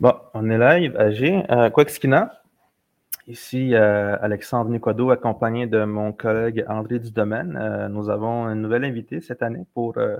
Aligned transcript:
Bon, 0.00 0.14
on 0.32 0.48
est 0.48 0.58
live 0.58 0.96
à 0.96 1.10
G. 1.10 1.42
Euh, 1.50 1.70
Quackskina. 1.70 2.40
Ici 3.26 3.74
Alexandre 3.74 4.70
Nicodo, 4.70 5.10
accompagné 5.10 5.66
de 5.66 5.84
mon 5.84 6.12
collègue 6.12 6.64
André 6.68 7.00
Dudomaine. 7.00 7.58
Euh, 7.60 7.88
nous 7.88 8.08
avons 8.08 8.46
un 8.46 8.54
nouvel 8.54 8.84
invité 8.84 9.20
cette 9.20 9.42
année 9.42 9.66
pour 9.74 9.98
euh, 9.98 10.16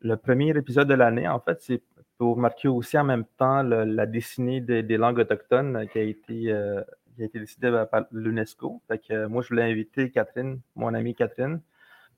le 0.00 0.16
premier 0.16 0.56
épisode 0.56 0.88
de 0.88 0.94
l'année. 0.94 1.28
En 1.28 1.38
fait, 1.38 1.60
c'est 1.60 1.82
pour 2.16 2.38
marquer 2.38 2.68
aussi 2.68 2.96
en 2.96 3.04
même 3.04 3.26
temps 3.36 3.62
la 3.62 4.06
décennie 4.06 4.62
des, 4.62 4.96
langues 4.96 5.18
autochtones 5.18 5.86
qui 5.92 5.98
a 5.98 6.02
été, 6.02 6.50
euh, 6.50 6.80
qui 7.18 7.28
décidée 7.38 7.84
par 7.90 8.06
l'UNESCO. 8.10 8.80
Moi, 9.28 9.42
je 9.42 9.48
voulais 9.48 9.70
inviter 9.70 10.10
Catherine, 10.10 10.60
mon 10.76 10.94
amie 10.94 11.14
Catherine, 11.14 11.60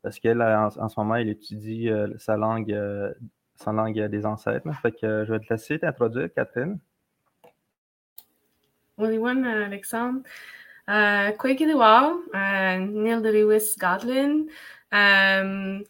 parce 0.03 0.21
qu'elle, 0.21 0.41
en, 0.41 0.69
en 0.69 0.89
ce 0.89 1.01
moment, 1.01 1.17
elle 1.17 1.31
étudie 1.31 1.91
sa 2.19 2.37
langue, 2.37 2.73
euh, 3.61 3.65
sa 3.65 3.73
langue 3.73 4.01
des 4.09 4.27
ancêtres. 4.27 4.69
Fait 4.81 4.93
que 4.93 5.07
euh, 5.07 5.25
je 5.25 5.33
vais 5.33 5.41
te 5.41 5.53
laisser 5.53 5.79
t'introduire, 5.79 6.33
Catherine. 6.35 6.79
Waliwan 8.97 9.45
uh, 9.45 9.65
Alexandre. 9.67 10.21
Uh, 10.87 11.33
Kwekiliwao, 11.39 12.21
uh, 12.35 12.79
Neil 12.79 13.23
de 13.23 13.31
Lewis 13.31 13.75
Godlin, 13.79 14.51
um, 14.93 15.83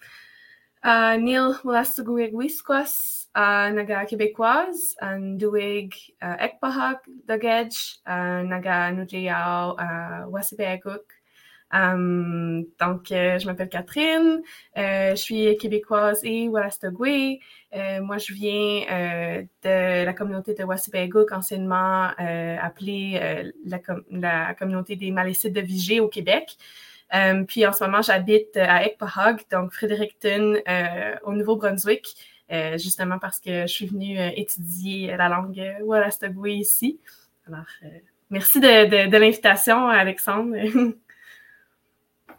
uh, 0.84 1.16
Neil 1.16 1.54
Wolastaguig 1.64 2.32
Wisquas, 2.32 3.26
uh, 3.34 3.72
Naga 3.72 4.04
Québécoise, 4.06 4.94
un 5.00 5.36
Duig 5.36 5.92
uh, 6.22 6.36
Ekpahak 6.38 7.08
Dagej, 7.26 7.98
uh, 8.06 8.42
Naga 8.46 8.92
Nujayao, 8.92 9.74
uh, 9.76 10.30
Wasipeguk. 10.30 11.23
Um, 11.72 12.66
donc, 12.78 13.10
euh, 13.10 13.38
je 13.38 13.46
m'appelle 13.46 13.68
Catherine, 13.68 14.42
euh, 14.76 15.10
je 15.10 15.16
suis 15.16 15.56
québécoise 15.56 16.20
et. 16.22 16.48
Euh, 16.48 18.00
moi, 18.00 18.18
je 18.18 18.32
viens 18.32 18.84
euh, 18.90 19.42
de 19.64 20.04
la 20.04 20.12
communauté 20.12 20.54
de 20.54 20.62
Wassipeguk, 20.62 21.32
anciennement 21.32 22.10
euh, 22.20 22.56
appelée 22.60 23.18
euh, 23.20 23.50
la, 23.64 23.80
la, 24.10 24.54
communauté 24.54 24.94
des 24.94 25.10
Malécites 25.10 25.52
de 25.52 25.60
Vigée 25.60 25.98
au 25.98 26.08
Québec. 26.08 26.56
Euh, 27.14 27.44
puis 27.44 27.66
en 27.66 27.72
ce 27.72 27.84
moment, 27.84 28.02
j'habite 28.02 28.56
à 28.56 28.84
Ekpahog, 28.86 29.42
donc 29.50 29.72
Fredericton, 29.72 30.56
euh, 30.68 31.14
au 31.24 31.32
Nouveau-Brunswick, 31.32 32.06
euh, 32.52 32.78
justement 32.78 33.18
parce 33.18 33.40
que 33.40 33.62
je 33.62 33.72
suis 33.72 33.86
venue 33.86 34.18
euh, 34.18 34.30
étudier 34.36 35.16
la 35.16 35.28
langue 35.28 35.60
Wolastoqui 35.82 36.54
ici. 36.54 37.00
Alors, 37.46 37.64
euh, 37.84 37.88
merci 38.30 38.60
de 38.60 39.10
l'invitation, 39.10 39.88
Alexandre. 39.88 40.56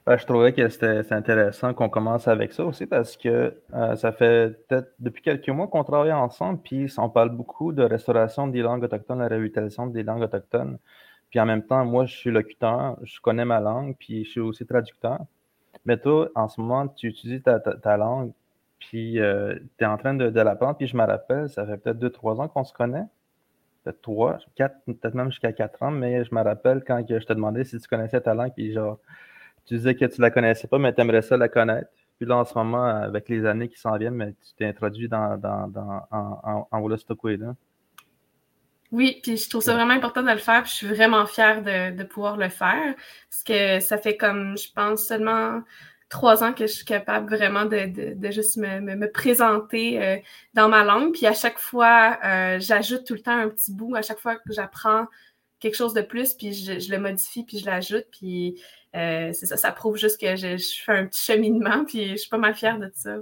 Ben, 0.06 0.18
je 0.18 0.26
trouvais 0.28 0.54
que 0.54 0.70
c'était 0.70 1.02
intéressant 1.12 1.74
qu'on 1.74 1.90
commence 1.90 2.28
avec 2.28 2.54
ça 2.54 2.64
aussi 2.64 2.86
parce 2.86 3.18
que 3.18 3.60
euh, 3.74 3.96
ça 3.96 4.12
fait 4.12 4.56
peut-être 4.68 4.94
depuis 5.00 5.24
quelques 5.24 5.50
mois 5.50 5.68
qu'on 5.68 5.84
travaille 5.84 6.14
ensemble, 6.14 6.60
puis 6.62 6.94
on 7.00 7.10
parle 7.10 7.30
beaucoup 7.30 7.74
de 7.74 7.82
restauration 7.82 8.48
des 8.48 8.62
langues 8.62 8.84
autochtones, 8.84 9.18
la 9.18 9.28
réhabilitation 9.28 9.88
des 9.88 10.04
langues 10.04 10.22
autochtones. 10.22 10.78
Puis 11.32 11.40
en 11.40 11.48
même 11.48 11.64
temps, 11.66 11.84
moi, 11.86 12.06
je 12.06 12.16
suis 12.16 12.30
locuteur, 12.30 12.98
je 13.04 13.20
connais 13.20 13.46
ma 13.46 13.60
langue, 13.60 13.96
puis 13.98 14.26
je 14.26 14.30
suis 14.30 14.40
aussi 14.42 14.64
traducteur. 14.68 15.20
Mais 15.86 15.98
toi, 15.98 16.30
en 16.36 16.48
ce 16.50 16.62
moment, 16.62 16.88
tu 16.88 17.08
utilises 17.08 17.42
ta, 17.44 17.98
langue, 17.98 18.32
puis 18.80 19.20
euh, 19.20 19.56
tu 19.78 19.84
es 19.84 19.88
en 19.88 19.98
train 19.98 20.14
de, 20.14 20.30
de 20.30 20.42
l'apprendre, 20.42 20.78
puis 20.78 20.88
je 20.88 20.96
me 20.98 21.04
rappelle, 21.04 21.50
ça 21.50 21.66
fait 21.66 21.78
peut-être 21.78 22.00
deux, 22.00 22.12
trois 22.12 22.40
ans 22.40 22.48
qu'on 22.48 22.64
se 22.64 22.74
connaît. 22.74 23.06
Peut-être 23.84 24.02
trois, 24.02 24.38
quatre, 24.56 24.78
peut-être 24.86 25.16
même 25.16 25.32
jusqu'à 25.32 25.52
quatre 25.52 25.82
ans, 25.84 25.92
mais 25.92 26.24
je 26.26 26.36
me 26.36 26.44
rappelle 26.44 26.84
quand 26.86 27.04
je 27.08 27.26
te 27.26 27.34
demandais 27.34 27.64
si 27.64 27.80
tu 27.80 27.88
connaissais 27.88 28.22
ta 28.22 28.36
langue, 28.36 28.54
puis 28.56 28.72
genre, 28.72 29.00
tu 29.66 29.76
disais 29.76 29.96
que 29.96 30.06
tu 30.06 30.22
la 30.22 30.32
connaissais 30.32 30.68
pas, 30.68 30.78
mais 30.78 30.94
tu 30.94 31.02
aimerais 31.02 31.22
ça 31.22 31.38
la 31.38 31.50
connaître. 31.50 31.90
Puis 32.18 32.26
là, 32.26 32.38
en 32.38 32.46
ce 32.46 32.54
moment, 32.54 32.86
avec 32.86 33.28
les 33.30 33.46
années 33.46 33.68
qui 33.68 33.80
s'en 33.80 33.98
viennent, 33.98 34.16
mais 34.16 34.32
tu 34.32 34.54
t'es 34.58 34.66
introduit 34.66 35.10
dans, 35.10 35.38
dans, 35.38 35.68
dans, 35.68 36.08
en, 36.12 36.40
en, 36.44 36.68
en 36.72 36.88
là. 36.88 37.56
Oui, 38.92 39.20
puis 39.22 39.36
je 39.36 39.50
trouve 39.50 39.62
ça 39.62 39.74
vraiment 39.74 39.94
important 39.94 40.24
de 40.24 40.32
le 40.32 40.38
faire, 40.38 40.62
puis 40.62 40.72
je 40.72 40.76
suis 40.76 40.88
vraiment 40.88 41.26
fière 41.26 41.62
de, 41.62 41.98
de 41.98 42.04
pouvoir 42.04 42.38
le 42.38 42.50
faire, 42.50 42.96
parce 43.30 43.44
que 43.44 43.80
ça 43.82 43.98
fait 43.98 44.16
comme, 44.16 44.58
je 44.58 44.72
pense, 44.74 45.06
seulement 45.06 45.62
trois 46.08 46.44
ans 46.44 46.54
que 46.54 46.68
je 46.68 46.72
suis 46.72 46.86
capable 46.86 47.36
vraiment 47.36 47.66
de, 47.66 47.88
de, 47.88 48.14
de 48.14 48.32
juste 48.32 48.58
me, 48.58 48.80
me, 48.80 48.96
me 48.96 49.12
présenter 49.12 50.02
euh, 50.02 50.18
dans 50.54 50.70
ma 50.70 50.84
langue, 50.84 51.12
puis 51.12 51.26
à 51.26 51.34
chaque 51.34 51.58
fois, 51.58 52.18
euh, 52.24 52.58
j'ajoute 52.60 53.06
tout 53.06 53.16
le 53.16 53.22
temps 53.22 53.38
un 53.38 53.50
petit 53.50 53.74
bout, 53.74 53.96
à 53.96 54.02
chaque 54.02 54.20
fois 54.20 54.36
que 54.36 54.54
j'apprends 54.54 55.08
quelque 55.66 55.76
chose 55.76 55.96
de 55.96 56.02
plus, 56.02 56.36
puis 56.36 56.54
je, 56.54 56.92
le 56.92 57.00
modifie, 57.00 57.44
puis 57.44 57.58
je 57.58 57.66
l'ajoute, 57.66 58.06
puis 58.12 58.62
euh, 58.96 59.32
c'est 59.34 59.48
ça, 59.48 59.58
ça 59.58 59.72
prouve 59.72 59.98
juste 59.98 60.22
que 60.22 60.36
je, 60.36 60.58
fais 60.86 60.92
un 60.92 61.08
petit 61.08 61.24
cheminement, 61.24 61.86
puis 61.86 62.10
je 62.12 62.18
suis 62.18 62.30
pas 62.30 62.38
mal 62.38 62.54
fière 62.54 62.78
de 62.78 62.92
ça. 62.94 63.16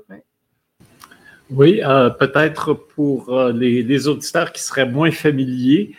Oui, 1.50 1.81
euh, 1.81 2.09
peut-être 2.09 2.74
pour 2.74 3.34
euh, 3.34 3.54
les, 3.54 4.08
auditeurs 4.09 4.52
qui 4.52 4.62
seraient 4.62 4.90
moins 4.90 5.12
familiers 5.12 5.96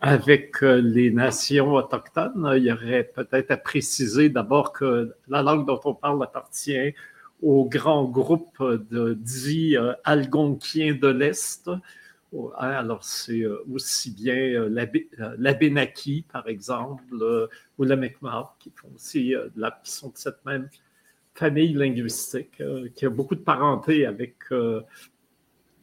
avec 0.00 0.60
les 0.60 1.10
nations 1.10 1.74
autochtones, 1.74 2.48
il 2.56 2.62
y 2.62 2.72
aurait 2.72 3.02
peut-être 3.02 3.50
à 3.50 3.56
préciser 3.56 4.28
d'abord 4.28 4.72
que 4.72 5.12
la 5.26 5.42
langue 5.42 5.66
dont 5.66 5.80
on 5.84 5.94
parle 5.94 6.22
appartient 6.22 6.94
au 7.42 7.64
grand 7.64 8.04
groupe 8.04 8.56
de 8.60 9.14
dits 9.14 9.76
algonquiens 10.04 10.94
de 10.94 11.08
l'Est. 11.08 11.68
Alors, 12.58 13.04
c'est 13.04 13.44
aussi 13.72 14.10
bien 14.10 14.68
l'Abénaki, 15.38 16.24
par 16.30 16.48
exemple, 16.48 17.48
ou 17.78 17.84
le 17.84 17.96
Mi'kmaq, 17.96 18.48
qui, 18.58 18.70
font 18.70 18.90
aussi, 18.94 19.34
sont 19.84 20.08
de 20.08 20.16
cette 20.16 20.44
même 20.44 20.68
famille 21.38 21.72
linguistique 21.72 22.60
euh, 22.60 22.88
qui 22.94 23.06
a 23.06 23.10
beaucoup 23.10 23.36
de 23.36 23.40
parenté 23.40 24.06
avec 24.06 24.36
euh, 24.50 24.80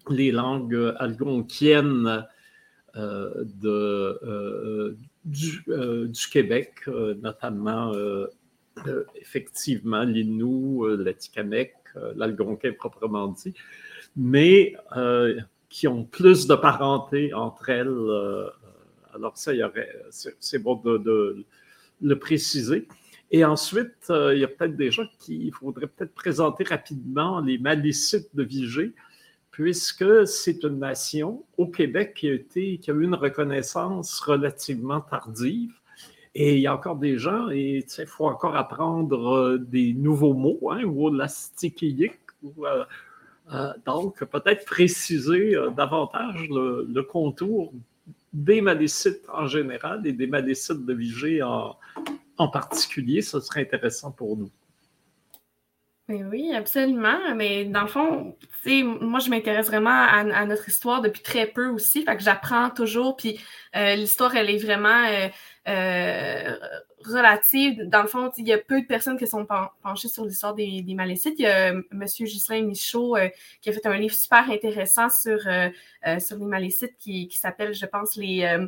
les 0.09 0.31
langues 0.31 0.93
algonquiennes 0.97 2.27
euh, 2.97 3.43
du, 5.23 5.63
Québec, 6.31 6.87
notamment 6.87 7.91
effectivement 9.15 10.03
l'Innu, 10.03 10.95
l'Atikamekw, 11.03 11.73
l'algonquin 12.15 12.71
proprement 12.73 13.27
dit, 13.29 13.53
mais 14.15 14.75
qui 15.75 15.89
ont 15.89 16.05
plus 16.05 16.47
de 16.47 16.55
parenté 16.55 17.33
entre 17.33 17.69
elles. 17.69 17.97
alors 19.13 19.37
ça, 19.37 19.53
il 19.53 19.59
y 19.59 19.63
aurait, 19.63 19.93
c'est 20.09 20.59
bon 20.59 20.75
de, 20.75 21.45
le 22.01 22.17
préciser. 22.17 22.87
Et 23.29 23.43
ensuite, 23.43 24.09
euh, 24.09 24.33
il 24.33 24.39
y 24.39 24.45
a 24.45 24.47
peut-être 24.47 24.77
des 24.77 24.89
gens 24.89 25.03
qui 25.19 25.51
faudrait 25.51 25.87
peut-être 25.87 26.13
présenter 26.13 26.63
rapidement 26.63 27.41
les 27.41 27.57
Malécites 27.57 28.33
de 28.33 28.43
Vigée, 28.43 28.93
puisque 29.51 30.25
c'est 30.25 30.63
une 30.63 30.79
nation 30.79 31.43
au 31.57 31.67
Québec 31.67 32.13
qui 32.15 32.29
a, 32.29 32.33
été, 32.35 32.77
qui 32.77 32.89
a 32.89 32.93
eu 32.93 33.03
une 33.03 33.15
reconnaissance 33.15 34.21
relativement 34.21 35.01
tardive. 35.01 35.73
Et 36.35 36.55
il 36.55 36.61
y 36.61 36.67
a 36.67 36.73
encore 36.73 36.95
des 36.95 37.17
gens, 37.17 37.49
et 37.51 37.85
il 37.97 38.05
faut 38.05 38.27
encore 38.27 38.55
apprendre 38.55 39.57
des 39.57 39.91
nouveaux 39.93 40.35
mots, 40.35 40.71
hein, 40.71 40.83
ou 40.85 41.09
l'astikiyik. 41.09 42.13
Euh, 42.45 42.49
euh, 42.63 42.85
donc, 43.85 44.23
peut-être 44.23 44.65
préciser 44.65 45.55
euh, 45.55 45.69
davantage 45.69 46.47
le, 46.49 47.01
contour 47.03 47.73
des 48.33 48.59
Malécites 48.61 49.21
en 49.31 49.47
général 49.47 50.05
et 50.05 50.11
des 50.11 50.27
Malécites 50.27 50.85
de 50.85 50.93
Vigée 50.93 51.41
en, 51.43 51.77
particulier, 52.49 53.21
ce 53.21 53.39
serait 53.39 53.61
intéressant 53.61 54.11
pour 54.11 54.35
nous. 54.35 54.49
Mais 56.07 56.23
oui, 56.23 56.53
absolument. 56.53 57.33
Mais 57.35 57.65
dans 57.65 57.81
le 57.81 57.87
fond, 57.87 58.35
moi, 58.65 59.19
je 59.19 59.29
m'intéresse 59.29 59.67
vraiment 59.67 59.89
à, 59.89 60.45
notre 60.45 60.67
histoire 60.67 61.01
depuis 61.01 61.23
très 61.23 61.47
peu 61.47 61.67
aussi. 61.69 62.03
Fait 62.03 62.15
que 62.15 62.21
j'apprends 62.21 62.69
toujours. 62.69 63.15
Puis 63.15 63.39
euh, 63.75 63.95
l'histoire, 63.95 64.35
elle 64.35 64.49
est 64.49 64.63
vraiment 64.63 65.05
euh, 65.07 65.29
euh, 65.67 66.55
relative. 67.03 67.87
Dans 67.89 68.01
le 68.01 68.07
fond, 68.07 68.31
il 68.37 68.47
y 68.47 68.53
a 68.53 68.57
peu 68.57 68.81
de 68.81 68.85
personnes 68.85 69.17
qui 69.17 69.27
sont 69.27 69.45
penchées 69.81 70.07
sur 70.07 70.25
l'histoire 70.25 70.53
des, 70.53 70.81
des, 70.81 70.93
Malécites. 70.93 71.35
Il 71.37 71.43
y 71.43 71.47
a 71.47 71.69
M. 71.69 71.83
Ghislain 71.91 72.63
Michaud 72.63 73.17
qui 73.61 73.69
a 73.69 73.73
fait 73.73 73.85
un 73.85 73.97
livre 73.97 74.15
super 74.15 74.49
intéressant 74.49 75.09
sur, 75.09 75.39
sur 75.39 76.37
les 76.37 76.45
Malécites 76.45 76.97
qui, 76.97 77.27
qui 77.27 77.37
s'appelle, 77.37 77.73
je 77.73 77.85
pense, 77.85 78.15
les 78.15 78.67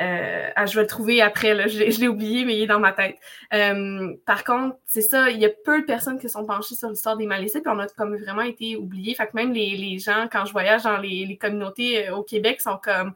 euh, 0.00 0.50
ah, 0.56 0.66
je 0.66 0.76
vais 0.76 0.82
le 0.82 0.86
trouver 0.86 1.20
après, 1.20 1.54
là. 1.54 1.66
je, 1.66 1.78
l'ai 1.78 2.08
oublié, 2.08 2.44
mais 2.44 2.56
il 2.56 2.62
est 2.62 2.66
dans 2.66 2.80
ma 2.80 2.92
tête. 2.92 3.18
Euh, 3.52 4.14
par 4.24 4.44
contre, 4.44 4.76
c'est 4.86 5.02
ça, 5.02 5.30
il 5.30 5.38
y 5.38 5.44
a 5.44 5.50
peu 5.50 5.82
de 5.82 5.86
personnes 5.86 6.18
qui 6.18 6.28
sont 6.28 6.46
penchées 6.46 6.74
sur 6.74 6.88
l'histoire 6.88 7.16
des 7.16 7.26
Malécites, 7.26 7.62
puis 7.62 7.72
on 7.74 7.78
a 7.78 7.86
comme 7.88 8.16
vraiment 8.16 8.42
été 8.42 8.76
oubliés. 8.76 9.14
Fait 9.14 9.26
que 9.26 9.32
même 9.34 9.52
les, 9.52 9.76
les 9.76 9.98
gens, 9.98 10.26
quand 10.32 10.46
je 10.46 10.52
voyage 10.52 10.84
dans 10.84 10.96
les, 10.96 11.26
les 11.26 11.36
communautés 11.36 12.10
au 12.10 12.22
Québec, 12.22 12.60
sont 12.60 12.78
comme 12.82 13.14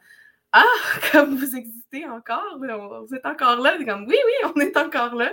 ah, 0.57 0.65
comme 1.13 1.35
vous 1.37 1.57
existez 1.57 2.07
encore, 2.07 2.59
vous 2.59 3.15
êtes 3.15 3.27
encore 3.27 3.57
là. 3.61 3.77
comme 3.85 4.07
oui, 4.07 4.15
oui, 4.15 4.53
on 4.55 4.61
est 4.61 4.77
encore 4.77 5.17
là. 5.17 5.33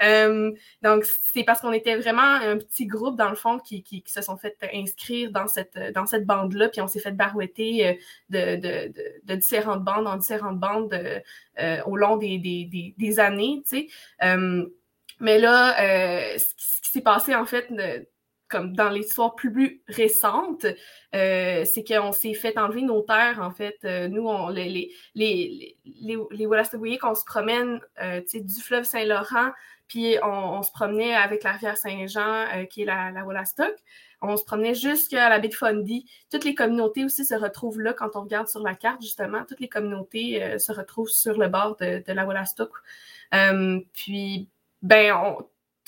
Euh, 0.00 0.52
donc, 0.80 1.04
c'est 1.04 1.42
parce 1.42 1.60
qu'on 1.60 1.72
était 1.72 1.96
vraiment 1.96 2.22
un 2.22 2.56
petit 2.56 2.86
groupe, 2.86 3.16
dans 3.16 3.30
le 3.30 3.34
fond, 3.34 3.58
qui, 3.58 4.04
se 4.06 4.22
sont 4.22 4.36
fait 4.36 4.56
inscrire 4.72 5.32
dans 5.32 5.48
cette, 5.48 5.76
bande-là, 6.24 6.68
puis 6.68 6.80
on 6.80 6.86
s'est 6.86 7.00
fait 7.00 7.10
barouetter 7.10 7.98
de, 8.28 8.56
de, 8.56 8.92
de, 8.92 9.20
de, 9.24 9.34
différentes 9.34 9.82
bandes 9.82 10.06
en 10.06 10.16
différentes 10.16 10.60
bandes 10.60 10.94
euh, 11.58 11.82
au 11.86 11.96
long 11.96 12.16
des, 12.16 13.14
années, 13.18 13.62
tu 13.68 13.76
sais. 13.76 13.86
Euh, 14.22 14.66
mais 15.18 15.40
là, 15.40 15.74
ce 16.38 16.54
qui 16.82 16.90
s'est 16.92 17.00
passé, 17.00 17.34
en 17.34 17.44
fait, 17.44 17.72
comme 18.50 18.74
dans 18.74 18.90
l'histoire 18.90 19.34
plus 19.34 19.82
récente, 19.88 20.66
euh, 21.14 21.64
c'est 21.64 21.84
qu'on 21.84 22.12
s'est 22.12 22.34
fait 22.34 22.58
enlever 22.58 22.82
nos 22.82 23.00
terres, 23.02 23.40
en 23.40 23.50
fait. 23.50 23.78
Euh, 23.84 24.08
nous, 24.08 24.26
on, 24.26 24.48
les, 24.48 24.68
les, 24.68 24.92
les, 25.14 25.76
les, 26.00 26.18
les 26.30 26.98
qu'on 26.98 27.14
se 27.14 27.24
promène 27.24 27.80
euh, 28.02 28.20
du 28.34 28.60
fleuve 28.60 28.84
Saint-Laurent, 28.84 29.52
puis 29.86 30.16
on, 30.22 30.62
se 30.62 30.70
promenait 30.70 31.14
avec 31.14 31.42
la 31.42 31.52
rivière 31.52 31.76
Saint-Jean, 31.76 32.46
qui 32.68 32.82
est 32.82 32.84
la, 32.84 33.10
la 33.10 33.24
Wallastock. 33.24 33.74
On 34.22 34.36
se 34.36 34.44
promenait 34.44 34.74
jusqu'à 34.74 35.28
la 35.28 35.40
baie 35.40 35.48
de 35.48 35.54
Fundy. 35.54 36.08
Toutes 36.30 36.44
les 36.44 36.54
communautés 36.54 37.04
aussi 37.04 37.24
se 37.24 37.34
retrouvent 37.34 37.80
là 37.80 37.92
quand 37.92 38.14
on 38.14 38.20
regarde 38.20 38.46
sur 38.46 38.60
la 38.60 38.74
carte, 38.74 39.02
justement. 39.02 39.44
Toutes 39.48 39.58
les 39.58 39.68
communautés 39.68 40.58
se 40.60 40.70
retrouvent 40.70 41.08
sur 41.08 41.38
le 41.38 41.48
bord 41.48 41.76
de, 41.80 42.04
de 42.06 42.12
la 42.12 42.24
Wallastock. 42.24 42.70
puis, 43.92 44.48
ben, 44.82 45.12
on, 45.12 45.38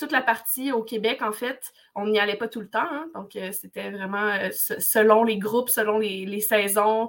toute 0.03 0.11
la 0.11 0.21
partie 0.21 0.73
au 0.73 0.83
Québec, 0.83 1.21
en 1.21 1.31
fait, 1.31 1.71
on 1.95 2.07
n'y 2.07 2.19
allait 2.19 2.35
pas 2.35 2.49
tout 2.49 2.59
le 2.59 2.67
temps. 2.67 2.79
Hein. 2.81 3.07
donc, 3.15 3.37
euh, 3.37 3.53
c'était 3.53 3.89
vraiment 3.89 4.27
euh, 4.27 4.49
selon 4.51 5.23
les 5.23 5.37
groupes, 5.37 5.69
selon 5.69 5.97
les, 5.97 6.41
saisons, 6.41 7.07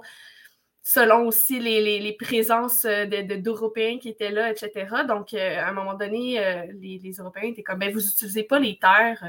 selon 0.81 1.27
aussi 1.27 1.59
les, 1.59 2.15
présences 2.17 2.85
euh, 2.85 3.05
d'Européens 3.05 3.97
qui 3.99 4.07
étaient 4.07 4.31
là, 4.31 4.49
etc. 4.49 5.03
Donc, 5.05 5.33
à 5.33 5.67
un 5.67 5.73
moment 5.73 5.95
donné, 5.95 6.39
les, 6.79 7.11
Européens 7.19 7.49
étaient 7.49 7.63
comme, 7.63 7.79
ben, 7.79 7.91
vous 7.91 7.99
n'utilisez 7.99 8.43
pas 8.43 8.59
les 8.59 8.79
terres 8.79 9.25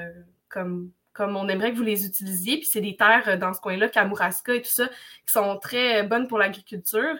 comme, 0.48 0.92
comme 1.12 1.36
on 1.36 1.48
aimerait 1.48 1.72
que 1.72 1.76
vous 1.76 1.82
les 1.82 2.06
utilisiez. 2.06 2.58
Puis 2.58 2.66
c'est 2.66 2.80
des 2.80 2.96
terres 2.96 3.36
dans 3.36 3.52
ce 3.52 3.60
coin-là, 3.60 3.88
Kamouraska 3.88 4.54
et 4.54 4.62
tout 4.62 4.70
ça, 4.70 4.86
qui 5.26 5.32
sont 5.32 5.58
très 5.58 6.04
bonnes 6.04 6.28
pour 6.28 6.38
l'agriculture. 6.38 7.16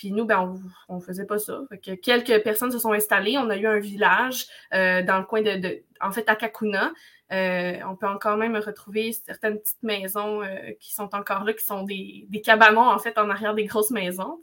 Puis 0.00 0.12
nous, 0.12 0.24
ben, 0.24 0.58
on 0.88 0.96
ne 0.96 1.00
faisait 1.02 1.26
pas 1.26 1.38
ça. 1.38 1.60
que 1.84 1.94
quelques 1.94 2.42
personnes 2.42 2.72
se 2.72 2.78
sont 2.78 2.92
installées. 2.92 3.36
On 3.36 3.50
a 3.50 3.56
eu 3.58 3.66
un 3.66 3.80
village 3.80 4.46
euh, 4.72 5.02
dans 5.02 5.18
le 5.18 5.24
coin 5.24 5.42
de, 5.42 5.82
en 6.00 6.10
fait, 6.10 6.26
à 6.26 6.36
Kakuna. 6.36 6.90
Euh, 7.32 7.74
on 7.86 7.96
peut 7.96 8.08
encore 8.08 8.38
même 8.38 8.56
retrouver 8.56 9.12
certaines 9.12 9.58
petites 9.58 9.82
maisons 9.82 10.42
euh, 10.42 10.72
qui 10.80 10.94
sont 10.94 11.14
encore 11.14 11.44
là, 11.44 11.52
qui 11.52 11.66
sont 11.66 11.82
des, 11.82 12.26
cabanons, 12.42 12.88
en 12.88 12.98
fait, 12.98 13.18
en 13.18 13.28
arrière 13.28 13.52
des 13.52 13.66
grosses 13.66 13.90
maisons, 13.90 14.40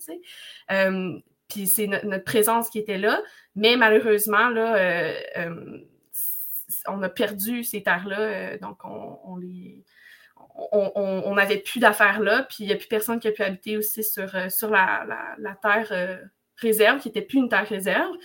puis 1.47 1.65
c'est 1.65 1.87
notre 1.87 2.23
présence 2.23 2.69
qui 2.69 2.77
était 2.77 2.99
là. 2.99 3.19
Mais 3.55 3.77
malheureusement, 3.77 4.49
là, 4.49 5.15
on 6.87 7.01
a 7.01 7.09
perdu 7.09 7.63
ces 7.63 7.81
terres-là. 7.81 8.59
donc, 8.59 8.77
on 8.83 9.37
les 9.37 9.83
on 10.57 11.35
n'avait 11.35 11.57
plus 11.57 11.79
d'affaires 11.79 12.19
là, 12.19 12.43
puis 12.43 12.57
il 12.61 12.67
n'y 12.67 12.73
a 12.73 12.75
plus 12.75 12.87
personne 12.87 13.19
qui 13.19 13.27
a 13.27 13.31
pu 13.31 13.43
habiter 13.43 13.77
aussi 13.77 14.03
sur, 14.03 14.35
euh, 14.35 14.49
sur 14.49 14.69
la, 14.69 15.05
terre 15.61 15.87
euh, 15.91 16.17
réserve, 16.57 16.99
qui 16.99 17.09
n'était 17.09 17.21
plus 17.21 17.37
une 17.39 17.49
terre 17.49 17.67
réserve. 17.67 18.15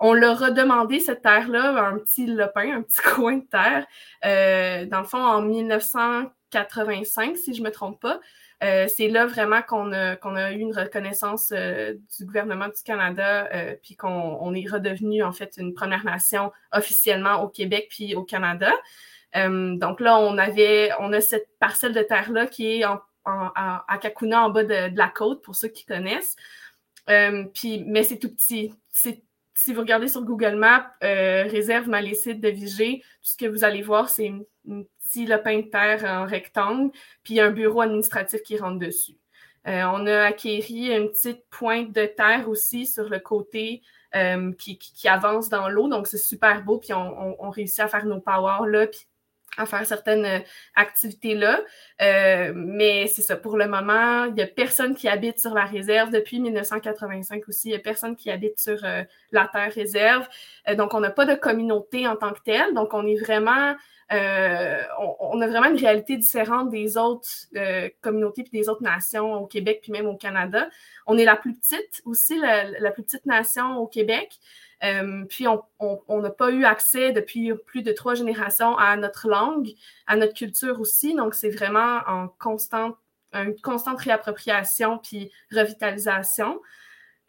On 0.00 0.12
leur 0.12 0.42
a 0.42 0.50
demandé 0.50 1.00
cette 1.00 1.22
terre-là, 1.22 1.70
un 1.84 1.98
petit 1.98 2.26
lopin, 2.26 2.76
un 2.76 2.82
petit 2.82 3.02
coin 3.14 3.38
de 3.38 3.46
terre, 3.46 3.86
euh, 4.24 4.86
dans 4.86 5.00
le 5.00 5.06
fond, 5.06 5.18
en 5.18 5.42
1985, 5.42 7.36
si 7.36 7.54
je 7.54 7.62
ne 7.62 7.66
me 7.66 7.72
trompe 7.72 8.00
pas. 8.00 8.20
c'est 8.60 9.08
là 9.08 9.26
vraiment 9.26 9.62
qu'on 9.62 9.92
a, 9.92 10.16
qu'on 10.16 10.36
a 10.36 10.52
eu 10.52 10.58
une 10.58 10.76
reconnaissance 10.76 11.52
du 11.52 12.24
gouvernement 12.24 12.68
du 12.68 12.82
Canada, 12.84 13.48
puis 13.82 13.96
qu'on 13.96 14.54
est 14.54 14.68
redevenu 14.70 15.22
en 15.22 15.32
fait 15.32 15.56
une 15.56 15.74
Première 15.74 16.04
Nation 16.04 16.52
officiellement 16.72 17.42
au 17.42 17.48
Québec 17.48 17.88
puis 17.90 18.14
au 18.14 18.24
Canada. 18.24 18.72
Euh, 19.36 19.76
donc 19.76 20.00
là, 20.00 20.18
on 20.18 20.38
avait, 20.38 20.90
on 20.98 21.12
a 21.12 21.20
cette 21.20 21.48
parcelle 21.58 21.92
de 21.92 22.02
terre-là 22.02 22.46
qui 22.46 22.80
est 22.80 22.84
à 23.24 23.98
Kakuna, 24.00 24.44
en 24.44 24.50
bas 24.50 24.64
de, 24.64 24.96
la 24.96 25.08
côte, 25.08 25.42
pour 25.42 25.54
ceux 25.54 25.68
qui 25.68 25.84
connaissent. 25.84 26.36
Euh, 27.10 27.44
puis, 27.54 27.84
mais 27.86 28.02
c'est 28.02 28.18
tout 28.18 28.34
petit. 28.34 28.72
Si 28.90 29.72
vous 29.74 29.80
regardez 29.80 30.08
sur 30.08 30.22
Google 30.22 30.54
Maps, 30.54 30.86
euh, 31.02 31.44
réserve 31.44 31.88
Malécite 31.88 32.40
de 32.40 32.48
Vigée, 32.48 33.00
tout 33.00 33.30
ce 33.30 33.36
que 33.36 33.46
vous 33.46 33.64
allez 33.64 33.82
voir, 33.82 34.08
c'est 34.08 34.28
un 34.28 34.82
petit 35.00 35.26
lopin 35.26 35.58
de 35.58 35.62
terre 35.62 36.04
en 36.04 36.26
rectangle, 36.26 36.92
puis 37.24 37.40
un 37.40 37.50
bureau 37.50 37.80
administratif 37.80 38.42
qui 38.42 38.56
rentre 38.56 38.78
dessus. 38.78 39.16
on 39.64 40.06
a 40.06 40.22
acquéri 40.26 40.94
une 40.94 41.08
petite 41.10 41.44
pointe 41.50 41.92
de 41.92 42.06
terre 42.06 42.48
aussi 42.48 42.86
sur 42.86 43.08
le 43.08 43.18
côté 43.18 43.82
qui, 44.58 45.08
avance 45.08 45.48
dans 45.48 45.68
l'eau, 45.68 45.88
donc 45.88 46.06
c'est 46.06 46.18
super 46.18 46.62
beau, 46.62 46.78
puis 46.78 46.92
on, 46.92 47.42
on, 47.42 47.50
réussit 47.50 47.80
à 47.80 47.88
faire 47.88 48.06
nos 48.06 48.20
powers 48.20 48.66
là, 48.68 48.86
puis 48.86 49.08
à 49.58 49.66
faire 49.66 49.84
certaines 49.84 50.24
euh, 50.24 50.38
activités-là. 50.76 51.60
Euh, 52.00 52.52
mais 52.54 53.08
c'est 53.08 53.22
ça, 53.22 53.36
pour 53.36 53.56
le 53.56 53.66
moment, 53.66 54.24
il 54.24 54.34
n'y 54.34 54.42
a 54.42 54.46
personne 54.46 54.94
qui 54.94 55.08
habite 55.08 55.40
sur 55.40 55.52
la 55.52 55.64
réserve. 55.64 56.10
Depuis 56.10 56.40
1985 56.40 57.48
aussi, 57.48 57.68
il 57.68 57.70
n'y 57.72 57.76
a 57.76 57.80
personne 57.80 58.16
qui 58.16 58.30
habite 58.30 58.58
sur 58.58 58.78
euh, 58.84 59.02
la 59.32 59.48
terre 59.52 59.72
réserve. 59.72 60.26
donc, 60.76 60.94
on 60.94 61.00
n'a 61.00 61.10
pas 61.10 61.26
de 61.26 61.34
communauté 61.34 62.06
en 62.06 62.16
tant 62.16 62.32
que 62.32 62.40
telle. 62.44 62.72
Donc, 62.74 62.94
on 62.94 63.06
est 63.06 63.16
vraiment... 63.16 63.74
On, 64.10 65.38
a 65.42 65.46
vraiment 65.46 65.68
une 65.68 65.76
réalité 65.76 66.16
différente 66.16 66.70
des 66.70 66.96
autres 66.96 67.28
communautés 68.00 68.42
puis 68.42 68.58
des 68.58 68.70
autres 68.70 68.82
nations 68.82 69.34
au 69.34 69.46
Québec 69.46 69.80
puis 69.82 69.92
même 69.92 70.06
au 70.06 70.16
Canada. 70.16 70.66
On 71.06 71.18
est 71.18 71.26
la 71.26 71.36
plus 71.36 71.54
petite 71.54 72.00
aussi, 72.06 72.38
la 72.38 72.90
plus 72.90 73.02
petite 73.02 73.26
nation 73.26 73.76
au 73.76 73.86
Québec. 73.86 74.38
Euh, 74.84 75.24
puis, 75.28 75.46
on 75.48 76.20
n'a 76.20 76.30
pas 76.30 76.50
eu 76.50 76.64
accès 76.64 77.12
depuis 77.12 77.52
plus 77.66 77.82
de 77.82 77.92
trois 77.92 78.14
générations 78.14 78.76
à 78.76 78.96
notre 78.96 79.28
langue, 79.28 79.70
à 80.06 80.16
notre 80.16 80.34
culture 80.34 80.80
aussi. 80.80 81.14
Donc, 81.14 81.34
c'est 81.34 81.50
vraiment 81.50 82.00
en 82.06 82.28
constante, 82.28 82.96
une 83.32 83.58
constante 83.60 84.00
réappropriation 84.00 84.98
puis 84.98 85.30
revitalisation. 85.52 86.60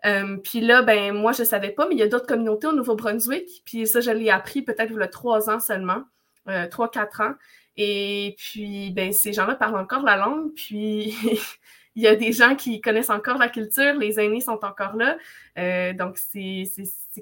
Euh, 0.05 0.37
puis 0.37 0.61
là, 0.61 0.81
ben 0.81 1.13
moi, 1.13 1.33
je 1.33 1.41
ne 1.41 1.47
savais 1.47 1.71
pas, 1.71 1.87
mais 1.87 1.95
il 1.95 1.99
y 1.99 2.03
a 2.03 2.07
d'autres 2.07 2.27
communautés 2.27 2.67
au 2.67 2.73
Nouveau-Brunswick. 2.73 3.63
Puis 3.65 3.87
ça, 3.87 3.99
je 3.99 4.11
l'ai 4.11 4.29
appris 4.29 4.61
peut-être 4.61 4.91
il 4.91 4.99
y 4.99 5.01
a 5.01 5.07
trois 5.07 5.49
ans 5.49 5.59
seulement, 5.59 6.03
euh, 6.47 6.67
trois, 6.67 6.89
quatre 6.89 7.21
ans. 7.21 7.33
Et 7.77 8.35
puis, 8.37 8.91
ben, 8.91 9.11
ces 9.11 9.33
gens-là 9.33 9.55
parlent 9.55 9.77
encore 9.77 10.03
la 10.03 10.17
langue. 10.17 10.53
Puis, 10.53 11.15
il 11.95 12.03
y 12.03 12.07
a 12.07 12.15
des 12.15 12.31
gens 12.31 12.55
qui 12.55 12.81
connaissent 12.81 13.09
encore 13.09 13.37
la 13.37 13.49
culture, 13.49 13.93
les 13.95 14.19
aînés 14.19 14.41
sont 14.41 14.63
encore 14.63 14.95
là. 14.95 15.17
Euh, 15.57 15.93
donc, 15.93 16.17
c'est 16.17 16.63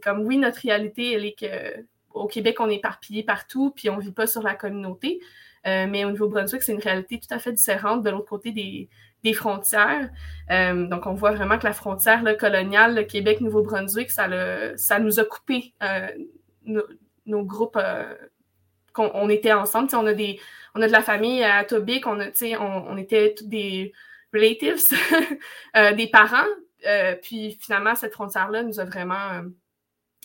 comme, 0.03 0.21
oui, 0.21 0.37
notre 0.37 0.59
réalité, 0.59 1.13
elle 1.13 1.25
est 1.25 1.39
que 1.39 1.85
au 2.13 2.27
Québec, 2.27 2.57
on 2.59 2.69
est 2.69 2.75
éparpillé 2.75 3.23
partout, 3.23 3.71
puis 3.75 3.89
on 3.89 3.97
ne 3.97 4.01
vit 4.01 4.11
pas 4.11 4.27
sur 4.27 4.41
la 4.41 4.55
communauté. 4.55 5.19
Euh, 5.67 5.85
mais 5.87 6.05
au 6.05 6.09
Nouveau-Brunswick, 6.11 6.63
c'est 6.63 6.73
une 6.73 6.81
réalité 6.81 7.19
tout 7.19 7.31
à 7.33 7.39
fait 7.39 7.51
différente 7.51 8.03
de 8.03 8.09
l'autre 8.09 8.29
côté 8.29 8.51
des, 8.51 8.89
frontières. 9.33 10.09
Euh, 10.51 10.87
donc, 10.87 11.05
on 11.05 11.13
voit 11.13 11.31
vraiment 11.31 11.59
que 11.59 11.65
la 11.65 11.73
frontière 11.73 12.23
coloniale, 12.37 12.95
le 12.95 13.03
Québec-Nouveau-Brunswick, 13.03 14.09
ça, 14.09 14.29
ça 14.77 14.99
nous 14.99 15.19
a 15.19 15.25
coupé 15.25 15.73
nos, 17.25 17.43
groupes. 17.43 17.77
on, 18.97 19.29
était 19.29 19.51
ensemble. 19.51 19.89
on 19.95 20.05
a, 20.05 20.13
des, 20.13 20.39
on 20.75 20.81
a 20.81 20.87
de 20.87 20.93
la 20.93 21.01
famille 21.01 21.43
à 21.43 21.65
Tobic, 21.65 22.07
on, 22.07 22.21
a, 22.21 22.27
on, 22.59 22.85
on 22.87 22.97
était 22.97 23.35
tous 23.35 23.47
des 23.47 23.91
relatives, 24.33 24.83
euh, 25.75 25.93
des 25.93 26.07
parents. 26.07 26.47
Euh, 26.85 27.15
puis 27.21 27.57
finalement, 27.61 27.95
cette 27.95 28.13
frontière-là 28.13 28.63
nous 28.63 28.79
a 28.79 28.85
vraiment 28.85 29.41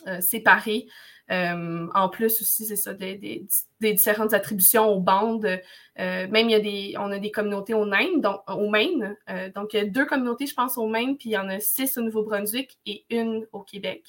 euh, 0.06 0.20
séparés. 0.20 0.86
en 1.28 2.08
plus 2.10 2.42
aussi, 2.42 2.66
c'est 2.66 2.76
ça, 2.76 2.92
des, 2.92 3.46
différentes 3.80 4.34
attributions 4.34 4.88
aux 4.88 5.00
bandes. 5.00 5.60
même, 5.96 6.34
il 6.34 6.50
y 6.50 6.54
a 6.54 6.60
des, 6.60 6.94
on 6.98 7.10
a 7.10 7.18
des 7.18 7.30
communautés 7.30 7.74
au 7.74 7.86
Maine, 7.86 8.20
donc, 8.20 8.42
au 8.48 8.68
Maine. 8.68 9.16
donc, 9.54 9.72
il 9.72 9.76
y 9.78 9.80
a 9.80 9.86
deux 9.86 10.04
communautés, 10.04 10.46
je 10.46 10.54
pense, 10.54 10.76
au 10.76 10.88
Maine, 10.88 11.16
puis 11.16 11.30
il 11.30 11.32
y 11.32 11.38
en 11.38 11.48
a 11.48 11.58
six 11.58 11.96
au 11.96 12.02
Nouveau-Brunswick 12.02 12.78
et 12.84 13.06
une 13.08 13.46
au 13.52 13.62
Québec. 13.62 14.02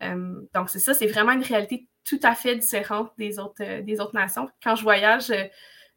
donc, 0.00 0.68
c'est 0.68 0.80
ça, 0.80 0.92
c'est 0.92 1.06
vraiment 1.06 1.32
une 1.32 1.44
réalité 1.44 1.88
tout 2.04 2.20
à 2.22 2.34
fait 2.34 2.56
différente 2.56 3.10
des 3.16 3.38
autres, 3.38 3.80
des 3.80 4.00
autres 4.00 4.14
nations. 4.14 4.50
Quand 4.62 4.76
je 4.76 4.82
voyage, 4.82 5.32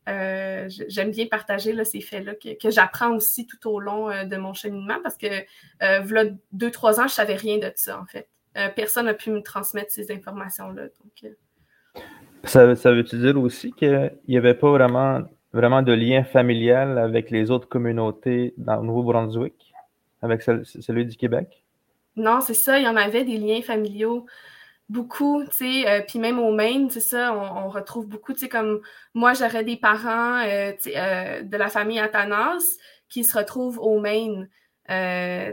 euh, 0.09 0.69
j'aime 0.89 1.11
bien 1.11 1.27
partager 1.27 1.81
ces 1.85 2.01
faits-là 2.01 2.33
que, 2.35 2.69
j'apprends 2.69 3.15
aussi 3.15 3.47
tout 3.47 3.69
au 3.69 3.79
long 3.79 4.09
euh, 4.09 4.25
de 4.25 4.35
mon 4.35 4.53
cheminement 4.53 4.97
parce 5.01 5.17
que, 5.17 5.27
euh, 5.27 6.01
voilà, 6.01 6.29
deux, 6.51 6.71
trois 6.71 6.99
ans, 6.99 7.07
je 7.07 7.13
savais 7.13 7.35
rien 7.35 7.57
de 7.57 7.71
ça, 7.75 7.99
en 7.99 8.05
fait. 8.05 8.27
personne 8.75 9.05
n'a 9.05 9.13
pu 9.13 9.31
me 9.31 9.41
transmettre 9.41 9.91
ces 9.91 10.11
informations-là. 10.11 10.83
ça, 12.43 12.75
ça 12.75 12.91
veut-tu 12.91 13.17
dire 13.17 13.39
aussi 13.39 13.71
qu'il 13.71 14.11
n'y 14.27 14.37
avait 14.37 14.55
pas 14.55 14.71
vraiment, 14.71 15.21
vraiment 15.53 15.81
de 15.81 15.93
lien 15.93 16.23
familial 16.23 16.97
avec 16.97 17.31
les 17.31 17.49
autres 17.49 17.69
communautés 17.69 18.53
dans 18.57 18.77
le 18.77 18.83
Nouveau-Brunswick, 18.83 19.73
avec 20.21 20.41
celui 20.41 21.05
du 21.05 21.15
Québec? 21.15 21.63
Non, 22.15 22.41
c'est 22.41 22.53
ça, 22.53 22.77
il 22.77 22.83
y 22.83 22.87
en 22.87 22.97
avait 22.97 23.23
des 23.23 23.37
liens 23.37 23.61
familiaux 23.61 24.25
beaucoup, 24.93 25.43
tu 25.45 25.51
sais, 25.51 25.89
euh, 25.89 26.01
puis 26.07 26.19
même 26.19 26.39
au 26.39 26.53
Maine, 26.53 26.89
c'est 26.89 26.99
ça, 26.99 27.35
on, 27.35 27.67
retrouve 27.69 28.07
beaucoup, 28.07 28.33
tu 28.33 28.41
sais, 28.41 28.49
comme 28.49 28.79
moi, 29.15 29.33
j'aurais 29.33 29.63
des 29.63 29.75
parents 29.75 30.39
euh, 30.45 30.71
euh, 30.87 31.41
de 31.41 31.57
la 31.57 31.69
famille 31.69 31.99
Athanas 31.99 32.77
qui 33.09 33.23
se 33.23 33.37
retrouvent 33.37 33.79
au 33.79 33.99
Maine. 33.99 34.49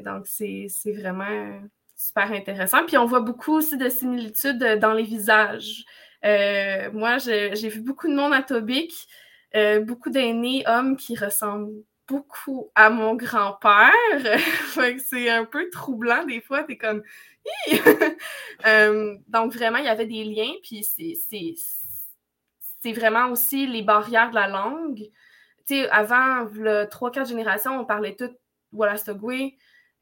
donc, 0.04 0.26
c'est 0.26 0.68
vraiment 0.94 1.60
super 1.96 2.32
intéressant. 2.32 2.84
Puis 2.86 2.98
on 2.98 3.06
voit 3.06 3.20
beaucoup 3.20 3.54
aussi 3.56 3.76
de 3.78 3.88
similitudes 3.88 4.78
dans 4.78 4.92
les 4.92 5.02
visages. 5.02 5.84
moi, 6.92 7.18
j'ai 7.18 7.68
vu 7.68 7.80
beaucoup 7.80 8.08
de 8.08 8.14
monde 8.14 8.34
à 8.34 8.42
Tobic, 8.42 8.92
beaucoup 9.82 10.10
d'aînés 10.10 10.64
hommes 10.66 10.96
qui 10.96 11.16
ressemblent 11.16 11.82
beaucoup 12.10 12.70
à 12.74 12.90
mon 12.90 13.14
grand-père. 13.14 13.92
c'est 14.98 15.30
un 15.30 15.44
peu 15.44 15.70
troublant 15.70 16.24
des 16.24 16.40
fois. 16.40 16.64
T'es 16.64 16.76
comme, 16.76 17.02
Euh, 18.66 19.16
donc, 19.28 19.54
vraiment, 19.54 19.78
il 19.78 19.86
y 19.86 19.88
avait 19.88 20.04
des 20.04 20.22
liens, 20.22 20.52
puis 20.62 20.84
c'est 20.84 21.54
vraiment 22.92 23.30
aussi 23.30 23.66
les 23.66 23.80
barrières 23.80 24.28
de 24.28 24.34
la 24.34 24.48
langue. 24.48 25.08
Avant, 25.90 26.44
le 26.52 26.84
3-4 26.84 27.26
générations, 27.26 27.80
on 27.80 27.86
parlait 27.86 28.16
tout 28.16 28.30
Wallastogwe. 28.72 29.52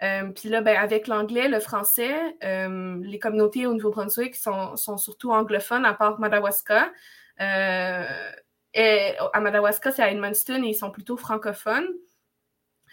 Euh, 0.03 0.33
puis 0.33 0.49
là, 0.49 0.61
ben, 0.61 0.77
avec 0.77 1.07
l'anglais, 1.07 1.47
le 1.47 1.61
français, 1.61 2.19
euh, 2.43 2.99
les 3.00 3.21
communautés 3.21 3.67
au 3.67 3.75
Nouveau-Brunswick 3.75 4.35
sont, 4.35 4.75
sont, 4.75 4.97
surtout 4.97 5.31
anglophones, 5.31 5.85
à 5.85 5.95
part 5.95 6.19
Madawaska. 6.19 6.93
À 8.75 9.40
Madawaska, 9.40 9.92
c'est 9.92 10.02
à 10.02 10.10
Edmundston 10.10 10.62
et 10.62 10.68
ils 10.68 10.75
sont 10.75 10.90
plutôt 10.90 11.16
francophones. 11.16 11.88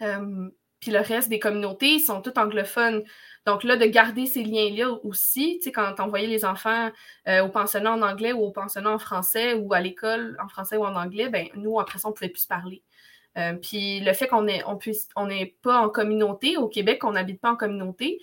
Euh, 0.01 0.49
puis 0.79 0.91
le 0.91 0.99
reste 0.99 1.29
des 1.29 1.39
communautés, 1.39 1.93
ils 1.93 1.99
sont 2.01 2.21
tous 2.21 2.37
anglophones. 2.37 3.03
Donc 3.45 3.63
là, 3.63 3.77
de 3.77 3.85
garder 3.85 4.25
ces 4.25 4.43
liens-là 4.43 4.99
aussi, 5.03 5.57
tu 5.57 5.65
sais, 5.65 5.71
quand 5.71 5.99
envoyais 5.99 6.27
les 6.27 6.45
enfants 6.45 6.91
euh, 7.27 7.43
au 7.43 7.49
pensionnat 7.49 7.93
en 7.93 8.01
anglais 8.01 8.33
ou 8.33 8.43
au 8.43 8.51
pensionnat 8.51 8.91
en 8.91 8.99
français 8.99 9.53
ou 9.53 9.73
à 9.73 9.79
l'école 9.79 10.37
en 10.43 10.47
français 10.47 10.77
ou 10.77 10.85
en 10.85 10.95
anglais, 10.95 11.29
ben 11.29 11.47
nous, 11.55 11.79
après 11.79 11.99
ça, 11.99 12.09
on 12.09 12.11
pouvait 12.11 12.29
plus 12.29 12.45
parler. 12.45 12.83
Euh, 13.37 13.53
puis 13.53 13.99
le 13.99 14.13
fait 14.13 14.27
qu'on 14.27 14.47
est, 14.47 14.63
on 14.65 14.79
on 15.15 15.27
n'est 15.27 15.57
pas 15.61 15.79
en 15.79 15.89
communauté, 15.89 16.57
au 16.57 16.67
Québec, 16.67 17.03
on 17.03 17.11
n'habite 17.11 17.41
pas 17.41 17.51
en 17.51 17.55
communauté, 17.55 18.21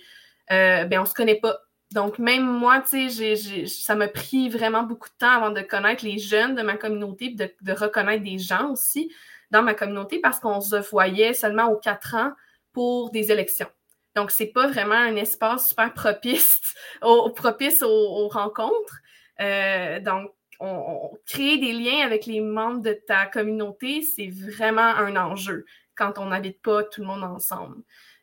ben 0.49 0.99
on 0.99 1.05
se 1.05 1.13
connaît 1.13 1.39
pas. 1.39 1.59
Donc 1.93 2.17
même 2.19 2.45
moi, 2.45 2.81
tu 2.81 3.09
sais, 3.09 3.65
ça 3.67 3.95
m'a 3.95 4.07
pris 4.07 4.49
vraiment 4.49 4.83
beaucoup 4.83 5.09
de 5.09 5.15
temps 5.19 5.31
avant 5.31 5.51
de 5.51 5.61
connaître 5.61 6.03
les 6.03 6.17
jeunes 6.17 6.55
de 6.55 6.63
ma 6.63 6.75
communauté, 6.75 7.29
de, 7.29 7.49
de 7.61 7.71
reconnaître 7.71 8.23
des 8.23 8.39
gens 8.39 8.71
aussi 8.71 9.13
dans 9.51 9.61
ma 9.61 9.75
communauté 9.75 10.19
parce 10.19 10.39
qu'on 10.39 10.59
se 10.59 10.75
voyait 10.75 11.33
seulement 11.33 11.67
aux 11.67 11.77
quatre 11.77 12.15
ans 12.15 12.31
pour 12.73 13.11
des 13.11 13.31
élections. 13.31 13.69
Donc, 14.15 14.31
c'est 14.31 14.47
pas 14.47 14.67
vraiment 14.67 14.95
un 14.95 15.15
espace 15.15 15.69
super 15.69 15.93
propice, 15.93 16.59
au, 17.01 17.29
propice 17.29 17.81
aux, 17.83 18.27
rencontres. 18.27 18.99
Euh, 19.39 19.99
donc, 19.99 20.31
on, 20.59 21.11
créer 21.25 21.57
des 21.57 21.73
liens 21.73 22.05
avec 22.05 22.25
les 22.25 22.39
membres 22.39 22.81
de 22.81 22.93
ta 22.93 23.25
communauté, 23.25 24.01
c'est 24.01 24.29
vraiment 24.29 24.81
un 24.81 25.15
enjeu 25.15 25.65
quand 25.95 26.17
on 26.17 26.25
n'habite 26.25 26.61
pas 26.61 26.83
tout 26.83 27.01
le 27.01 27.07
monde 27.07 27.23
ensemble. 27.23 27.77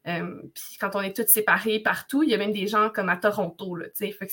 Euh, 0.07 0.42
puis 0.54 0.76
quand 0.80 0.90
on 0.95 1.00
est 1.00 1.14
tous 1.14 1.30
séparés 1.30 1.80
partout, 1.80 2.23
il 2.23 2.30
y 2.30 2.35
a 2.35 2.38
même 2.38 2.52
des 2.52 2.66
gens 2.66 2.90
comme 2.90 3.09
à 3.09 3.16
Toronto, 3.16 3.76
là, 3.76 3.87
tu 3.87 4.07
sais, 4.07 4.12
fait 4.12 4.26
que 4.26 4.33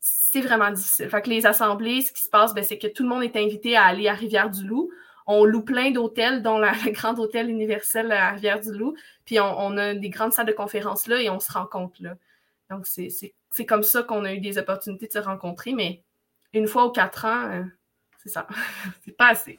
c'est 0.00 0.40
vraiment 0.40 0.70
difficile. 0.70 1.08
Fait 1.08 1.22
que 1.22 1.30
les 1.30 1.46
assemblées, 1.46 2.00
ce 2.00 2.12
qui 2.12 2.22
se 2.22 2.30
passe, 2.30 2.54
ben, 2.54 2.64
c'est 2.64 2.78
que 2.78 2.86
tout 2.86 3.02
le 3.02 3.08
monde 3.08 3.22
est 3.22 3.36
invité 3.36 3.76
à 3.76 3.84
aller 3.84 4.08
à 4.08 4.14
Rivière-du-Loup 4.14 4.90
on 5.26 5.44
loue 5.44 5.62
plein 5.62 5.90
d'hôtels, 5.90 6.42
dont 6.42 6.58
le 6.58 6.90
grand 6.92 7.18
hôtel 7.18 7.48
universel 7.48 8.12
à 8.12 8.30
Rivière-du-Loup. 8.32 8.94
Puis 9.24 9.40
on, 9.40 9.76
a 9.76 9.94
des 9.94 10.10
grandes 10.10 10.32
salles 10.32 10.46
de 10.46 10.52
conférences 10.52 11.06
là 11.06 11.20
et 11.20 11.30
on 11.30 11.40
se 11.40 11.52
rencontre 11.52 12.02
là. 12.02 12.16
Donc, 12.70 12.86
c'est 12.86 13.66
comme 13.66 13.82
ça 13.82 14.02
qu'on 14.02 14.24
a 14.24 14.32
eu 14.32 14.40
des 14.40 14.58
opportunités 14.58 15.06
de 15.06 15.12
se 15.12 15.18
rencontrer, 15.18 15.72
mais 15.72 16.02
une 16.52 16.66
fois 16.66 16.84
aux 16.84 16.92
quatre 16.92 17.24
ans, 17.24 17.50
euh, 17.50 17.62
c'est 18.22 18.30
ça. 18.30 18.46
c'est 19.04 19.16
pas 19.16 19.28
assez. 19.28 19.58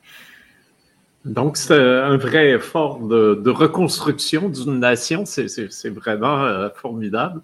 Donc, 1.25 1.57
c'est 1.57 1.73
un 1.73 2.17
vrai 2.17 2.51
effort 2.51 2.99
de, 2.99 3.49
reconstruction 3.49 4.47
d'une 4.47 4.79
nation. 4.79 5.25
C'est 5.25 5.89
vraiment 5.89 6.43
euh, 6.43 6.69
formidable. 6.69 7.41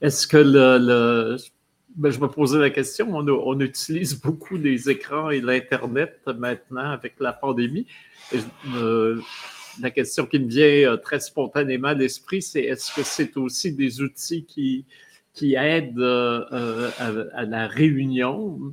Est-ce 0.00 0.26
que 0.26 0.38
le, 0.38 1.36
ben, 1.96 2.10
je 2.10 2.18
me 2.18 2.28
posais 2.28 2.58
la 2.58 2.70
question. 2.70 3.14
On, 3.14 3.60
utilise 3.60 4.18
beaucoup 4.18 4.56
des 4.56 4.88
écrans 4.88 5.28
et 5.28 5.42
l'Internet 5.42 6.18
maintenant 6.38 6.92
avec 6.92 7.14
la 7.20 7.34
pandémie. 7.34 7.86
Euh, 8.74 9.20
la 9.82 9.90
question 9.90 10.24
qui 10.24 10.38
me 10.38 10.48
vient 10.48 10.92
euh, 10.92 10.96
très 10.96 11.20
spontanément 11.20 11.88
à 11.88 11.94
l'esprit, 11.94 12.40
c'est 12.40 12.62
est-ce 12.62 12.94
que 12.94 13.02
c'est 13.02 13.36
aussi 13.36 13.72
des 13.72 14.00
outils 14.00 14.46
qui, 14.46 14.86
qui 15.34 15.56
aident 15.56 16.00
à, 16.00 17.44
la 17.44 17.66
réunion 17.66 18.72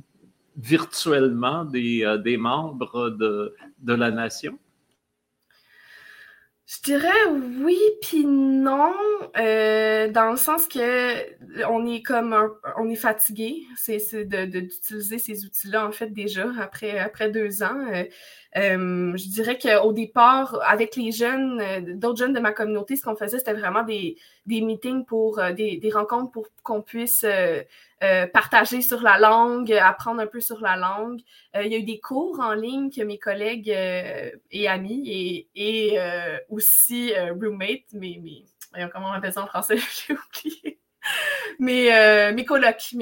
virtuellement 0.58 1.64
des, 1.64 2.18
des 2.22 2.36
membres 2.36 3.10
de, 3.10 3.54
la 3.86 4.10
nation? 4.10 4.58
Je 6.66 6.82
dirais 6.82 7.24
oui 7.62 7.78
puis 8.02 8.26
non, 8.26 8.92
euh, 9.38 10.08
dans 10.10 10.32
le 10.32 10.36
sens 10.36 10.68
que 10.68 11.64
on 11.66 11.86
est 11.86 12.02
comme 12.02 12.36
on 12.76 12.90
est 12.90 12.94
fatigué, 12.94 13.62
c'est 13.74 14.26
d'utiliser 14.26 15.18
ces 15.18 15.46
outils-là 15.46 15.86
en 15.86 15.92
fait 15.92 16.10
déjà 16.10 16.46
après 16.60 16.98
après 16.98 17.30
deux 17.30 17.62
ans. 17.62 17.86
Euh, 17.90 18.04
euh, 18.56 19.14
je 19.16 19.28
dirais 19.28 19.58
qu'au 19.58 19.92
départ, 19.92 20.58
avec 20.66 20.96
les 20.96 21.12
jeunes, 21.12 21.60
euh, 21.60 21.94
d'autres 21.94 22.18
jeunes 22.18 22.32
de 22.32 22.40
ma 22.40 22.52
communauté, 22.52 22.96
ce 22.96 23.02
qu'on 23.02 23.14
faisait, 23.14 23.38
c'était 23.38 23.52
vraiment 23.52 23.82
des, 23.82 24.16
des 24.46 24.62
meetings 24.62 25.04
pour 25.04 25.38
euh, 25.38 25.52
des, 25.52 25.76
des, 25.76 25.90
rencontres 25.90 26.30
pour 26.30 26.48
qu'on 26.62 26.80
puisse 26.80 27.26
partager 28.32 28.80
sur 28.80 29.02
la 29.02 29.18
langue, 29.18 29.72
apprendre 29.72 30.20
un 30.20 30.26
peu 30.26 30.40
sur 30.40 30.60
la 30.60 30.76
langue. 30.76 31.20
il 31.54 31.66
y 31.66 31.74
a 31.74 31.78
eu 31.78 31.82
des 31.82 31.98
cours 31.98 32.38
en 32.40 32.54
ligne 32.54 32.90
que 32.90 33.02
mes 33.02 33.18
collègues 33.18 33.68
et 33.68 34.68
amis 34.68 35.02
et, 35.06 35.48
et 35.54 35.98
aussi 36.48 37.12
roommates, 37.40 37.92
mais, 37.92 38.20
mais 38.22 38.88
comment 38.92 39.08
on 39.08 39.12
appelle 39.12 39.32
ça 39.32 39.42
en 39.42 39.46
français, 39.46 39.76
j'ai 40.06 40.14
oublié. 40.14 40.77
Mes, 41.58 41.92
euh, 41.92 42.32
mes 42.32 42.44
colocs, 42.44 42.94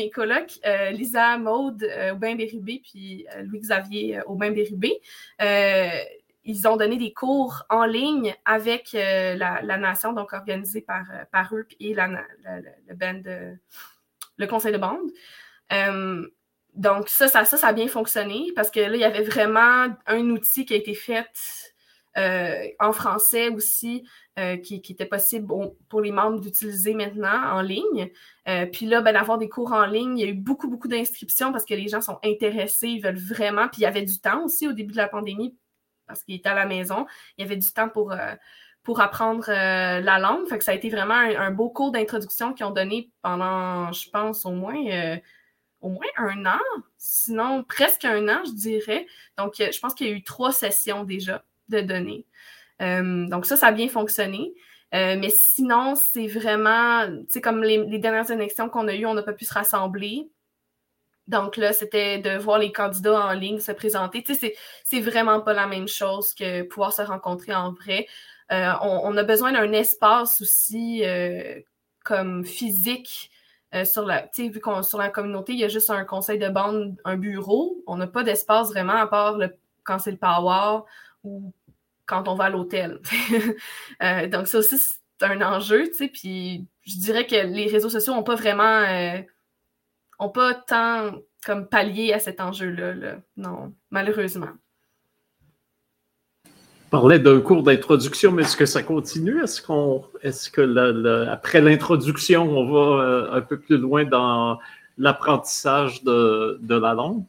euh, 0.64 0.90
Lisa 0.90 1.36
Maude 1.38 1.82
euh, 1.84 2.12
Aubin-Bérubé, 2.12 2.80
puis 2.82 3.26
Louis-Xavier 3.44 4.20
Aubin-Bérubé, 4.26 5.00
ils 6.48 6.68
ont 6.68 6.76
donné 6.76 6.96
des 6.96 7.12
cours 7.12 7.64
en 7.70 7.84
ligne 7.86 8.36
avec 8.44 8.90
la, 8.92 9.78
nation, 9.78 10.12
donc 10.12 10.32
organisé 10.32 10.80
par, 10.80 11.04
par 11.32 11.52
eux 11.54 11.66
et 11.80 11.92
le, 14.38 14.46
conseil 14.46 14.72
de 14.72 14.78
bande. 14.78 15.10
donc, 16.75 17.08
ça, 17.08 17.26
ça, 17.26 17.44
ça 17.44 17.66
a 17.66 17.72
bien 17.72 17.88
fonctionné 17.88 18.52
parce 18.54 18.70
que 18.70 18.78
là, 18.78 18.94
il 18.94 19.00
y 19.00 19.04
avait 19.04 19.25
vraiment 19.25 19.88
un 20.06 20.30
outil 20.30 20.64
qui 20.64 20.75
a 20.75 20.76
été 20.76 20.94
fait 20.94 21.28
en 22.78 22.92
français 22.92 23.48
aussi 23.48 24.04
euh, 24.38 24.59
qui, 24.59 24.75
était 24.75 25.07
possible 25.07 25.50
pour 25.88 26.02
les 26.02 26.12
membres 26.12 26.40
d'utiliser 26.40 26.93
maintenant 26.93 27.55
en 27.55 27.62
ligne. 27.62 28.11
Euh, 28.49 28.66
puis 28.66 28.85
là, 28.85 29.00
ben, 29.00 29.14
d'avoir 29.14 29.38
des 29.38 29.49
cours 29.49 29.73
en 29.73 29.87
ligne, 29.87 30.19
il 30.19 30.21
y 30.21 30.28
a 30.28 30.31
eu 30.31 30.35
beaucoup, 30.35 30.69
beaucoup 30.69 30.88
d'inscriptions 30.88 31.52
parce 31.52 31.64
que 31.64 31.73
les 31.73 31.88
gens 31.88 32.02
sont 32.02 32.19
intéressés, 32.23 32.88
ils 32.88 33.00
veulent 33.00 33.16
vraiment. 33.16 33.69
Puis 33.69 33.81
il 33.81 33.85
y 33.85 33.87
avait 33.87 34.02
du 34.02 34.21
temps 34.21 34.45
aussi 34.45 34.69
au 34.69 34.73
début 34.73 34.93
de 34.93 34.99
la 34.99 35.09
pandémie 35.09 35.57
parce 36.07 36.23
qu'ils 36.23 36.35
étaient 36.35 36.50
à 36.50 36.55
la 36.55 36.66
maison. 36.66 37.07
Il 37.38 37.43
y 37.43 37.45
avait 37.47 37.57
du 37.57 37.66
temps 37.73 37.88
pour, 37.88 38.12
euh, 38.12 38.35
pour 38.83 39.00
apprendre 39.00 39.47
la 39.49 40.19
langue. 40.19 40.47
Fait 40.49 40.59
que 40.59 40.64
ça 40.64 40.73
a 40.73 40.75
été 40.75 40.90
vraiment 40.90 41.14
un, 41.14 41.50
beau 41.50 41.71
cours 41.71 41.90
d'introduction 41.90 42.52
qu'ils 42.52 42.66
ont 42.66 42.73
donné 42.73 43.11
pendant, 43.23 43.90
je 43.93 44.11
pense, 44.11 44.45
au 44.45 44.52
moins 44.52 45.19
au 45.81 45.88
moins 45.88 46.07
un 46.16 46.45
an, 46.47 46.61
sinon 46.99 47.64
presque 47.64 48.05
un 48.05 48.28
an, 48.28 48.43
je 48.45 48.52
dirais. 48.52 49.07
Donc, 49.38 49.55
je 49.59 49.78
pense 49.78 49.95
qu'il 49.95 50.09
y 50.09 50.11
a 50.11 50.12
eu 50.12 50.23
trois 50.23 50.52
sessions 50.52 51.05
déjà 51.05 51.43
de 51.69 51.81
données. 51.81 52.26
Euh, 52.83 53.26
donc 53.28 53.47
ça, 53.47 53.56
ça 53.56 53.68
a 53.68 53.73
bien 53.73 53.88
fonctionné. 53.88 54.54
Euh, 54.95 55.16
mais 55.18 55.30
sinon, 55.30 55.95
c'est 55.95 56.26
vraiment, 56.26 57.06
tu 57.06 57.25
sais, 57.28 57.40
comme 57.40 57.62
les, 57.62 57.99
dernières 57.99 58.30
élections 58.30 58.68
qu'on 58.68 58.88
a 58.88 58.95
eues, 58.95 59.06
on 59.06 59.14
n'a 59.14 59.23
pas 59.23 59.33
pu 59.33 59.45
se 59.45 59.54
rassembler. 59.54 60.28
Donc 61.26 61.56
là, 61.56 61.73
c'était 61.73 62.18
de 62.18 62.38
voir 62.38 62.59
les 62.59 62.71
candidats 62.71 63.21
en 63.21 63.33
ligne 63.33 63.59
se 63.59 63.73
présenter. 63.73 64.23
Tu 64.23 64.35
sais, 64.35 64.54
c'est 64.85 65.00
vraiment 65.00 65.40
pas 65.40 65.54
la 65.54 65.66
même 65.66 65.88
chose 65.88 66.35
que 66.35 66.62
pouvoir 66.62 66.92
se 66.92 67.02
rencontrer 67.02 67.54
en 67.54 67.73
vrai. 67.73 68.06
Euh, 68.52 68.73
on, 68.80 69.16
a 69.16 69.25
besoin 69.25 69.50
d'un 69.52 69.73
espace 69.73 70.40
aussi 70.40 71.02
comme 72.04 72.45
physique 72.45 73.33
sur 73.85 74.06
la, 74.06 74.28
vu 74.38 74.61
qu'on 74.61 74.85
sur 74.85 74.99
la 74.99 75.09
communauté, 75.09 75.52
il 75.52 75.59
y 75.59 75.64
a 75.64 75.68
juste 75.68 75.90
un 75.90 76.04
conseil 76.04 76.38
de 76.38 76.49
bande, 76.49 76.97
un 77.04 77.16
bureau. 77.16 77.83
On 77.88 77.97
n'a 77.97 78.06
pas 78.06 78.23
d'espace 78.23 78.68
vraiment 78.68 78.95
à 78.95 79.09
part 79.09 79.37
le, 79.37 79.52
quand 79.83 79.99
c'est 79.99 80.12
le 80.12 80.16
power 80.16 80.83
ou 81.25 81.52
quand 82.06 82.28
on 82.28 82.34
va 82.34 82.44
à 82.44 82.50
l'hôtel. 82.50 83.00
Euh, 84.02 84.28
donc, 84.28 84.46
ça 84.46 84.58
aussi, 84.58 84.78
c'est 84.78 85.26
un 85.26 85.40
enjeu, 85.40 85.88
tu 85.88 85.94
sais. 85.94 86.08
Puis, 86.08 86.66
je 86.84 86.98
dirais 86.98 87.26
que 87.26 87.34
les 87.34 87.66
réseaux 87.66 87.88
sociaux 87.88 88.14
n'ont 88.14 88.22
pas 88.22 88.34
vraiment. 88.34 88.62
Euh, 88.62 89.22
ont 90.18 90.28
pas 90.28 90.54
tant 90.54 91.12
comme 91.44 91.68
pallié 91.68 92.12
à 92.12 92.18
cet 92.18 92.40
enjeu-là. 92.40 93.16
Non, 93.36 93.72
malheureusement. 93.90 94.50
On 96.44 96.90
parlait 96.90 97.18
d'un 97.18 97.40
cours 97.40 97.62
d'introduction, 97.62 98.32
mais 98.32 98.42
est-ce 98.42 98.56
que 98.56 98.66
ça 98.66 98.82
continue? 98.82 99.42
Est-ce 99.42 99.60
qu'on 99.60 100.04
est-ce 100.22 100.50
que 100.50 101.26
après 101.28 101.60
l'introduction, 101.60 102.42
on 102.42 102.70
va 102.70 103.02
euh, 103.02 103.32
un 103.32 103.40
peu 103.40 103.58
plus 103.58 103.76
loin 103.78 104.04
dans 104.04 104.58
l'apprentissage 104.96 106.04
de, 106.04 106.58
de, 106.62 106.75
la 106.76 106.94
langue? 106.94 107.25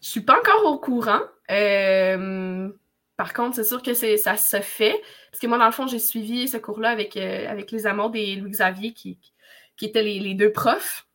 Je 0.00 0.08
suis 0.08 0.20
pas 0.20 0.38
encore 0.38 0.72
au 0.72 0.78
courant. 0.78 1.20
Euh, 1.50 2.68
par 3.16 3.32
contre, 3.34 3.56
c'est 3.56 3.64
sûr 3.64 3.82
que 3.82 3.94
ça 3.94 4.36
se 4.36 4.60
fait. 4.60 5.00
Parce 5.30 5.40
que 5.40 5.46
moi, 5.46 5.58
dans 5.58 5.66
le 5.66 5.72
fond, 5.72 5.86
j'ai 5.86 5.98
suivi 5.98 6.48
ce 6.48 6.56
cours-là 6.56 6.90
avec, 6.90 7.16
euh, 7.16 7.48
avec 7.48 7.70
les 7.70 7.86
amours 7.86 8.12
et 8.14 8.36
Louis-Xavier, 8.36 8.92
qui, 8.92 9.18
qui 9.76 9.86
étaient 9.86 10.02
les, 10.02 10.34
deux 10.34 10.52
profs. 10.52 11.06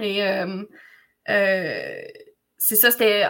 Et 0.00 0.24
euh, 0.24 0.64
euh, 1.28 2.02
c'est 2.58 2.76
ça, 2.76 2.90
c'était 2.90 3.26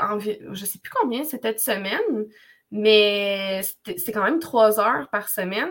je 0.53 0.65
sais 0.65 0.79
plus 0.79 0.93
combien, 1.01 1.25
c'était 1.25 1.53
de 1.53 1.59
semaine, 1.59 2.27
mais 2.71 3.61
c'était 3.85 4.13
quand 4.13 4.25
même 4.25 4.41
trois 4.41 4.81
heures 4.81 5.09
par 5.11 5.29
semaine. 5.29 5.71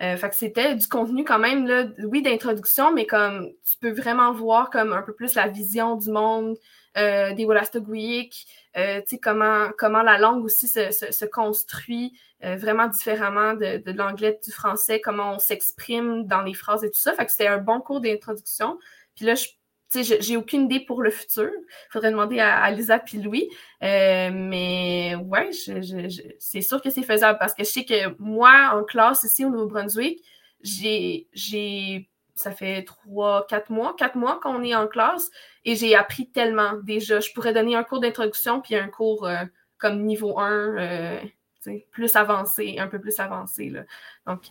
Euh, 0.00 0.16
fait 0.16 0.30
que 0.30 0.34
c'était 0.34 0.74
du 0.74 0.88
contenu 0.88 1.24
quand 1.24 1.38
même, 1.38 1.66
là, 1.66 1.86
oui, 2.04 2.22
d'introduction, 2.22 2.92
mais 2.92 3.06
comme 3.06 3.50
tu 3.64 3.78
peux 3.78 3.92
vraiment 3.92 4.32
voir 4.32 4.70
comme 4.70 4.92
un 4.92 5.02
peu 5.02 5.14
plus 5.14 5.34
la 5.34 5.46
vision 5.46 5.96
du 5.96 6.10
monde 6.10 6.56
euh, 6.96 7.32
des 7.34 7.44
Wolastoqiyik, 7.44 8.46
euh, 8.76 9.00
comment, 9.22 9.68
comment 9.78 10.02
la 10.02 10.18
langue 10.18 10.44
aussi 10.44 10.68
se, 10.68 10.90
se, 10.90 11.24
construit 11.24 12.18
euh, 12.44 12.56
vraiment 12.56 12.86
différemment 12.86 13.54
de, 13.54 13.78
de 13.78 13.92
l'anglais, 13.92 14.38
du 14.44 14.50
français, 14.50 15.00
comment 15.00 15.34
on 15.34 15.38
s'exprime 15.38 16.26
dans 16.26 16.42
les 16.42 16.54
phrases 16.54 16.84
et 16.84 16.90
tout 16.90 17.00
ça. 17.00 17.12
Fait 17.14 17.24
que 17.24 17.30
c'était 17.30 17.46
un 17.48 17.58
bon 17.58 17.80
cours 17.80 18.00
d'introduction. 18.00 18.78
Puis 19.14 19.26
là, 19.26 19.34
je 19.34 19.46
j'ai 20.00 20.36
aucune 20.36 20.62
idée 20.62 20.80
pour 20.80 21.02
le 21.02 21.10
futur. 21.10 21.50
Il 21.50 21.92
faudrait 21.92 22.10
demander 22.10 22.40
à, 22.40 22.70
Lisa 22.70 22.98
puis 22.98 23.18
Louis. 23.18 23.48
Euh, 23.82 24.30
mais 24.32 25.14
ouais, 25.16 25.50
c'est 25.52 26.60
sûr 26.60 26.80
que 26.80 26.90
c'est 26.90 27.02
faisable 27.02 27.38
parce 27.38 27.54
que 27.54 27.64
je 27.64 27.68
sais 27.70 27.84
que 27.84 28.14
moi, 28.18 28.72
en 28.74 28.84
classe 28.84 29.24
ici 29.24 29.44
au 29.44 29.50
Nouveau-Brunswick, 29.50 30.22
j'ai, 30.62 31.28
ça 32.34 32.50
fait 32.50 32.84
trois, 32.84 33.46
quatre 33.46 33.70
mois, 33.70 33.94
quatre 33.96 34.16
mois 34.16 34.40
qu'on 34.42 34.62
est 34.62 34.74
en 34.74 34.86
classe 34.86 35.30
et 35.64 35.76
j'ai 35.76 35.94
appris 35.94 36.30
tellement 36.30 36.74
déjà. 36.82 37.20
Je 37.20 37.32
pourrais 37.32 37.52
donner 37.52 37.76
un 37.76 37.84
cours 37.84 38.00
d'introduction 38.00 38.60
puis 38.60 38.74
un 38.74 38.88
cours 38.88 39.26
euh, 39.26 39.44
comme 39.78 40.02
niveau 40.04 40.38
1, 40.38 40.78
euh, 40.78 41.20
plus 41.90 42.16
avancé, 42.16 42.76
un 42.78 42.88
peu 42.88 43.00
plus 43.00 43.18
avancé. 43.20 43.70
Là. 43.70 43.82
Donc, 44.26 44.50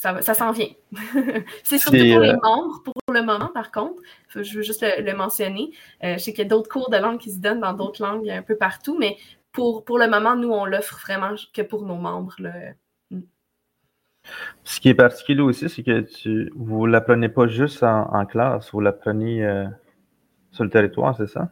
ça, 0.00 0.34
s'en 0.34 0.50
vient. 0.52 0.70
c'est 1.62 1.78
surtout 1.78 1.98
pour 1.98 2.20
les 2.20 2.30
euh, 2.30 2.36
membres 2.42 2.82
pour 2.82 2.94
le 3.12 3.22
moment, 3.22 3.50
par 3.52 3.70
contre. 3.70 4.02
Je 4.34 4.56
veux 4.56 4.62
juste 4.62 4.82
le, 4.82 5.12
mentionner. 5.14 5.72
Euh, 6.02 6.14
je 6.14 6.18
sais 6.18 6.32
qu'il 6.32 6.42
y 6.42 6.46
a 6.46 6.48
d'autres 6.48 6.70
cours 6.70 6.88
de 6.88 6.96
langue 6.96 7.18
qui 7.18 7.30
se 7.30 7.38
donnent 7.38 7.60
dans 7.60 7.74
d'autres 7.74 8.02
langues 8.02 8.30
un 8.30 8.42
peu 8.42 8.56
partout, 8.56 8.96
mais 8.98 9.18
pour, 9.52 9.84
pour 9.84 9.98
le 9.98 10.08
moment, 10.08 10.36
nous, 10.36 10.50
on 10.50 10.64
l'offre 10.64 10.98
vraiment 11.00 11.34
que 11.52 11.60
pour 11.60 11.84
nos 11.84 11.96
membres. 11.96 12.36
Ce 14.64 14.80
qui 14.80 14.88
est 14.88 14.94
particulier 14.94 15.40
aussi, 15.40 15.68
c'est 15.68 15.82
que 15.82 16.00
tu, 16.00 16.52
vous 16.54 16.86
ne 16.86 16.92
l'apprenez 16.92 17.28
pas 17.28 17.46
juste 17.46 17.82
en, 17.82 18.26
classe, 18.26 18.70
vous 18.72 18.80
l'apprenez 18.80 19.44
euh, 19.44 19.66
sur 20.50 20.64
le 20.64 20.70
territoire, 20.70 21.16
c'est 21.16 21.26
ça? 21.26 21.50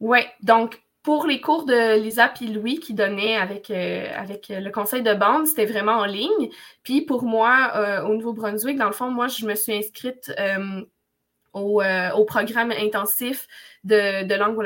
Oui, 0.00 0.18
donc 0.42 0.82
pour 1.02 1.26
les 1.26 1.40
cours 1.40 1.64
de 1.64 2.00
Lisa 2.00 2.32
et 2.40 2.46
Louis 2.46 2.78
qui 2.78 2.94
donnaient 2.94 3.36
avec, 3.36 3.70
euh, 3.70 4.06
avec 4.16 4.46
le 4.50 4.70
conseil 4.70 5.02
de 5.02 5.14
bande, 5.14 5.46
c'était 5.46 5.66
vraiment 5.66 5.98
en 5.98 6.04
ligne. 6.04 6.50
Puis 6.82 7.02
pour 7.02 7.24
moi, 7.24 7.72
euh, 7.74 8.02
au 8.02 8.14
Nouveau-Brunswick, 8.14 8.76
dans 8.76 8.86
le 8.86 8.92
fond, 8.92 9.10
moi, 9.10 9.28
je 9.28 9.46
me 9.46 9.54
suis 9.54 9.72
inscrite 9.72 10.32
euh, 11.54 12.10
au, 12.12 12.20
au, 12.20 12.24
programme 12.24 12.72
intensif 12.72 13.46
de, 13.84 14.24
de 14.24 14.34
langue 14.34 14.58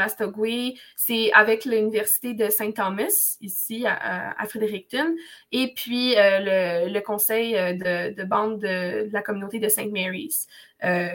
C'est 0.97 1.33
avec 1.33 1.65
l'Université 1.65 2.35
de 2.35 2.49
Saint-Thomas, 2.49 3.37
ici 3.41 3.87
à, 3.87 4.39
à, 4.39 4.47
Fredericton, 4.47 5.15
et 5.53 5.75
puis 5.75 6.15
le, 6.17 6.89
le, 6.93 7.01
conseil 7.01 7.53
de, 7.55 8.15
de 8.15 8.25
bande 8.25 8.61
de, 8.61 9.11
la 9.13 9.23
communauté 9.23 9.59
de 9.59 9.69
St. 9.69 9.91
Mary's, 9.91 10.47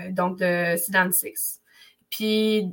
donc 0.10 0.40
de 0.40 0.75
Sedan 0.75 1.12
Six. 1.12 1.62
Puis 2.10 2.68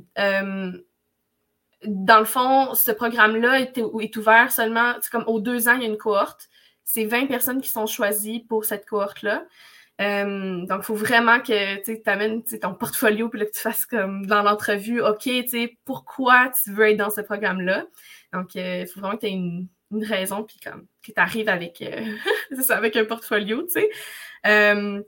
dans 1.85 2.19
le 2.19 2.25
fond, 2.25 2.73
ce 2.75 2.91
programme-là 2.91 3.59
est, 3.59 3.77
est, 3.77 4.17
ouvert 4.17 4.51
seulement, 4.51 4.93
c'est 5.01 5.11
comme 5.11 5.23
aux 5.27 5.39
deux 5.39 5.69
ans, 5.69 5.75
il 5.75 5.83
y 5.83 5.85
a 5.85 5.89
une 5.89 5.97
cohorte. 5.97 6.49
C'est 6.83 7.05
20 7.05 7.27
personnes 7.27 7.61
qui 7.61 7.69
sont 7.69 7.85
choisies 7.85 8.39
pour 8.39 8.65
cette 8.65 8.85
cohorte-là. 8.85 9.45
Euh, 9.99 10.65
donc, 10.65 10.79
il 10.81 10.85
faut 10.85 10.95
vraiment 10.95 11.39
que 11.39 11.83
tu 11.83 12.01
amènes 12.05 12.43
ton 12.43 12.73
portfolio 12.73 13.27
puis 13.29 13.41
que 13.41 13.51
tu 13.51 13.59
fasses 13.59 13.85
comme 13.85 14.25
dans 14.25 14.41
l'entrevue, 14.43 15.01
OK, 15.01 15.29
tu 15.49 15.77
pourquoi 15.83 16.51
tu 16.63 16.71
veux 16.71 16.89
être 16.89 16.97
dans 16.97 17.09
ce 17.09 17.21
programme-là? 17.21 17.85
Donc, 18.33 18.55
euh, 18.55 18.81
il 18.81 18.87
faut 18.87 19.01
vraiment 19.01 19.15
que 19.15 19.21
tu 19.21 19.27
aies 19.27 19.31
une, 19.31 19.67
raison 19.91 20.43
puis 20.43 20.59
comme 20.63 20.85
que 21.03 21.11
tu 21.11 21.19
arrives 21.19 21.49
avec, 21.49 21.81
euh, 21.81 22.15
ça, 22.61 22.77
avec 22.77 22.95
un 22.95 23.05
portfolio, 23.05 23.63
tu 23.63 23.71
sais. 23.71 23.89
Euh, 24.45 25.01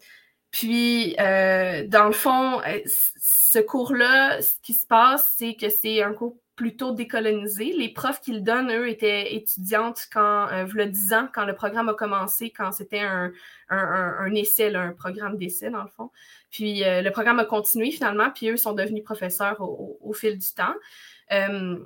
puis, 0.50 1.15
dans 1.17 2.07
le 2.07 2.12
fond, 2.12 2.62
ce 2.86 3.60
cours-là, 3.60 4.41
ce 4.41 4.55
qui 4.62 4.74
se 4.74 4.86
passe, 4.86 5.36
c'est 5.38 5.55
que 5.55 5.69
c'est 5.69 6.01
un 6.03 6.13
cours 6.13 6.38
plutôt 6.61 6.91
décolonisé. 6.91 7.73
Les 7.73 7.89
profs 7.89 8.21
qui 8.21 8.33
le 8.33 8.41
donnent, 8.41 8.71
eux, 8.71 8.87
étaient 8.87 9.33
étudiantes 9.33 10.01
quand, 10.13 10.47
euh, 10.51 10.67
le 10.71 10.85
10 10.85 11.13
ans, 11.13 11.27
quand 11.33 11.45
le 11.45 11.55
programme 11.55 11.89
a 11.89 11.95
commencé, 11.95 12.51
quand 12.51 12.71
c'était 12.71 12.99
un, 12.99 13.31
un, 13.69 14.35
essai, 14.35 14.75
un 14.75 14.91
programme 14.91 15.37
d'essai, 15.37 15.71
dans 15.71 15.81
le 15.81 15.89
fond. 15.89 16.11
Puis 16.51 16.83
euh, 16.83 17.01
le 17.01 17.09
programme 17.09 17.39
a 17.39 17.45
continué 17.45 17.89
finalement, 17.89 18.29
puis 18.29 18.50
eux 18.50 18.57
sont 18.57 18.74
devenus 18.74 19.03
professeurs 19.03 19.59
au, 19.59 20.13
fil 20.13 20.37
du 20.37 20.53
temps. 20.53 20.75
Euh, 21.31 21.79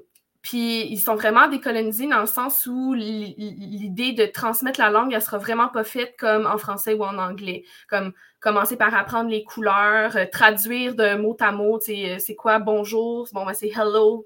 puis 0.45 0.85
ils 0.91 0.99
sont 0.99 1.15
vraiment 1.15 1.47
décolonisés 1.47 2.05
dans 2.05 2.19
le 2.19 2.27
sens 2.27 2.67
où 2.67 2.93
l'idée 2.93 4.13
de 4.13 4.27
transmettre 4.27 4.79
la 4.79 4.91
langue, 4.91 5.11
elle 5.11 5.21
sera 5.23 5.39
vraiment 5.39 5.69
pas 5.69 5.83
faite 5.83 6.15
comme 6.19 6.45
en 6.45 6.59
français 6.59 6.93
ou 6.93 7.03
en 7.03 7.17
anglais. 7.17 7.63
Comme 7.89 8.13
commencer 8.41 8.77
par 8.77 8.93
apprendre 8.93 9.31
les 9.31 9.43
couleurs, 9.43 10.15
euh, 10.15 10.25
traduire 10.31 10.93
de 10.93 11.15
mot 11.15 11.35
à 11.39 11.51
mot, 11.51 11.79
euh, 11.89 12.17
c'est 12.19 12.35
quoi 12.35 12.59
bonjour, 12.59 13.27
bon, 13.33 13.43
ben, 13.43 13.55
c'est 13.55 13.71
hello. 13.75 14.23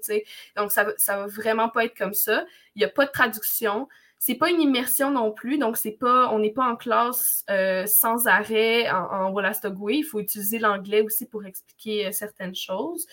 Donc 0.56 0.72
ça, 0.72 0.88
ça 0.98 1.16
va 1.16 1.26
vraiment 1.26 1.70
pas 1.70 1.86
être 1.86 1.96
comme 1.96 2.12
ça. 2.12 2.44
Il 2.74 2.80
n'y 2.80 2.84
a 2.84 2.90
pas 2.90 3.06
de 3.06 3.12
traduction. 3.12 3.88
C'est 4.18 4.34
pas 4.34 4.50
une 4.50 4.60
immersion 4.60 5.10
non 5.10 5.32
plus, 5.32 5.56
donc 5.56 5.78
c'est 5.78 5.92
pas, 5.92 6.28
on 6.34 6.38
n'est 6.38 6.52
pas 6.52 6.66
en 6.70 6.76
classe 6.76 7.46
euh, 7.48 7.86
sans 7.86 8.26
arrêt 8.26 8.90
en, 8.90 9.32
en 9.32 9.88
Il 9.88 10.02
faut 10.02 10.20
utiliser 10.20 10.58
l'anglais 10.58 11.00
aussi 11.00 11.24
pour 11.24 11.46
expliquer 11.46 12.12
certaines 12.12 12.54
choses. 12.54 13.06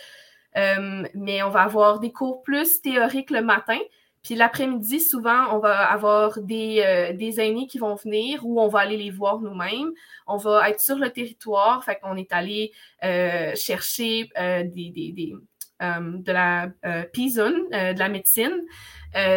Euh, 0.58 1.04
mais 1.13 1.43
on 1.43 1.50
va 1.50 1.62
avoir 1.62 2.00
des 2.00 2.12
cours 2.12 2.41
plus 2.43 2.82
théoriques 2.82 3.32
le 3.32 3.41
matin. 3.41 3.78
Puis 4.24 4.36
l'après-midi, 4.36 5.00
souvent, 5.00 5.56
on 5.56 5.60
va 5.60 5.89
avoir 5.89 6.41
des, 6.41 6.84
euh, 6.86 7.13
des 7.13 7.39
aînés 7.39 7.67
qui 7.67 7.78
vont 7.78 7.96
venir 7.96 8.46
ou 8.46 8.60
on 8.60 8.67
va 8.67 8.80
aller 8.80 8.98
les 8.98 9.12
voir 9.12 9.39
nous-mêmes. 9.39 9.91
On 10.26 10.38
va 10.38 10.70
être 10.70 10.82
sur 10.82 10.98
le 10.98 11.10
territoire, 11.12 11.84
fait 11.84 12.00
qu'on 12.02 12.17
est 12.17 12.34
allé 12.34 12.72
euh, 13.04 13.54
chercher 13.56 14.30
des, 14.36 14.89
des, 14.89 15.12
des 15.12 15.36
de 15.80 16.32
la 16.32 16.72
PISON, 17.13 17.52
de 17.72 18.00
la 18.00 18.10
médecine. 18.10 18.63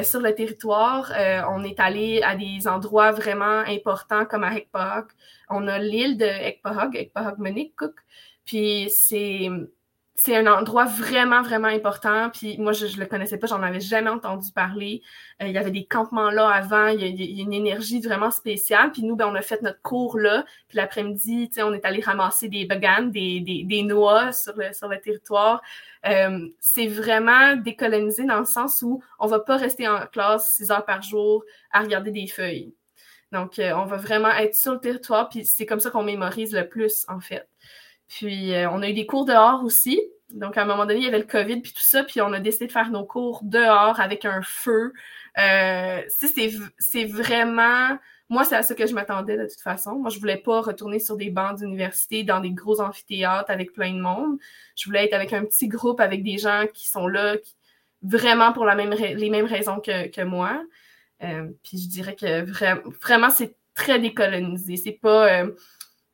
sur 0.02 0.20
le 0.20 0.34
territoire, 0.34 1.12
on 1.50 1.62
est 1.64 1.78
allé 1.78 2.22
à 2.22 2.34
des 2.34 2.66
endroits 2.66 3.12
vraiment 3.12 3.60
importants 3.66 4.24
comme 4.24 4.44
à 4.44 4.56
Ekpahog. 4.56 5.08
On 5.50 5.68
a 5.68 5.78
l'île 5.78 6.16
de 6.16 6.24
Ekpahog, 6.24 6.96
Ekpahog 6.96 7.36
Cook. 7.76 7.94
Puis 8.46 8.88
c'est 8.88 9.50
c'est 10.22 10.36
un 10.36 10.46
endroit 10.46 10.84
vraiment, 10.84 11.40
vraiment 11.40 11.68
important. 11.68 12.28
Puis 12.28 12.58
moi, 12.58 12.72
je 12.72 12.84
ne 12.84 13.00
le 13.00 13.06
connaissais 13.06 13.38
pas, 13.38 13.46
j'en 13.46 13.62
avais 13.62 13.80
jamais 13.80 14.10
entendu 14.10 14.52
parler. 14.52 15.00
Euh, 15.40 15.46
il 15.46 15.54
y 15.54 15.56
avait 15.56 15.70
des 15.70 15.86
campements 15.86 16.30
là 16.30 16.46
avant, 16.50 16.88
il 16.88 17.00
y, 17.00 17.40
a, 17.40 17.42
une 17.42 17.54
énergie 17.54 18.02
vraiment 18.02 18.30
spéciale. 18.30 18.92
Puis 18.92 19.02
nous, 19.02 19.16
ben, 19.16 19.28
on 19.28 19.34
a 19.34 19.40
fait 19.40 19.62
notre 19.62 19.80
cours 19.80 20.18
là. 20.18 20.44
Puis 20.68 20.76
l'après-midi, 20.76 21.50
on 21.62 21.72
est 21.72 21.86
allé 21.86 22.02
ramasser 22.02 22.48
des 22.48 22.66
baganes, 22.66 23.10
des, 23.10 23.40
des, 23.40 23.82
noix 23.82 24.30
sur 24.32 24.54
le, 24.58 24.74
sur 24.74 24.88
le 24.88 25.00
territoire. 25.00 25.62
Euh, 26.04 26.48
c'est 26.60 26.86
vraiment 26.86 27.56
décolonisé 27.56 28.24
dans 28.24 28.40
le 28.40 28.44
sens 28.44 28.82
où 28.82 29.02
on 29.18 29.26
va 29.26 29.40
pas 29.40 29.56
rester 29.56 29.88
en 29.88 30.06
classe 30.06 30.52
six 30.52 30.70
heures 30.70 30.84
par 30.84 31.00
jour 31.00 31.44
à 31.72 31.80
regarder 31.80 32.10
des 32.10 32.26
feuilles. 32.26 32.74
Donc, 33.32 33.58
euh, 33.58 33.72
on 33.72 33.86
va 33.86 33.96
vraiment 33.96 34.32
être 34.32 34.54
sur 34.54 34.74
le 34.74 34.80
territoire, 34.80 35.30
puis 35.30 35.46
c'est 35.46 35.64
comme 35.64 35.80
ça 35.80 35.90
qu'on 35.90 36.02
mémorise 36.02 36.54
le 36.54 36.68
plus, 36.68 37.06
en 37.08 37.20
fait. 37.20 37.49
Puis 38.10 38.52
euh, 38.52 38.68
on 38.70 38.82
a 38.82 38.90
eu 38.90 38.92
des 38.92 39.06
cours 39.06 39.24
dehors 39.24 39.64
aussi. 39.64 39.98
Donc 40.30 40.58
à 40.58 40.62
un 40.62 40.64
moment 40.66 40.84
donné, 40.84 41.00
il 41.00 41.04
y 41.04 41.08
avait 41.08 41.18
le 41.18 41.24
COVID 41.24 41.60
puis 41.62 41.72
tout 41.72 41.80
ça, 41.80 42.04
puis 42.04 42.20
on 42.20 42.32
a 42.32 42.40
décidé 42.40 42.66
de 42.66 42.72
faire 42.72 42.90
nos 42.90 43.04
cours 43.04 43.40
dehors 43.42 43.98
avec 43.98 44.26
un 44.26 44.42
feu. 44.42 44.92
Euh, 45.38 46.02
c'est 46.08 47.04
vraiment 47.04 47.96
moi, 48.30 48.44
c'est 48.44 48.54
à 48.54 48.62
ça 48.62 48.76
que 48.76 48.86
je 48.86 48.94
m'attendais 48.94 49.36
de 49.36 49.46
toute 49.46 49.60
façon. 49.60 49.96
Moi, 49.96 50.08
je 50.08 50.20
voulais 50.20 50.36
pas 50.36 50.60
retourner 50.60 51.00
sur 51.00 51.16
des 51.16 51.30
bancs 51.30 51.58
d'université 51.58 52.22
dans 52.22 52.38
des 52.38 52.52
gros 52.52 52.80
amphithéâtres 52.80 53.50
avec 53.50 53.72
plein 53.72 53.92
de 53.92 54.00
monde. 54.00 54.38
Je 54.76 54.84
voulais 54.84 55.04
être 55.04 55.14
avec 55.14 55.32
un 55.32 55.44
petit 55.44 55.66
groupe, 55.66 55.98
avec 55.98 56.22
des 56.22 56.38
gens 56.38 56.66
qui 56.72 56.88
sont 56.88 57.08
là 57.08 57.36
vraiment 58.02 58.52
pour 58.52 58.64
la 58.64 58.76
même 58.76 58.92
les 58.92 59.30
mêmes 59.30 59.46
raisons 59.46 59.80
que, 59.80 60.06
que 60.06 60.20
moi. 60.22 60.62
Euh, 61.24 61.48
puis 61.64 61.78
je 61.78 61.88
dirais 61.88 62.14
que 62.14 62.42
vraiment, 63.02 63.30
c'est 63.30 63.56
très 63.74 63.98
décolonisé. 63.98 64.76
C'est 64.76 64.92
pas 64.92 65.42
euh, 65.42 65.50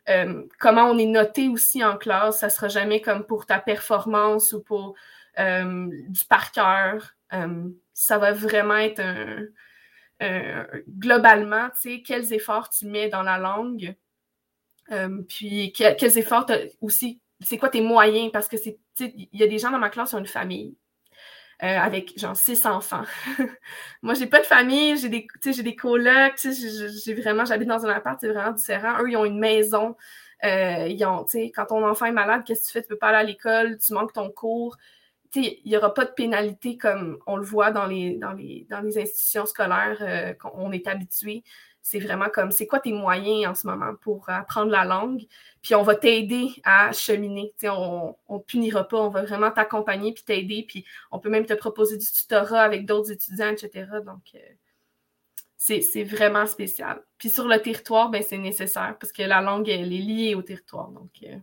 euh, 0.09 0.45
comment 0.59 0.85
on 0.85 0.99
est 0.99 1.07
noté 1.07 1.49
aussi 1.49 1.85
en 1.85 1.97
classe, 1.97 2.41
ça 2.41 2.49
sera 2.49 2.69
jamais 2.69 3.01
comme 3.01 3.25
pour 3.27 3.47
ta 3.47 3.59
performance 3.59 4.53
ou 4.53 4.63
pour 4.63 4.95
euh, 5.39 5.89
du 6.09 6.25
par 6.27 6.53
cœur. 6.53 7.15
Euh, 7.33 7.69
ça 7.93 8.19
va 8.19 8.33
vraiment 8.33 8.77
être 8.77 9.01
un, 10.21 10.67
globalement, 10.89 11.69
tu 11.71 11.97
sais, 11.97 12.03
quels 12.03 12.33
efforts 12.33 12.71
tu 12.71 12.87
mets 12.87 13.09
dans 13.09 13.23
la 13.23 13.39
langue, 13.39 13.95
puis 15.29 15.73
quels 15.73 16.19
efforts 16.19 16.47
aussi, 16.81 17.21
c'est 17.41 17.59
quoi 17.59 17.69
tes 17.69 17.81
moyens, 17.81 18.31
parce 18.33 18.49
que 18.49 18.57
c'est, 18.57 18.79
il 19.01 19.29
y 19.33 19.43
a 19.43 19.47
des 19.47 19.59
gens 19.59 19.71
dans 19.71 19.79
ma 19.79 19.91
classe 19.91 20.11
qui 20.11 20.15
ont 20.15 20.21
une 20.21 20.27
famille. 20.27 20.77
Euh, 21.63 21.79
avec 21.79 22.19
genre 22.19 22.37
six 22.37 22.67
enfants. 22.67 23.05
Moi, 24.03 24.13
j'ai 24.13 24.27
pas 24.27 24.41
de 24.41 24.45
famille, 24.45 24.99
j'ai 24.99 25.09
des, 25.09 25.27
j'ai 25.43 25.63
des 25.63 25.75
colocs, 25.75 26.39
j'ai 26.39 27.15
vraiment, 27.15 27.47
j'habite 27.47 27.69
dans 27.69 27.87
un 27.87 27.89
appart, 27.89 28.21
c'est 28.21 28.29
vraiment 28.29 28.53
différent. 28.53 29.01
Eux, 29.01 29.09
ils 29.11 29.17
ont 29.17 29.25
une 29.25 29.39
maison. 29.39 29.97
Euh, 30.45 30.87
ils 30.87 31.03
ont, 31.07 31.25
quand 31.55 31.65
ton 31.65 31.89
enfant 31.89 32.05
est 32.05 32.13
malade, 32.13 32.43
qu'est-ce 32.45 32.61
que 32.61 32.67
tu 32.67 32.73
fais? 32.73 32.83
Tu 32.83 32.89
peux 32.89 32.99
pas 32.99 33.09
aller 33.09 33.19
à 33.19 33.23
l'école, 33.23 33.79
tu 33.79 33.95
manques 33.95 34.13
ton 34.13 34.31
cours. 34.31 34.77
Il 35.35 35.59
n'y 35.65 35.77
aura 35.79 35.95
pas 35.95 36.05
de 36.05 36.11
pénalité 36.11 36.77
comme 36.77 37.19
on 37.27 37.37
le 37.37 37.45
voit 37.45 37.71
dans 37.71 37.87
les, 37.87 38.17
dans 38.17 38.33
les, 38.33 38.67
dans 38.69 38.81
les 38.81 38.99
institutions 38.99 39.47
scolaires 39.47 39.99
euh, 40.03 40.35
qu'on 40.35 40.73
est 40.73 40.87
habitué. 40.87 41.43
C'est 41.89 42.01
vraiment 42.01 42.29
comme 42.35 42.51
c'est 42.51 42.67
quoi 42.67 42.81
tes 42.81 42.93
moyens 42.93 43.47
en 43.47 43.55
ce 43.55 43.65
moment 43.65 43.95
pour 44.01 44.29
apprendre 44.29 44.73
la 44.73 44.85
langue? 44.85 45.23
Puis 45.63 45.77
on 45.77 45.85
va 45.85 45.95
t'aider 45.95 46.49
à 46.65 46.91
cheminer. 46.91 47.55
on 47.63 48.17
ne 48.29 48.39
punira 48.39 48.89
pas, 48.89 48.97
on 48.97 49.09
va 49.09 49.23
vraiment 49.23 49.53
t'accompagner 49.53 50.13
puis 50.13 50.25
t'aider. 50.25 50.65
Puis 50.67 50.85
on 51.13 51.21
peut 51.21 51.29
même 51.29 51.47
te 51.47 51.55
proposer 51.55 51.97
du 51.97 52.05
tutorat 52.05 52.63
avec 52.63 52.87
d'autres 52.87 53.13
étudiants, 53.13 53.51
etc. 53.51 53.87
Donc, 54.05 54.35
euh, 54.35 54.39
c'est 55.57 56.03
vraiment 56.03 56.47
spécial. 56.47 57.01
Puis 57.19 57.31
sur 57.31 57.47
le 57.47 57.57
territoire, 57.63 58.11
ben, 58.11 58.21
c'est 58.21 58.37
nécessaire 58.37 58.97
parce 59.01 59.13
que 59.13 59.23
la 59.23 59.41
langue, 59.41 59.69
elle 59.69 59.93
est 59.93 59.99
liée 59.99 60.35
au 60.35 60.43
territoire. 60.43 60.91
Euh. 61.23 61.37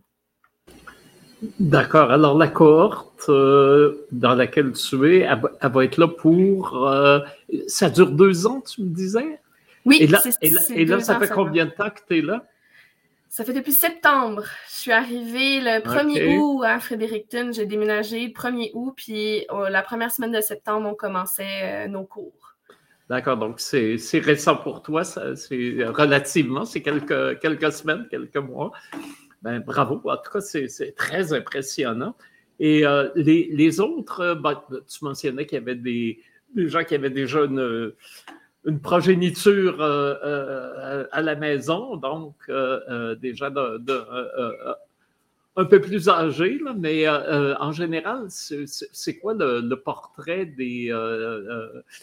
D'accord. 1.58 2.10
Alors, 2.10 2.36
la 2.36 2.48
cohorte 2.48 3.30
euh, 3.30 4.06
dans 4.12 4.34
laquelle 4.34 4.72
tu 4.72 5.10
es, 5.10 5.20
elle, 5.20 5.40
va 5.72 5.84
être 5.86 5.96
là 5.96 6.08
pour. 6.08 6.86
ça 7.66 7.88
dure 7.88 8.10
deux 8.10 8.46
ans, 8.46 8.60
tu 8.60 8.82
me 8.82 8.90
disais? 8.90 9.40
Oui, 9.84 9.98
et 10.00 10.06
là, 10.06 10.22
et 10.40 10.84
là, 10.84 11.00
ça 11.00 11.18
fait 11.18 11.28
combien 11.28 11.66
de 11.66 11.70
temps 11.70 11.90
que 11.90 12.00
tu 12.08 12.18
es 12.18 12.22
là? 12.22 12.44
Ça 13.28 13.44
fait 13.44 13.52
depuis 13.52 13.72
septembre. 13.72 14.44
Je 14.68 14.74
suis 14.74 14.92
arrivée 14.92 15.60
le 15.60 15.80
1er 15.80 16.38
août 16.38 16.62
à 16.62 16.78
Fredericton. 16.78 17.50
J'ai 17.52 17.66
déménagé 17.66 18.26
le 18.28 18.32
1er 18.32 18.70
août, 18.74 18.94
puis 18.96 19.44
euh, 19.50 19.68
la 19.70 19.82
première 19.82 20.12
semaine 20.12 20.30
de 20.30 20.40
septembre, 20.40 20.88
on 20.88 20.94
commençait 20.94 21.86
euh, 21.86 21.88
nos 21.88 22.04
cours. 22.04 22.54
D'accord, 23.10 23.36
donc 23.36 23.58
c'est 23.58 23.98
récent 24.20 24.56
pour 24.56 24.82
toi, 24.82 25.02
c'est 25.04 25.84
relativement, 25.84 26.64
c'est 26.64 26.80
quelques, 26.80 27.40
quelques 27.40 27.72
semaines, 27.72 28.06
quelques 28.08 28.36
mois. 28.36 28.70
Ben, 29.42 29.58
bravo, 29.58 30.00
en 30.04 30.16
tout 30.16 30.30
cas, 30.30 30.40
c'est 30.40 30.94
très 30.96 31.32
impressionnant. 31.32 32.14
Et 32.60 32.86
euh, 32.86 33.10
les, 33.16 33.50
les, 33.52 33.80
autres, 33.80 34.34
ben, 34.40 34.62
tu 34.70 35.04
mentionnais 35.04 35.44
qu'il 35.44 35.58
y 35.58 35.60
avait 35.60 35.74
des, 35.74 36.20
des, 36.54 36.68
gens 36.68 36.84
qui 36.84 36.94
avaient 36.94 37.10
déjà 37.10 37.40
une, 37.40 37.92
une 38.64 38.80
progéniture 38.80 39.80
euh, 39.80 40.14
euh, 40.24 41.06
à 41.12 41.20
la 41.20 41.34
maison, 41.34 41.96
donc 41.96 42.34
euh, 42.48 43.14
déjà 43.16 43.50
de, 43.50 43.82
un 45.56 45.64
peu 45.66 45.80
plus 45.80 46.08
âgé, 46.08 46.60
mais 46.76 47.08
en 47.08 47.72
général, 47.72 48.26
c'est 48.28 49.18
quoi 49.18 49.34
le, 49.34 49.74
portrait 49.74 50.46
des, 50.46 50.92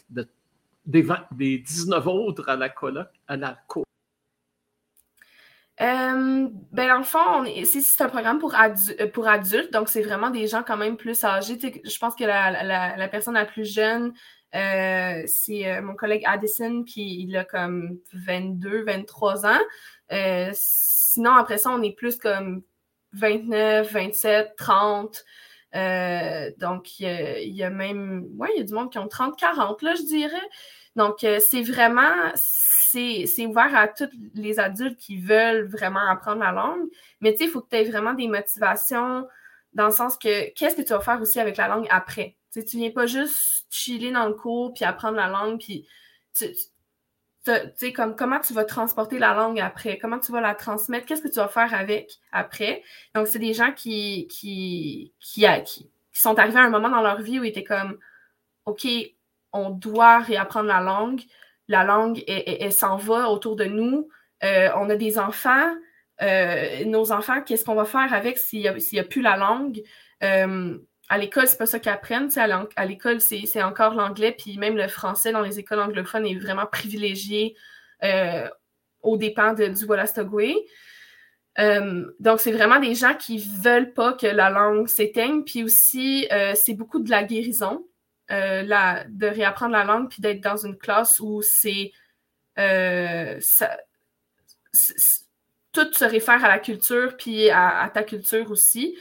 des, 0.10 1.06
des, 1.32 1.58
19 1.58 2.08
autres 2.08 2.50
à 2.50 2.56
la 2.56 2.69
coloc, 2.69 3.08
à 3.28 3.38
la 3.38 3.58
co? 3.67 3.84
Ben, 5.80 6.52
dans 6.74 7.00
le 7.00 7.04
fond, 7.04 7.43
c'est 7.65 8.04
un 8.04 8.10
programme 8.10 8.38
pour, 8.38 8.56
pour 9.13 9.28
adultes, 9.28 9.74
donc 9.74 9.89
c'est 9.89 10.04
vraiment 10.04 10.30
des 10.30 10.45
gens 10.45 10.62
quand 10.62 10.78
même 10.78 10.95
plus 10.95 11.24
âgés. 11.24 11.58
je 11.60 11.97
pense 11.97 12.15
que 12.15 12.24
la, 12.24 12.95
la, 12.95 13.08
personne 13.08 13.34
la 13.34 13.45
plus 13.45 13.65
jeune, 13.65 14.13
euh, 14.56 15.24
c'est 15.28 15.68
euh, 15.68 15.82
mon 15.82 15.96
collègue 15.96 16.24
Addison, 16.26 16.84
puis 16.84 17.24
il 17.24 17.36
a 17.38 17.46
comme 17.46 18.00
22, 18.14 18.84
23 18.84 19.46
ans. 19.46 19.60
Euh, 20.12 20.50
sinon, 20.54 21.32
après 21.32 21.58
ça, 21.58 21.72
on 21.72 21.82
est 21.82 21.96
plus 21.96 22.18
comme 22.18 22.64
29, 23.14 23.92
27, 23.92 24.56
30. 24.58 25.24
donc, 26.58 27.00
il 27.00 27.56
y, 27.56 27.64
a 27.64 27.70
même, 27.70 28.28
ouais, 28.38 28.50
il 28.56 28.60
y 28.60 28.62
a 28.62 28.66
du 28.66 28.74
monde 28.74 28.92
qui 28.92 29.00
ont 29.00 29.08
30, 29.08 29.38
40, 29.40 29.82
là, 29.82 29.96
je 29.96 30.04
dirais. 30.04 30.50
Donc, 30.96 31.20
c'est 31.22 31.62
vraiment, 31.62 32.32
c'est 32.36 33.46
ouvert 33.46 33.74
à 33.76 33.88
tous 33.88 34.10
les 34.34 34.60
adultes 34.60 34.98
qui 34.98 35.18
veulent 35.18 35.68
vraiment 35.68 36.10
apprendre 36.10 36.42
la 36.42 36.52
langue. 36.52 36.90
Mais 37.22 37.32
tu 37.32 37.40
sais, 37.40 37.44
il 37.46 37.50
faut 37.50 37.62
que 37.62 37.70
tu 37.70 37.78
aies 37.78 37.90
vraiment 37.90 38.14
des 38.14 38.28
motivations 38.28 39.26
dans 39.74 39.86
le 39.86 39.92
sens 39.92 40.18
que 40.18 40.54
qu'est-ce 40.54 40.76
que 40.76 40.82
tu 40.82 40.94
vas 40.94 41.00
faire 41.00 41.22
aussi 41.22 41.40
avec 41.40 41.56
la 41.58 41.70
langue 41.70 41.88
après? 41.90 42.36
Tu 42.52 42.66
tu 42.66 42.78
viens 42.78 42.92
pas 42.92 43.06
juste 43.06 43.66
chiller 43.70 44.12
dans 44.12 44.28
le 44.28 44.34
cours 44.34 44.74
puis 44.74 44.84
apprendre 44.84 45.18
la 45.18 45.28
langue, 45.28 45.60
puis 45.60 45.88
tu, 46.34 46.48
sais, 47.44 47.94
comme 47.94 48.16
comment 48.16 48.40
tu 48.40 48.54
vas 48.54 48.66
transporter 48.66 49.20
la 49.20 49.34
langue 49.34 49.60
après, 49.60 49.98
comment 49.98 50.20
tu 50.20 50.32
vas 50.32 50.42
la 50.42 50.56
transmettre, 50.56 51.06
qu'est-ce 51.06 51.22
que 51.22 51.28
tu 51.28 51.36
vas 51.36 51.48
faire 51.48 51.74
avec 51.74 52.20
après? 52.32 52.84
Donc, 53.16 53.28
c'est 53.28 53.40
des 53.40 53.54
gens 53.54 53.72
qui, 53.72 54.28
qui, 54.28 55.14
qui, 55.20 55.46
qui, 55.66 55.90
sont 56.14 56.38
arrivés 56.38 56.60
à 56.60 56.64
un 56.64 56.70
moment 56.70 56.90
dans 56.90 57.02
leur 57.02 57.22
vie 57.22 57.40
où 57.40 57.44
ils 57.44 57.50
étaient 57.50 57.64
comme 57.64 57.98
OK, 58.66 58.88
on 59.54 59.70
doit 59.70 60.20
réapprendre 60.20 60.68
la 60.68 60.82
langue. 60.82 61.22
La 61.68 61.84
langue, 61.84 62.24
elle, 62.28 62.74
s'en 62.74 62.98
va 62.98 63.30
autour 63.30 63.56
de 63.56 63.66
nous. 63.66 64.10
Euh, 64.44 64.70
on 64.76 64.90
a 64.90 64.96
des 64.96 65.18
enfants. 65.18 65.74
Euh, 66.22 66.86
nos 66.86 67.12
enfants, 67.12 67.42
qu'est-ce 67.42 67.66
qu'on 67.66 67.76
va 67.76 67.86
faire 67.86 68.14
avec 68.14 68.38
s'il 68.38 68.62
n'y 68.62 68.68
a, 68.68 69.02
a, 69.02 69.04
plus 69.04 69.22
la 69.22 69.38
langue? 69.38 69.82
Euh, 70.24 70.78
à 71.12 71.17
l'école, 71.17 71.45
c'est 71.45 71.58
pas 71.58 71.65
ça 71.65 71.78
qu'ils 71.78 71.91
apprennent. 71.91 72.30
À 72.78 72.86
l'école, 72.86 73.19
c'est 73.19 73.62
encore 73.62 73.95
l'anglais, 73.95 74.32
puis 74.32 74.58
même 74.58 74.78
le 74.78 74.88
français 74.88 75.34
dans 75.34 75.41
les 75.41 75.60
écoles 75.60 75.82
anglophones 75.82 76.26
est 76.26 76.39
vraiment 76.39 76.65
privilégié 76.65 77.54
euh, 78.02 78.47
aux 79.02 79.17
dépens 79.17 79.54
du 79.54 79.86
Wolastogwe. 79.86 80.54
Euh, 81.60 82.06
donc, 82.21 82.39
c'est 82.39 82.54
vraiment 82.54 82.80
des 82.80 82.95
gens 82.95 83.13
qui 83.13 83.39
veulent 83.39 83.91
pas 83.91 84.13
que 84.13 84.26
la 84.26 84.50
langue 84.50 84.88
s'éteigne. 84.88 85.43
Puis 85.43 85.65
aussi, 85.65 86.30
euh, 86.32 86.54
c'est 86.56 86.76
beaucoup 86.76 87.00
de 87.00 87.10
la 87.10 87.26
guérison, 87.26 87.86
de 88.30 89.26
réapprendre 89.28 89.74
la 89.74 89.84
langue, 89.84 90.10
puis 90.10 90.21
d'être 90.21 90.39
dans 90.39 90.65
une 90.65 90.78
classe 90.78 91.19
où 91.19 91.41
c'est 91.41 91.91
tout 95.74 95.93
se 95.93 96.06
réfère 96.06 96.45
à 96.45 96.47
la 96.47 96.60
culture, 96.60 97.17
puis 97.17 97.50
à 97.50 97.91
ta 97.93 98.04
culture 98.04 98.50
aussi. 98.50 98.97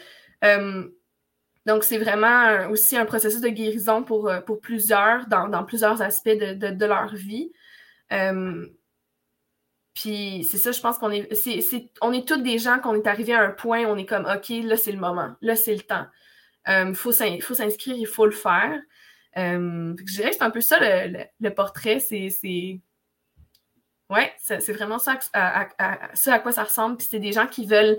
Donc, 1.67 1.85
c'est 1.85 1.99
vraiment 1.99 2.69
aussi 2.71 2.97
un 2.97 3.05
processus 3.05 3.41
de 3.41 3.49
guérison 3.49 4.03
pour, 4.03 4.29
euh, 4.29 4.41
pour 4.41 4.61
plusieurs, 4.61 5.27
dans, 5.27 5.65
plusieurs 5.65 6.01
aspects 6.01 6.29
de, 6.29 6.85
leur 6.85 7.15
vie. 7.15 7.53
Euh, 8.13 8.67
puis 9.95 10.47
c'est 10.51 10.59
ça, 10.59 10.73
je 10.73 10.81
pense 10.81 10.99
qu'on 10.99 11.11
est, 11.11 11.35
c'est, 11.35 11.91
on 12.01 12.13
est 12.13 12.27
tous 12.27 12.39
des 12.39 12.59
gens 12.59 12.79
qu'on 12.79 12.95
est 12.95 13.07
arrivé 13.07 13.35
à 13.35 13.43
un 13.43 13.51
point 13.51 13.85
où 13.85 13.89
on 13.89 13.97
est 13.97 14.07
comme, 14.07 14.25
OK, 14.25 14.49
là, 14.65 14.77
c'est 14.77 14.93
le 14.93 14.99
moment, 14.99 15.35
là, 15.43 15.57
c'est 15.57 15.75
le 15.75 15.83
temps. 15.83 16.07
Il 16.67 16.73
euh, 16.73 16.95
faut, 16.95 17.13
s'inscrire, 17.13 17.97
il 17.97 18.07
faut 18.07 18.27
le 18.27 18.33
faire. 18.33 18.81
je 19.37 20.15
dirais 20.15 20.31
que 20.31 20.37
c'est 20.37 20.43
un 20.43 20.51
peu 20.51 20.61
ça 20.61 20.79
le, 20.81 21.51
portrait. 21.51 22.01
C'est, 22.01 22.31
c'est... 22.31 22.81
Ouais, 24.09 24.33
c'est, 24.39 24.73
vraiment 24.73 24.99
ça 24.99 25.19
à, 25.35 25.69
à, 25.79 26.39
quoi 26.39 26.53
ça 26.53 26.65
ressemble. 26.65 26.97
Puis 26.97 27.07
c'est 27.11 27.21
des 27.21 27.33
gens 27.33 27.47
qui 27.47 27.67
veulent 27.67 27.99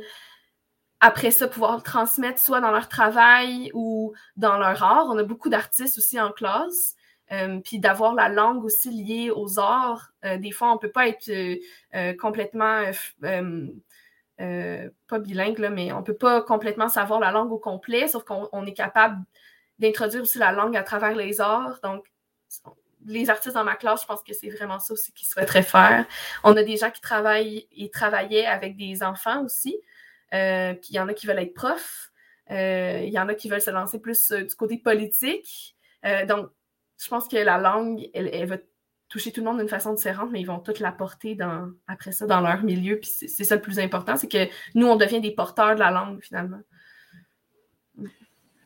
après 1.02 1.32
ça, 1.32 1.48
pouvoir 1.48 1.76
le 1.76 1.82
transmettre 1.82 2.40
soit 2.40 2.62
dans 2.62 2.72
leur 2.72 2.88
travail 2.88 3.72
ou 3.74 4.14
dans 4.38 4.58
leur 4.58 4.82
art. 4.84 5.08
On 5.10 5.18
a 5.18 5.24
beaucoup 5.24 5.50
d'artistes 5.50 5.98
aussi 5.98 6.20
en 6.20 6.32
classe. 6.32 6.96
Euh, 7.32 7.60
puis 7.64 7.80
d'avoir 7.80 8.14
la 8.14 8.28
langue 8.28 8.66
aussi 8.66 8.90
liée 8.90 9.32
aux 9.32 9.58
arts. 9.58 10.12
Euh, 10.26 10.38
des 10.38 10.52
fois, 10.52 10.70
on 10.70 10.74
ne 10.74 10.80
peut 10.80 10.92
pas 10.92 11.08
être 11.08 11.30
euh, 11.30 12.14
complètement, 12.18 12.84
pas 15.08 15.20
bilingue, 15.20 15.60
là, 15.60 15.70
mais 15.70 15.94
on 15.94 16.00
ne 16.00 16.04
peut 16.04 16.18
pas 16.18 16.42
complètement 16.42 16.90
savoir 16.90 17.22
la 17.22 17.32
langue 17.32 17.52
au 17.52 17.58
complet, 17.58 18.10
sauf 18.10 18.24
qu'on 18.24 18.66
est 18.66 18.74
capable 18.74 19.24
d'introduire 19.80 20.24
aussi 20.24 20.40
la 20.40 20.52
langue 20.52 20.76
à 20.76 20.84
travers 20.84 21.16
les 21.16 21.40
arts. 21.40 21.80
Donc, 21.84 22.06
les 23.06 23.30
artistes 23.30 23.56
dans 23.56 23.64
ma 23.64 23.76
classe, 23.76 24.02
je 24.02 24.08
pense 24.08 24.22
que 24.24 24.34
c'est 24.34 24.50
vraiment 24.50 24.80
ça 24.80 24.94
aussi 24.94 25.14
qu'ils 25.14 25.28
souhaiteraient 25.28 25.64
faire. 25.64 26.06
On 26.44 26.56
a 26.58 26.64
des 26.64 26.76
gens 26.76 26.92
qui 26.92 27.02
travaillent 27.02 27.66
et 27.72 27.90
travaillaient 27.90 28.46
avec 28.46 28.76
des 28.76 29.04
enfants 29.04 29.44
aussi. 29.46 29.78
Euh, 30.34 30.74
il 30.90 30.96
y 30.96 31.00
en 31.00 31.08
a 31.08 31.14
qui 31.14 31.28
veulent 31.28 31.40
être 31.40 31.54
profs. 31.54 32.12
Euh, 32.50 33.02
il 33.04 33.14
y 33.14 33.20
en 33.20 33.28
a 33.28 33.34
qui 33.34 33.50
veulent 33.50 33.62
se 33.62 33.72
lancer 33.72 34.00
plus 34.00 34.32
euh, 34.32 34.44
du 34.44 34.56
côté 34.56 34.78
politique. 34.78 35.76
donc, 36.28 36.50
je 37.02 37.08
pense 37.08 37.28
que 37.28 37.38
la 37.38 37.58
langue, 37.58 38.10
elle, 38.14 38.46
va 38.46 38.58
toucher 39.10 39.32
tout 39.32 39.42
le 39.42 39.46
monde 39.46 39.60
d'une 39.60 39.68
façon 39.68 39.94
différente, 39.94 40.30
mais 40.32 40.40
ils 40.40 40.46
vont 40.46 40.60
toutes 40.60 40.80
la 40.80 40.92
porter 40.92 41.36
dans, 41.36 41.72
après 41.88 42.12
ça 42.12 42.26
dans 42.26 42.42
leur 42.42 42.64
milieu. 42.64 43.00
Puis 43.00 43.10
c'est 43.10 43.44
ça 43.44 43.56
le 43.56 43.62
plus 43.62 43.80
important, 43.80 44.18
c'est 44.18 44.28
que 44.28 44.48
nous, 44.76 44.88
on 44.88 44.96
devient 44.96 45.22
des 45.22 45.32
porteurs 45.32 45.76
de 45.76 45.80
la 45.80 45.92
langue 45.92 46.22
finalement. 46.22 46.62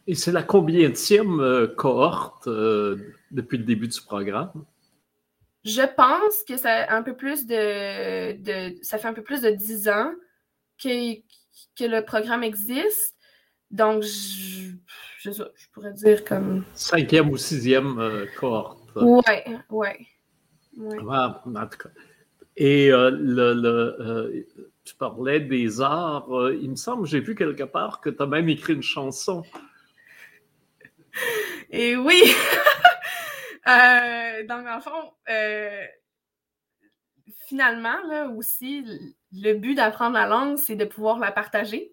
Et 0.07 0.15
c'est 0.15 0.31
la 0.31 0.43
combienième 0.43 0.93
cohorte 1.75 2.47
depuis 3.35 3.57
le 3.57 3.63
début 3.63 3.87
du 3.87 4.01
programme? 4.01 4.65
Je 5.63 5.81
pense 5.95 6.43
que 6.47 6.57
ça 6.57 6.93
un 6.93 7.01
peu 7.03 7.15
plus 7.15 7.45
de, 7.45 8.33
de, 8.33 8.75
ça 8.83 8.97
fait 8.97 9.07
un 9.07 9.13
peu 9.13 9.23
plus 9.23 9.41
de 9.41 9.49
dix 9.49 9.89
ans 9.89 10.11
que, 10.81 11.15
que 11.77 11.83
le 11.83 12.03
programme 12.03 12.43
existe. 12.43 13.15
Donc, 13.71 14.03
je, 14.03 14.71
je, 15.23 15.43
pourrais 15.73 15.93
dire 15.93 16.23
comme. 16.23 16.63
Cinquième 16.73 17.29
ou 17.29 17.37
sixième 17.37 17.99
euh, 17.99 18.25
cohorte. 18.39 18.79
Ouais, 18.95 19.43
ouais. 19.69 20.07
en 20.77 21.67
tout 21.67 21.77
cas. 21.77 21.89
Et 22.57 22.91
euh, 22.91 23.11
le, 23.11 23.53
le 23.53 23.97
euh, 23.99 24.47
tu 24.85 24.95
parlais 24.95 25.41
des 25.41 25.81
arts. 25.81 26.29
il 26.53 26.69
me 26.69 26.75
semble, 26.75 27.05
j'ai 27.05 27.19
vu 27.19 27.35
quelque 27.35 27.63
part 27.63 27.99
que 27.99 28.09
tu 28.09 28.21
as 28.21 28.27
même 28.27 28.47
écrit 28.47 28.73
une 28.73 28.83
chanson. 28.83 29.43
Et 31.69 31.97
oui! 31.97 32.21
donc, 34.47 34.63
le 34.63 34.81
fond, 34.81 35.11
finalement, 37.47 38.01
là 38.07 38.29
aussi, 38.29 38.85
le 39.35 39.53
but 39.53 39.75
d'apprendre 39.75 40.15
la 40.15 40.27
langue, 40.27 40.57
c'est 40.57 40.75
de 40.75 40.85
pouvoir 40.85 41.19
la 41.19 41.31
partager. 41.31 41.91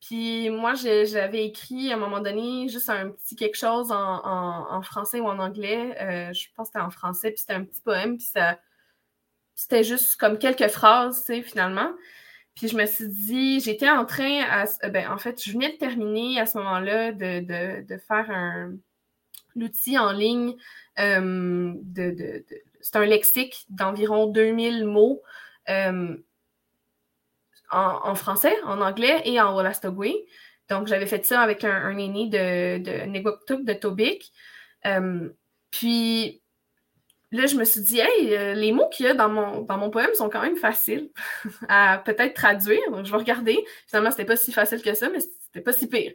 Puis 0.00 0.50
moi, 0.50 0.74
j'avais 0.74 1.46
écrit 1.46 1.90
à 1.90 1.96
un 1.96 1.98
moment 1.98 2.20
donné 2.20 2.68
juste 2.68 2.90
un 2.90 3.10
petit 3.10 3.34
quelque 3.34 3.56
chose 3.56 3.90
en, 3.90 4.82
français 4.82 5.20
ou 5.20 5.26
en 5.26 5.38
anglais. 5.38 5.96
Euh, 6.00 6.32
je 6.32 6.46
pense 6.54 6.68
que 6.68 6.72
c'était 6.74 6.84
en 6.84 6.90
français, 6.90 7.30
puis 7.30 7.40
c'était 7.40 7.54
un 7.54 7.64
petit 7.64 7.80
poème, 7.80 8.18
puis 8.18 8.26
ça, 8.26 8.58
c'était 9.54 9.84
juste 9.84 10.16
comme 10.16 10.38
quelques 10.38 10.68
phrases, 10.68 11.20
tu 11.20 11.34
sais, 11.34 11.42
finalement. 11.42 11.90
Puis 12.54 12.68
je 12.68 12.76
me 12.76 12.86
suis 12.86 13.08
dit, 13.08 13.60
j'étais 13.60 13.90
en 13.90 14.04
train, 14.04 14.42
à, 14.42 14.88
ben, 14.88 15.10
en 15.10 15.18
fait, 15.18 15.42
je 15.42 15.52
venais 15.52 15.72
de 15.72 15.76
terminer 15.76 16.40
à 16.40 16.46
ce 16.46 16.58
moment-là 16.58 17.12
de, 17.12 17.98
faire 18.06 18.30
un 18.30 18.72
l'outil 19.54 19.98
en 19.98 20.12
ligne 20.12 20.54
euh, 20.98 21.72
de, 21.76 22.44
c'est 22.82 22.96
un 22.96 23.06
lexique 23.06 23.64
d'environ 23.70 24.26
2000 24.26 24.84
mots 24.84 25.22
euh, 25.68 26.16
en, 27.70 28.14
français, 28.14 28.54
en 28.64 28.80
anglais 28.80 29.22
et 29.24 29.40
en 29.40 29.54
Wolastoqui. 29.54 30.14
Donc, 30.68 30.88
j'avais 30.88 31.06
fait 31.06 31.24
ça 31.24 31.40
avec 31.40 31.64
un, 31.64 31.96
aîné 31.96 32.28
de, 32.28 32.78
de 32.78 33.64
de 33.64 33.72
Tobic. 33.72 34.32
Euh, 34.84 35.28
puis, 35.70 36.42
là, 37.30 37.46
je 37.46 37.56
me 37.56 37.64
suis 37.64 37.80
dit, 37.82 38.00
hey, 38.00 38.34
euh, 38.34 38.54
les 38.54 38.72
mots 38.72 38.88
qu'il 38.88 39.06
y 39.06 39.08
a 39.08 39.14
dans 39.14 39.28
mon, 39.28 39.62
dans 39.62 39.78
mon 39.78 39.90
poème 39.90 40.12
sont 40.14 40.28
quand 40.28 40.42
même 40.42 40.56
faciles 40.56 41.10
à 41.68 42.02
peut-être 42.04 42.34
traduire. 42.34 42.90
Donc, 42.90 43.06
je 43.06 43.10
vais 43.10 43.18
regarder. 43.18 43.64
Finalement, 43.86 44.10
c'était 44.10 44.24
pas 44.24 44.36
si 44.36 44.52
facile 44.52 44.82
que 44.82 44.94
ça, 44.94 45.08
mais 45.08 45.20
c'était 45.20 45.60
pas 45.60 45.72
si 45.72 45.88
pire. 45.88 46.12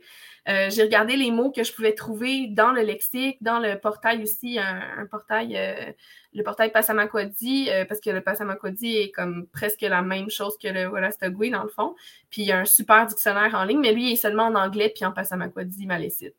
Euh, 0.49 0.69
j'ai 0.69 0.84
regardé 0.84 1.15
les 1.15 1.30
mots 1.30 1.51
que 1.51 1.63
je 1.63 1.71
pouvais 1.71 1.93
trouver 1.93 2.47
dans 2.47 2.71
le 2.71 2.82
lexique, 2.82 3.38
dans 3.41 3.60
le 3.60 3.77
portail 3.80 4.23
aussi, 4.23 4.58
un, 4.58 5.06
portail, 5.06 5.56
euh, 5.56 5.91
le 6.34 6.43
portail 6.43 6.71
Passamaquoddy, 6.71 7.69
parce 7.88 7.99
que 7.99 8.10
le 8.10 8.21
Passamaquoddy 8.21 8.97
est 8.97 9.12
comme 9.12 9.47
presque 9.47 9.82
la 9.82 10.01
même 10.01 10.30
chose 10.30 10.58
que 10.58 10.67
le 10.67 10.88
Wolastoqui, 10.88 11.51
dans 11.51 11.63
le 11.63 11.69
fond. 11.69 11.95
Puis 12.30 12.41
il 12.41 12.47
y 12.47 12.51
a 12.51 12.60
un 12.60 12.65
super 12.65 13.06
dictionnaire 13.06 13.54
en 13.54 13.63
ligne, 13.63 13.80
mais 13.80 13.93
lui, 13.93 14.10
il 14.10 14.13
est 14.13 14.15
seulement 14.15 14.45
en 14.45 14.56
anglais, 14.56 14.91
puis 14.95 15.06
en 15.06 15.12
Passamaquoddy 15.12 15.86
malécite. 15.86 16.36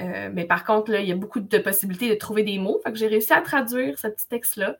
Euh, 0.00 0.30
mais 0.32 0.44
par 0.44 0.64
contre, 0.64 0.92
là, 0.92 1.00
il 1.00 1.08
y 1.08 1.12
a 1.12 1.16
beaucoup 1.16 1.40
de 1.40 1.58
possibilités 1.58 2.08
de 2.08 2.14
trouver 2.14 2.42
des 2.42 2.58
mots. 2.58 2.80
Fait 2.84 2.92
que 2.92 2.98
j'ai 2.98 3.08
réussi 3.08 3.32
à 3.32 3.40
traduire 3.40 3.98
ce 3.98 4.08
petit 4.08 4.28
texte-là. 4.28 4.76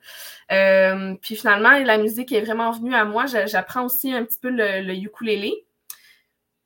Euh, 0.51 1.15
puis 1.21 1.35
finalement, 1.35 1.77
la 1.77 1.97
musique 1.97 2.31
est 2.31 2.41
vraiment 2.41 2.71
venue 2.71 2.95
à 2.95 3.05
moi. 3.05 3.25
J'apprends 3.25 3.85
aussi 3.85 4.13
un 4.13 4.23
petit 4.23 4.39
peu 4.39 4.49
le, 4.49 4.93
ukulélé. 4.93 5.65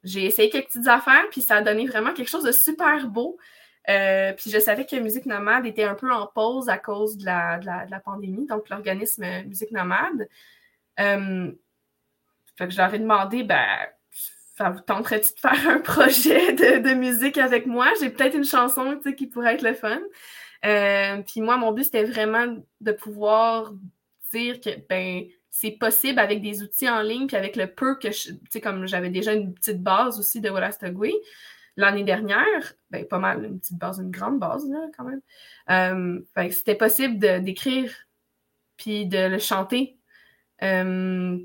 J'ai 0.04 0.26
essayé 0.26 0.50
quelques 0.50 0.68
petites 0.68 0.88
affaires, 0.88 1.26
puis 1.32 1.42
ça 1.42 1.58
a 1.58 1.62
donné 1.62 1.86
vraiment 1.86 2.14
quelque 2.14 2.30
chose 2.30 2.44
de 2.44 2.52
super 2.52 3.08
beau. 3.08 3.38
Euh, 3.90 4.34
puis 4.34 4.50
je 4.50 4.60
savais 4.60 4.86
que 4.86 4.96
Musique 4.98 5.26
Nomade 5.26 5.66
était 5.66 5.84
un 5.84 5.96
peu 5.96 6.12
en 6.12 6.28
pause 6.28 6.70
à 6.70 6.78
cause 6.78 7.18
de 7.18 7.26
la, 7.26 7.60
de 7.60 7.92
la, 7.92 8.00
pandémie, 8.00 8.46
donc 8.46 8.70
l'organisme 8.70 9.26
Musique 9.46 9.72
Nomade. 9.72 10.28
fait 10.98 11.08
que 12.58 12.70
je 12.70 12.78
leur 12.78 12.94
ai 12.94 13.00
demandé, 13.00 13.44
ben, 13.44 13.66
ça 14.56 14.70
vous 14.70 14.82
tenterait-tu 14.82 15.34
de 15.34 15.40
faire 15.40 15.70
un 15.70 15.80
projet 15.82 16.54
de, 16.54 16.94
musique 16.94 17.38
avec 17.38 17.66
moi? 17.66 17.92
J'ai 18.00 18.10
peut-être 18.10 18.36
une 18.36 18.46
chanson 18.46 19.00
qui 19.18 19.28
pourrait 19.28 19.56
être 19.56 19.64
le 19.64 19.74
fun. 19.74 20.00
Euh, 20.66 21.22
puis 21.24 21.42
moi, 21.42 21.58
mon 21.58 21.72
but, 21.72 21.86
c'était 21.86 22.04
vraiment 22.04 22.58
de 22.80 22.92
pouvoir 22.92 23.74
dire 24.32 24.62
que 24.62 24.70
ben, 24.88 25.26
c'est 25.56 25.70
possible 25.70 26.18
avec 26.18 26.42
des 26.42 26.64
outils 26.64 26.90
en 26.90 27.04
ligne, 27.04 27.28
puis 27.28 27.38
avec 27.38 27.56
le 27.56 27.68
peu 27.68 27.96
que 27.96 28.10
je, 28.10 28.32
tu 28.32 28.40
sais, 28.50 28.60
comme 28.60 28.88
j'avais 28.88 29.12
déjà 29.12 29.34
une 29.34 29.54
petite 29.54 29.84
base 29.84 30.20
aussi 30.20 30.42
de 30.42 30.50
Wolastoqui 30.50 31.14
l'année 31.78 32.04
dernière, 32.04 32.74
ben, 32.90 33.06
pas 33.06 33.20
mal, 33.20 33.46
une 33.46 33.60
petite 33.60 33.78
base, 33.78 34.00
une 34.00 34.10
grande 34.10 34.40
base, 34.40 34.68
là, 34.68 34.80
quand 34.98 35.04
même. 35.04 35.22
Euh, 35.70 36.50
c'était 36.50 36.74
possible 36.74 37.20
d'écrire, 37.44 37.94
puis 38.78 39.06
de 39.06 39.28
le 39.28 39.38
chanter. 39.38 39.96
Euh, 40.64 41.38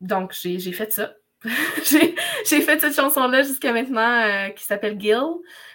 donc, 0.00 0.32
j'ai 0.32 0.60
fait 0.72 0.92
ça. 0.92 1.12
j'ai 1.44 2.60
fait 2.60 2.78
cette 2.78 2.94
chanson-là 2.94 3.42
jusqu'à 3.42 3.72
maintenant 3.72 4.22
euh, 4.22 4.50
qui 4.50 4.62
s'appelle 4.62 4.98
Gil 5.00 5.18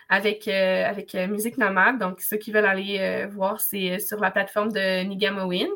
avec, 0.08 0.48
avec 0.48 1.14
Musique 1.14 1.58
Nomade. 1.58 2.00
Donc, 2.00 2.22
ceux 2.22 2.38
qui 2.38 2.54
veulent 2.54 2.66
aller 2.66 3.28
voir, 3.30 3.60
c'est 3.60 4.00
sur 4.00 4.22
la 4.22 4.32
plateforme 4.32 4.72
de 4.72 5.04
Nigamowin. 5.04 5.68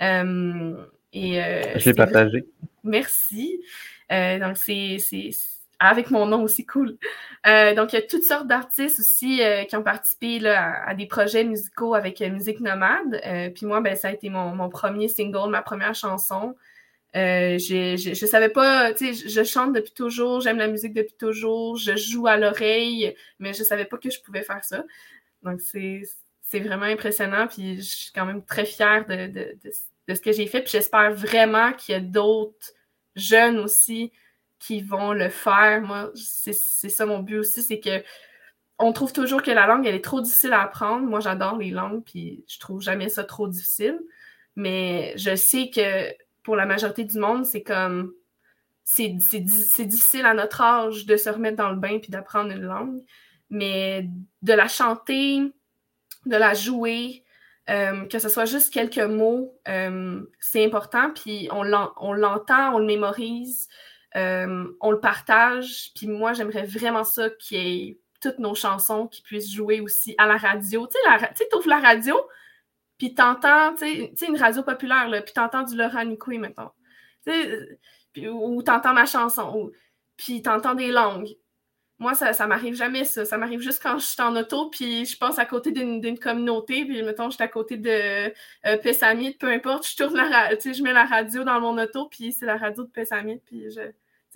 Et, 0.00 1.42
Je 1.76 1.84
l'ai 1.84 1.94
partagé. 1.94 2.44
Merci. 2.84 3.60
donc, 4.10 4.56
c'est 4.56 4.98
avec 5.80 6.10
mon 6.10 6.26
nom 6.26 6.42
aussi 6.42 6.66
cool. 6.66 6.98
donc, 7.44 7.92
il 7.92 7.94
y 7.94 7.98
a 7.98 8.02
toutes 8.02 8.24
sortes 8.24 8.46
d'artistes 8.46 9.00
aussi 9.00 9.40
qui 9.68 9.76
ont 9.76 9.82
participé 9.82 10.38
là, 10.38 10.82
à, 10.86 10.94
des 10.94 11.06
projets 11.06 11.44
musicaux 11.44 11.94
avec 11.94 12.20
Musique 12.20 12.60
Nomade. 12.60 13.20
puis 13.54 13.66
moi, 13.66 13.80
ben, 13.80 13.94
ça 13.96 14.08
a 14.08 14.12
été 14.12 14.28
mon, 14.30 14.54
mon, 14.54 14.68
premier 14.68 15.08
single, 15.08 15.50
ma 15.50 15.62
première 15.62 15.94
chanson. 15.94 16.54
Euh, 17.16 17.58
je 17.58 18.10
ne 18.10 18.26
savais 18.26 18.50
pas, 18.50 18.92
tu 18.92 19.14
sais, 19.14 19.28
je 19.28 19.44
chante 19.44 19.72
depuis 19.72 19.92
toujours, 19.92 20.40
j'aime 20.40 20.58
la 20.58 20.68
musique 20.68 20.92
depuis 20.92 21.16
toujours, 21.18 21.76
je 21.76 21.96
joue 21.96 22.26
à 22.26 22.36
l'oreille, 22.36 23.14
mais 23.38 23.54
je 23.54 23.62
savais 23.62 23.86
pas 23.86 23.96
que 23.96 24.10
je 24.10 24.20
pouvais 24.20 24.42
faire 24.42 24.62
ça. 24.62 24.84
Donc, 25.42 25.60
c'est 25.60 26.60
vraiment 26.60 26.84
impressionnant, 26.84 27.46
puis 27.46 27.76
je 27.76 27.82
suis 27.82 28.12
quand 28.12 28.26
même 28.26 28.44
très 28.44 28.66
fière 28.66 29.06
de, 29.06 29.26
de, 29.26 29.56
de, 29.64 29.70
ce 30.14 30.20
que 30.20 30.32
j'ai 30.32 30.46
fait, 30.46 30.60
puis 30.62 30.70
j'espère 30.70 31.12
vraiment 31.12 31.72
qu'il 31.72 31.94
y 31.94 31.96
a 31.96 32.00
d'autres 32.00 32.72
jeunes 33.16 33.58
aussi 33.58 34.12
qui 34.58 34.80
vont 34.80 35.12
le 35.12 35.28
faire. 35.28 35.82
Moi, 35.82 36.10
c'est 36.14 36.52
ça 36.52 37.06
mon 37.06 37.20
but 37.20 37.38
aussi, 37.38 37.62
c'est 37.62 37.80
que 37.80 38.02
on 38.80 38.92
trouve 38.92 39.12
toujours 39.12 39.42
que 39.42 39.50
la 39.50 39.66
langue, 39.66 39.86
elle 39.86 39.96
est 39.96 40.04
trop 40.04 40.20
difficile 40.20 40.52
à 40.52 40.62
apprendre. 40.62 41.04
Moi, 41.04 41.18
j'adore 41.20 41.58
les 41.58 41.70
langues, 41.70 42.04
puis 42.04 42.44
je 42.48 42.60
trouve 42.60 42.80
jamais 42.80 43.08
ça 43.08 43.24
trop 43.24 43.48
difficile. 43.48 43.98
Mais 44.54 45.14
je 45.16 45.34
sais 45.34 45.70
que 45.70 46.14
pour 46.42 46.54
la 46.56 46.64
majorité 46.64 47.04
du 47.04 47.18
monde, 47.18 47.44
c'est 47.44 47.62
comme 47.62 48.12
c'est 48.84 49.08
difficile 49.10 50.24
à 50.24 50.32
notre 50.32 50.60
âge 50.60 51.06
de 51.06 51.16
se 51.16 51.28
remettre 51.28 51.56
dans 51.56 51.70
le 51.70 51.76
bain 51.76 51.98
puis 51.98 52.10
d'apprendre 52.10 52.50
une 52.52 52.62
langue, 52.62 53.02
mais 53.50 54.08
de 54.42 54.52
la 54.52 54.66
chanter, 54.66 55.40
de 56.24 56.36
la 56.36 56.54
jouer, 56.54 57.22
euh, 57.68 58.06
que 58.06 58.18
ce 58.18 58.28
soit 58.30 58.46
juste 58.46 58.72
quelques 58.72 58.98
mots, 58.98 59.58
euh, 59.68 60.22
c'est 60.40 60.64
important, 60.64 61.10
puis 61.12 61.48
on 61.52 61.62
l'entend, 61.62 62.74
on 62.74 62.78
le 62.78 62.86
mémorise, 62.86 63.68
euh, 64.16 64.66
on 64.80 64.90
le 64.90 65.00
partage, 65.00 65.90
puis 65.94 66.06
moi, 66.06 66.32
j'aimerais 66.32 66.64
vraiment 66.64 67.04
ça 67.04 67.28
qu'il 67.28 67.58
y 67.58 67.88
ait 67.90 68.00
toutes 68.22 68.38
nos 68.38 68.54
chansons 68.54 69.06
qui 69.06 69.20
puissent 69.20 69.52
jouer 69.52 69.80
aussi 69.80 70.14
à 70.16 70.26
la 70.26 70.38
radio. 70.38 70.86
Tu 70.86 70.96
sais, 71.36 71.48
tu 71.50 71.56
ouvres 71.56 71.68
la 71.68 71.80
radio, 71.80 72.16
puis 72.96 73.14
t'entends, 73.14 73.74
tu 73.74 74.10
sais, 74.16 74.26
une 74.26 74.38
radio 74.38 74.62
populaire, 74.62 75.08
là, 75.08 75.20
puis 75.20 75.34
t'entends 75.34 75.62
du 75.62 75.76
Laurent 75.76 76.04
Nicoué, 76.04 76.38
mettons. 76.38 76.70
Puis, 78.12 78.28
ou 78.28 78.62
t'entends 78.62 78.94
ma 78.94 79.04
chanson, 79.04 79.52
ou, 79.54 79.72
puis 80.16 80.40
t'entends 80.40 80.74
des 80.74 80.90
langues. 80.90 81.36
Moi, 81.98 82.14
ça, 82.14 82.32
ça 82.32 82.46
m'arrive 82.46 82.74
jamais, 82.74 83.04
ça. 83.04 83.24
Ça 83.24 83.38
m'arrive 83.38 83.60
juste 83.60 83.82
quand 83.82 83.98
je 83.98 84.06
suis 84.06 84.22
en 84.22 84.36
auto, 84.36 84.70
puis 84.70 85.04
je 85.04 85.18
passe 85.18 85.38
à 85.38 85.46
côté 85.46 85.72
d'une 85.72 86.18
communauté, 86.18 86.84
puis 86.84 87.02
mettons, 87.02 87.28
je 87.28 87.34
suis 87.34 87.42
à 87.42 87.48
côté 87.48 87.76
de 87.76 88.32
euh, 88.66 88.76
Pessamit, 88.78 89.34
peu 89.34 89.48
importe, 89.48 89.86
je 89.88 89.96
tourne 89.96 90.14
la 90.14 90.56
tu 90.56 90.62
sais, 90.62 90.74
je 90.74 90.82
mets 90.82 90.92
la 90.92 91.04
radio 91.04 91.42
dans 91.42 91.60
mon 91.60 91.76
auto, 91.82 92.08
puis 92.08 92.32
c'est 92.32 92.46
la 92.46 92.56
radio 92.56 92.84
de 92.84 92.90
Pessamit, 92.90 93.40
puis 93.44 93.70
je, 93.70 93.80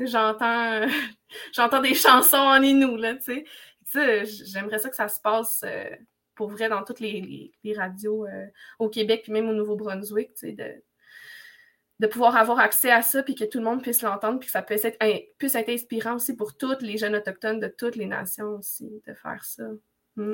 j'entends, 0.04 0.86
j'entends 1.52 1.80
des 1.80 1.94
chansons 1.94 2.36
en 2.36 2.62
Inou, 2.62 2.96
là, 2.96 3.14
tu 3.14 3.44
sais. 3.92 4.24
J'aimerais 4.24 4.78
ça 4.78 4.88
que 4.88 4.96
ça 4.96 5.08
se 5.08 5.20
passe 5.20 5.62
euh, 5.64 5.90
pour 6.34 6.48
vrai 6.48 6.68
dans 6.68 6.82
toutes 6.82 7.00
les, 7.00 7.52
radios 7.76 8.26
euh, 8.26 8.46
au 8.80 8.88
Québec, 8.88 9.22
puis 9.22 9.32
même 9.32 9.48
au 9.48 9.52
Nouveau-Brunswick, 9.52 10.30
de, 10.42 10.82
de 12.02 12.08
pouvoir 12.08 12.36
avoir 12.36 12.58
accès 12.58 12.90
à 12.90 13.00
ça, 13.00 13.22
puis 13.22 13.36
que 13.36 13.44
tout 13.44 13.58
le 13.58 13.64
monde 13.64 13.80
puisse 13.80 14.02
l'entendre, 14.02 14.40
puis 14.40 14.48
que 14.48 14.52
ça 14.52 14.60
puisse 14.60 14.84
être, 14.84 15.68
inspirant 15.70 16.16
aussi 16.16 16.34
pour 16.34 16.56
toutes 16.56 16.82
les 16.82 16.98
jeunes 16.98 17.14
autochtones 17.14 17.60
de 17.60 17.68
toutes 17.68 17.94
les 17.94 18.06
nations 18.06 18.56
aussi, 18.58 18.90
de 19.06 19.14
faire 19.14 19.44
ça. 19.44 19.62
Mm. 20.16 20.32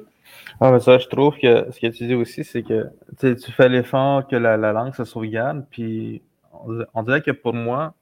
Ah, 0.60 0.72
mais 0.72 0.80
ça, 0.80 0.96
je 0.96 1.06
trouve 1.08 1.36
que 1.36 1.70
ce 1.70 1.78
que 1.78 1.88
tu 1.88 2.06
dis 2.06 2.14
aussi, 2.14 2.42
c'est 2.42 2.62
que 2.62 2.86
tu 3.20 3.52
fais 3.52 3.68
l'effort 3.68 4.26
que 4.26 4.34
la, 4.34 4.56
langue 4.56 4.94
se 4.94 5.04
sauvegarde, 5.04 5.66
puis 5.70 6.22
on, 6.94 7.02
dirait 7.02 7.20
que 7.20 7.32
pour 7.32 7.52
moi, 7.52 7.94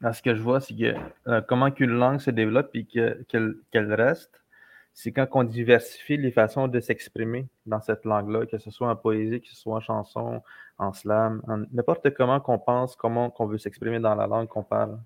ce 0.00 0.22
que 0.22 0.34
je 0.34 0.40
vois, 0.40 0.60
c'est 0.60 0.74
que 0.74 0.94
euh, 1.26 1.42
comment 1.46 1.70
qu'une 1.70 1.90
langue 1.90 2.20
se 2.20 2.30
développe 2.30 2.70
et 2.72 2.86
qu'elle 2.86 3.94
reste, 3.94 4.42
c'est 5.00 5.12
quand 5.12 5.28
on 5.34 5.44
diversifie 5.44 6.16
les 6.16 6.32
façons 6.32 6.66
de 6.66 6.80
s'exprimer 6.80 7.46
dans 7.66 7.80
cette 7.80 8.04
langue-là, 8.04 8.46
que 8.46 8.58
ce 8.58 8.72
soit 8.72 8.90
en 8.90 8.96
poésie, 8.96 9.40
que 9.40 9.46
ce 9.46 9.54
soit 9.54 9.76
en 9.76 9.80
chanson, 9.80 10.42
en 10.76 10.92
slam, 10.92 11.40
n'importe 11.72 12.12
comment 12.14 12.40
qu'on 12.40 12.58
pense, 12.58 12.96
comment 12.96 13.30
qu'on 13.30 13.46
veut 13.46 13.58
s'exprimer 13.58 14.00
dans 14.00 14.16
la 14.16 14.26
langue 14.26 14.48
qu'on 14.48 14.64
parle. 14.64 14.98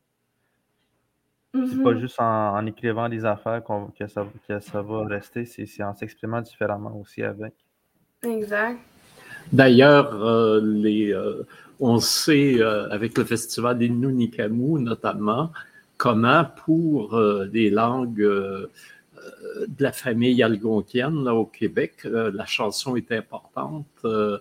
C'est 1.53 1.83
pas 1.83 1.93
mm-hmm. 1.93 2.01
juste 2.01 2.19
en, 2.19 2.65
écrivant 2.65 3.11
des 3.11 3.27
affaires 3.27 3.63
que, 3.99 4.07
ça, 4.07 4.25
ça 4.61 4.81
va 4.81 5.05
rester, 5.05 5.45
c'est 5.45 5.83
en 5.83 5.95
s'exprimant 5.95 6.41
différemment 6.41 6.97
aussi 6.99 7.23
avec. 7.23 7.53
Exact. 8.23 8.79
D'ailleurs, 9.53 10.15
euh, 10.15 10.63
euh, 10.63 11.43
on 11.81 11.99
sait 11.99 12.63
euh, 12.63 12.89
avec 12.89 13.19
le 13.19 13.25
festival 13.25 13.77
des 13.77 13.91
Nunikamu 13.91 14.81
notamment 14.81 15.53
comment 15.99 16.47
pour 16.65 17.21
des 17.53 17.69
langues 17.69 18.27
de 19.69 19.83
la 19.83 19.93
famille 19.93 20.43
algonquienne 20.43 21.29
au 21.29 21.47
Québec. 21.47 21.95
Euh, 22.05 22.31
la 22.35 22.47
chanson 22.47 22.97
est 22.97 23.13
importante. 23.13 23.87
Euh, 24.05 24.39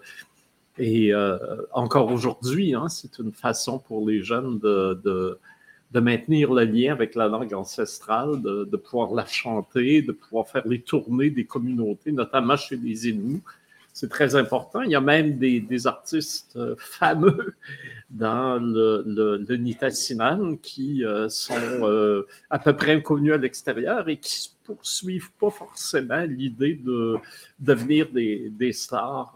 et 0.78 1.14
euh, 1.14 1.38
encore 1.74 2.12
aujourd'hui, 2.12 2.74
hein, 2.74 2.90
c'est 2.90 3.20
une 3.20 3.34
façon 3.34 3.80
pour 3.80 4.08
les 4.08 4.24
jeunes 4.24 4.60
de, 4.60 5.00
de, 5.04 6.00
maintenir 6.00 6.54
le 6.54 6.64
lien 6.64 6.94
avec 6.94 7.16
la 7.16 7.28
langue 7.28 7.54
ancestrale, 7.54 8.42
de, 8.42 8.64
de, 8.64 8.78
pouvoir 8.78 9.14
la 9.14 9.26
chanter, 9.26 10.02
de 10.02 10.14
pouvoir 10.14 10.48
faire 10.48 10.66
les 10.66 10.82
tournées 10.82 11.30
des 11.30 11.46
communautés, 11.46 12.12
notamment 12.12 12.56
chez 12.56 12.78
les 12.78 13.10
Inuits. 13.10 13.44
C'est 14.02 14.10
très 14.10 14.36
important. 14.36 14.82
Il 14.82 14.90
y 14.90 14.96
a 14.96 15.02
même 15.02 15.38
des, 15.38 15.86
artistes 15.86 16.56
euh, 16.56 16.74
fameux 16.80 17.54
dans 18.10 18.58
le, 18.58 19.04
le, 19.48 19.56
Nitassinan 19.58 20.56
qui 20.56 21.06
euh, 21.06 21.30
sont 21.30 21.54
euh, 21.84 22.26
à 22.50 22.58
peu 22.58 22.76
près 22.76 22.94
inconnus 22.94 23.34
à 23.34 23.38
l'extérieur 23.38 24.10
et 24.10 24.18
qui 24.18 24.50
ne 24.50 24.74
poursuivent 24.74 25.32
pas 25.40 25.52
forcément 25.52 26.24
l'idée 26.24 26.74
de 26.74 27.18
devenir 27.60 28.10
des, 28.12 28.50
des 28.50 28.74
stars 28.74 29.36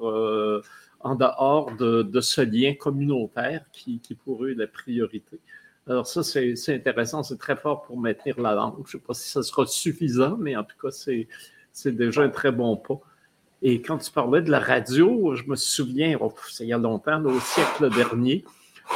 en 1.00 1.16
dehors 1.16 1.72
de, 1.78 2.22
ce 2.22 2.42
lien 2.42 2.74
communautaire 2.74 3.66
qui, 3.72 4.00
qui 4.00 4.16
pour 4.16 4.46
eux 4.46 4.54
est 4.54 4.56
la 4.56 4.66
priorité. 4.66 5.40
Alors 5.86 6.08
ça, 6.08 6.24
c'est 6.24 6.56
intéressant, 6.70 7.22
c'est 7.22 7.38
très 7.38 7.56
fort 7.56 7.84
pour 7.84 8.00
maintenir 8.00 8.42
la 8.42 8.56
langue. 8.56 8.78
Je 8.88 8.98
ne 8.98 9.00
sais 9.00 9.06
pas 9.06 9.14
si 9.14 9.30
ça 9.30 9.44
sera 9.44 9.68
suffisant, 9.68 10.38
mais 10.40 10.56
en 10.56 10.64
tout 10.64 10.78
cas, 10.82 10.90
c'est 10.90 11.96
déjà 11.96 12.24
un 12.24 12.30
très 12.30 12.52
bon 12.52 12.78
pas. 12.78 13.00
Et 13.62 13.82
quand 13.82 13.98
tu 13.98 14.12
parlais 14.12 14.42
de 14.42 14.52
la 14.52 14.60
radio, 14.60 15.36
je 15.36 15.44
me 15.44 15.56
souviens, 15.56 16.18
oh, 16.20 16.34
il 16.60 16.68
y 16.68 16.74
a 16.74 16.78
longtemps, 16.78 17.24
au 17.26 17.40
siècle 17.40 17.90
dernier, 17.90 18.44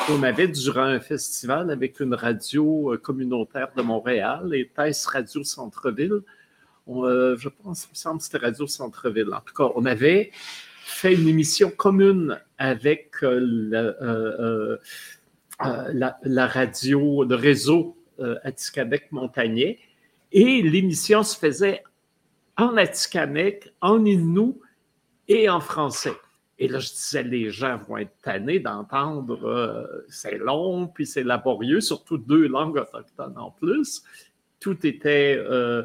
on 0.10 0.24
avait 0.24 0.48
durant 0.48 0.84
un 0.84 1.00
festival 1.00 1.72
avec 1.72 2.00
une 2.00 2.14
radio 2.14 2.94
euh, 2.94 2.98
communautaire 2.98 3.70
de 3.76 3.82
Montréal, 3.82 4.54
et 4.54 4.68
Thèse 4.68 5.06
Radio 5.08 5.44
Centre-Ville. 5.44 6.22
Euh, 6.88 7.38
je 7.38 7.50
pense, 7.50 7.86
il 7.86 7.90
me 7.92 7.96
semble 7.96 8.18
que 8.20 8.26
c'était 8.26 8.38
Radio 8.40 8.68
Centre-Ville. 8.68 9.34
En 9.34 9.42
tout 9.42 9.54
cas, 9.54 9.72
on 9.76 9.86
avait 9.86 10.32
fait 10.84 11.14
une 11.14 11.28
émission 11.28 11.72
commune 11.72 12.40
avec 12.58 13.12
euh, 13.24 14.78
la, 15.60 16.48
radio, 16.48 17.24
le 17.24 17.36
réseau 17.36 17.96
Atikamekw 18.44 19.08
montagnais, 19.12 19.80
et 20.32 20.62
l'émission 20.62 21.24
se 21.24 21.38
faisait 21.38 21.84
en 22.60 22.76
Atikamekw, 22.76 23.70
en 23.82 24.04
Innu 24.06 24.54
et 25.28 25.50
en 25.50 25.62
français. 25.62 26.14
Et 26.58 26.68
là, 26.68 26.80
je 26.80 26.90
disais, 26.90 27.24
les 27.24 27.52
gens 27.52 27.78
vont 27.78 27.98
être 27.98 28.12
tannés 28.22 28.60
d'entendre, 28.60 29.46
euh, 29.46 30.06
c'est 30.10 30.38
long, 30.38 30.88
puis 30.88 31.06
c'est 31.06 31.24
laborieux, 31.24 31.80
surtout 31.80 32.18
deux 32.18 32.48
langues 32.48 32.78
autochtones 32.78 33.38
en 33.38 33.52
plus. 33.52 34.04
Tout 34.60 34.86
était 34.86 35.38
euh, 35.38 35.84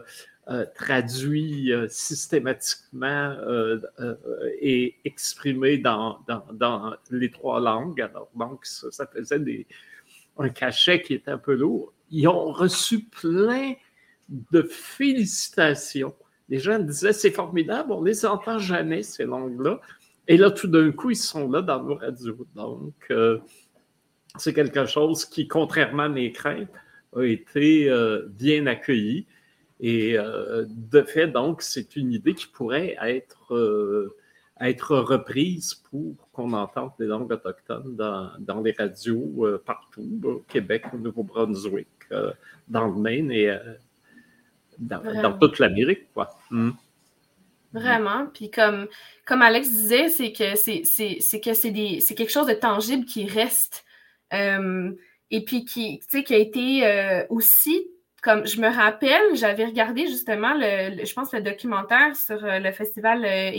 euh, 0.48 0.66
traduit 0.74 1.70
systématiquement 1.88 3.36
et 4.60 4.96
exprimé 5.04 5.78
dans, 5.78 6.18
les 7.10 7.30
trois 7.30 7.60
langues. 7.60 8.00
Alors, 8.00 8.28
donc, 8.34 8.66
ça, 8.66 9.06
faisait 9.06 9.66
un 10.36 10.48
cachet 10.48 11.02
qui 11.02 11.14
était 11.14 11.30
un 11.30 11.38
peu 11.38 11.54
lourd. 11.54 11.92
Ils 12.10 12.26
ont 12.26 12.50
reçu 12.50 13.04
plein 13.04 13.74
de 14.28 14.62
félicitations 14.62 16.14
les 16.48 16.58
gens 16.58 16.78
disaient 16.78 17.12
c'est 17.12 17.30
formidable, 17.30 17.92
on 17.92 18.00
ne 18.02 18.08
les 18.08 18.26
entend 18.26 18.58
jamais, 18.58 19.02
ces 19.02 19.24
langues-là. 19.24 19.80
Et 20.28 20.36
là, 20.36 20.50
tout 20.50 20.68
d'un 20.68 20.90
coup, 20.92 21.10
ils 21.10 21.16
sont 21.16 21.50
là 21.50 21.62
dans 21.62 21.82
nos 21.82 21.96
radios. 21.96 22.46
Donc, 22.54 22.94
euh, 23.10 23.38
c'est 24.36 24.54
quelque 24.54 24.86
chose 24.86 25.24
qui, 25.24 25.48
contrairement 25.48 26.04
à 26.04 26.08
mes 26.08 26.32
craintes, 26.32 26.70
a 27.14 27.22
été 27.22 27.88
euh, 27.90 28.26
bien 28.30 28.66
accueilli. 28.66 29.26
Et 29.80 30.18
euh, 30.18 30.64
de 30.68 31.02
fait, 31.02 31.28
donc, 31.28 31.60
c'est 31.62 31.96
une 31.96 32.12
idée 32.12 32.34
qui 32.34 32.46
pourrait 32.46 32.96
être, 33.02 33.52
reprise 34.60 35.74
pour 35.74 36.30
qu'on 36.32 36.52
entende 36.52 36.92
les 36.98 37.06
langues 37.06 37.32
autochtones 37.32 37.94
dans, 37.96 38.30
dans 38.38 38.62
les 38.62 38.72
radios 38.72 39.46
partout, 39.64 40.20
au 40.24 40.44
Québec, 40.48 40.84
au 40.94 40.98
Nouveau-Brunswick, 40.98 41.88
dans 42.68 42.86
le 42.86 42.94
Maine 42.94 43.30
et 43.30 43.54
dans, 44.78 45.38
toute 45.38 45.58
l'Amérique, 45.58 46.12
quoi. 46.12 46.30
Hmm. 46.50 46.70
Vraiment. 47.72 48.26
Puis 48.32 48.50
comme, 48.50 48.86
comme 49.26 49.42
Alex 49.42 49.68
disait, 49.68 50.08
c'est 50.08 50.32
que 50.32 50.54
c'est 50.54 50.82
que 51.40 51.54
c'est 51.54 52.14
quelque 52.14 52.30
chose 52.30 52.46
de 52.46 52.54
tangible 52.54 53.04
qui 53.04 53.26
reste. 53.26 53.84
Euh, 54.32 54.92
et 55.30 55.44
puis 55.44 55.64
qui, 55.64 55.98
qui 55.98 56.34
a 56.34 56.38
été 56.38 56.86
euh, 56.86 57.24
aussi, 57.28 57.88
comme 58.22 58.46
je 58.46 58.60
me 58.60 58.68
rappelle, 58.68 59.34
j'avais 59.34 59.64
regardé 59.64 60.06
justement 60.06 60.54
le, 60.54 61.04
je 61.04 61.12
pense 61.12 61.32
le 61.32 61.40
documentaire 61.40 62.14
sur 62.14 62.44
euh, 62.44 62.60
le 62.60 62.70
festival 62.70 63.24
euh, 63.24 63.50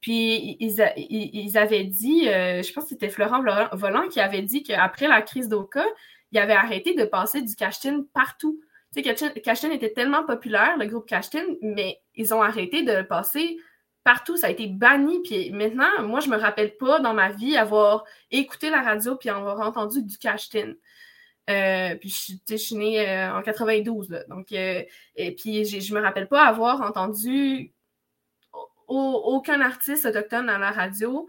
Puis 0.00 0.56
ils, 0.60 0.76
ils, 0.96 1.58
avaient 1.58 1.82
dit, 1.82 2.26
je 2.26 2.72
pense 2.72 2.84
que 2.84 2.90
c'était 2.90 3.08
Florent 3.08 3.42
Volant 3.72 4.08
qui 4.08 4.20
avait 4.20 4.42
dit 4.42 4.62
qu'après 4.62 5.08
la 5.08 5.20
crise 5.20 5.48
d'Oka, 5.48 5.84
il 6.30 6.38
avait 6.38 6.52
arrêté 6.52 6.94
de 6.94 7.04
passer 7.04 7.42
du 7.42 7.56
cash 7.56 7.80
partout. 8.14 8.60
Tu 8.94 9.02
sais, 9.02 9.40
Cashton 9.40 9.70
était 9.70 9.92
tellement 9.92 10.24
populaire, 10.24 10.76
le 10.76 10.86
groupe 10.86 11.06
Cashton, 11.06 11.56
mais 11.62 12.00
ils 12.14 12.34
ont 12.34 12.42
arrêté 12.42 12.82
de 12.82 12.92
le 12.92 13.06
passer 13.06 13.58
partout. 14.04 14.36
Ça 14.36 14.48
a 14.48 14.50
été 14.50 14.66
banni. 14.66 15.22
Puis 15.22 15.50
maintenant, 15.50 16.02
moi, 16.02 16.20
je 16.20 16.28
me 16.28 16.36
rappelle 16.36 16.76
pas 16.76 17.00
dans 17.00 17.14
ma 17.14 17.30
vie 17.30 17.56
avoir 17.56 18.04
écouté 18.30 18.70
la 18.70 18.82
radio 18.82 19.16
puis 19.16 19.30
avoir 19.30 19.60
entendu 19.60 20.02
du 20.02 20.18
Cashton. 20.18 20.76
Euh, 21.50 21.96
puis 21.96 22.38
je, 22.48 22.56
suis 22.56 22.76
née 22.76 23.08
euh, 23.08 23.34
en 23.34 23.42
92, 23.42 24.10
là, 24.10 24.22
donc 24.28 24.52
euh, 24.52 24.82
et 25.16 25.34
puis 25.34 25.64
je 25.64 25.92
me 25.92 26.00
rappelle 26.00 26.28
pas 26.28 26.44
avoir 26.46 26.82
entendu 26.82 27.72
aucun 28.86 29.60
artiste 29.60 30.06
autochtone 30.06 30.48
à 30.48 30.58
la 30.58 30.70
radio, 30.70 31.26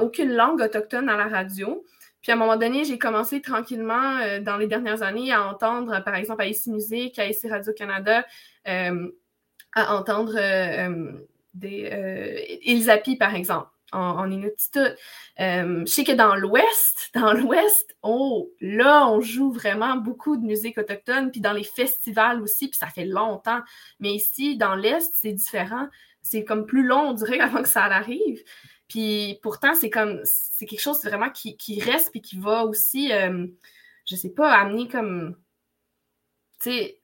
aucune 0.00 0.32
langue 0.34 0.60
autochtone 0.60 1.08
à 1.08 1.16
la 1.16 1.26
radio. 1.26 1.84
Puis 2.22 2.32
à 2.32 2.34
un 2.34 2.38
moment 2.38 2.56
donné, 2.56 2.84
j'ai 2.84 2.98
commencé 2.98 3.40
tranquillement 3.40 4.18
euh, 4.18 4.40
dans 4.40 4.56
les 4.56 4.66
dernières 4.66 5.02
années 5.02 5.32
à 5.32 5.46
entendre, 5.46 6.02
par 6.04 6.14
exemple, 6.14 6.42
à 6.42 6.46
ICI 6.46 6.70
Musique, 6.70 7.18
à 7.18 7.26
ICI 7.26 7.48
Radio-Canada, 7.48 8.26
euh, 8.68 9.10
à 9.74 9.96
entendre 9.96 10.34
euh, 10.36 11.12
des 11.54 12.60
Ilzapi, 12.64 13.16
par 13.16 13.34
exemple, 13.34 13.68
en, 13.92 13.98
en 13.98 14.30
je 14.30 15.84
sais 15.86 16.04
que 16.04 16.12
dans 16.12 16.36
l'Ouest, 16.36 17.10
dans 17.14 17.32
l'Ouest, 17.32 17.96
oh, 18.02 18.50
là, 18.60 19.08
on 19.08 19.20
joue 19.20 19.52
vraiment 19.52 19.96
beaucoup 19.96 20.36
de 20.36 20.44
musique 20.44 20.78
autochtone, 20.78 21.30
puis 21.30 21.40
dans 21.40 21.52
les 21.52 21.64
festivals 21.64 22.40
aussi, 22.42 22.68
puis 22.68 22.78
ça 22.78 22.86
fait 22.86 23.04
longtemps. 23.04 23.60
Mais 23.98 24.12
ici, 24.12 24.56
dans 24.56 24.74
l'Est, 24.74 25.12
c'est 25.14 25.32
différent. 25.32 25.88
C'est 26.22 26.44
comme 26.44 26.66
plus 26.66 26.84
long, 26.84 27.10
on 27.10 27.12
dirait, 27.14 27.40
avant 27.40 27.62
que 27.62 27.68
ça 27.68 27.84
arrive. 27.84 28.42
Puis 28.90 29.38
pourtant, 29.42 29.74
c'est 29.74 29.88
comme 29.88 30.20
c'est 30.24 30.66
quelque 30.66 30.80
chose 30.80 31.02
vraiment 31.04 31.30
qui, 31.30 31.80
reste 31.80 32.10
et 32.14 32.20
qui 32.20 32.38
va 32.38 32.64
aussi, 32.64 33.12
euh, 33.12 33.46
je 34.04 34.16
sais 34.16 34.30
pas, 34.30 34.52
amener 34.52 34.88
comme 34.88 35.36
tu 36.60 36.70
sais 36.70 37.00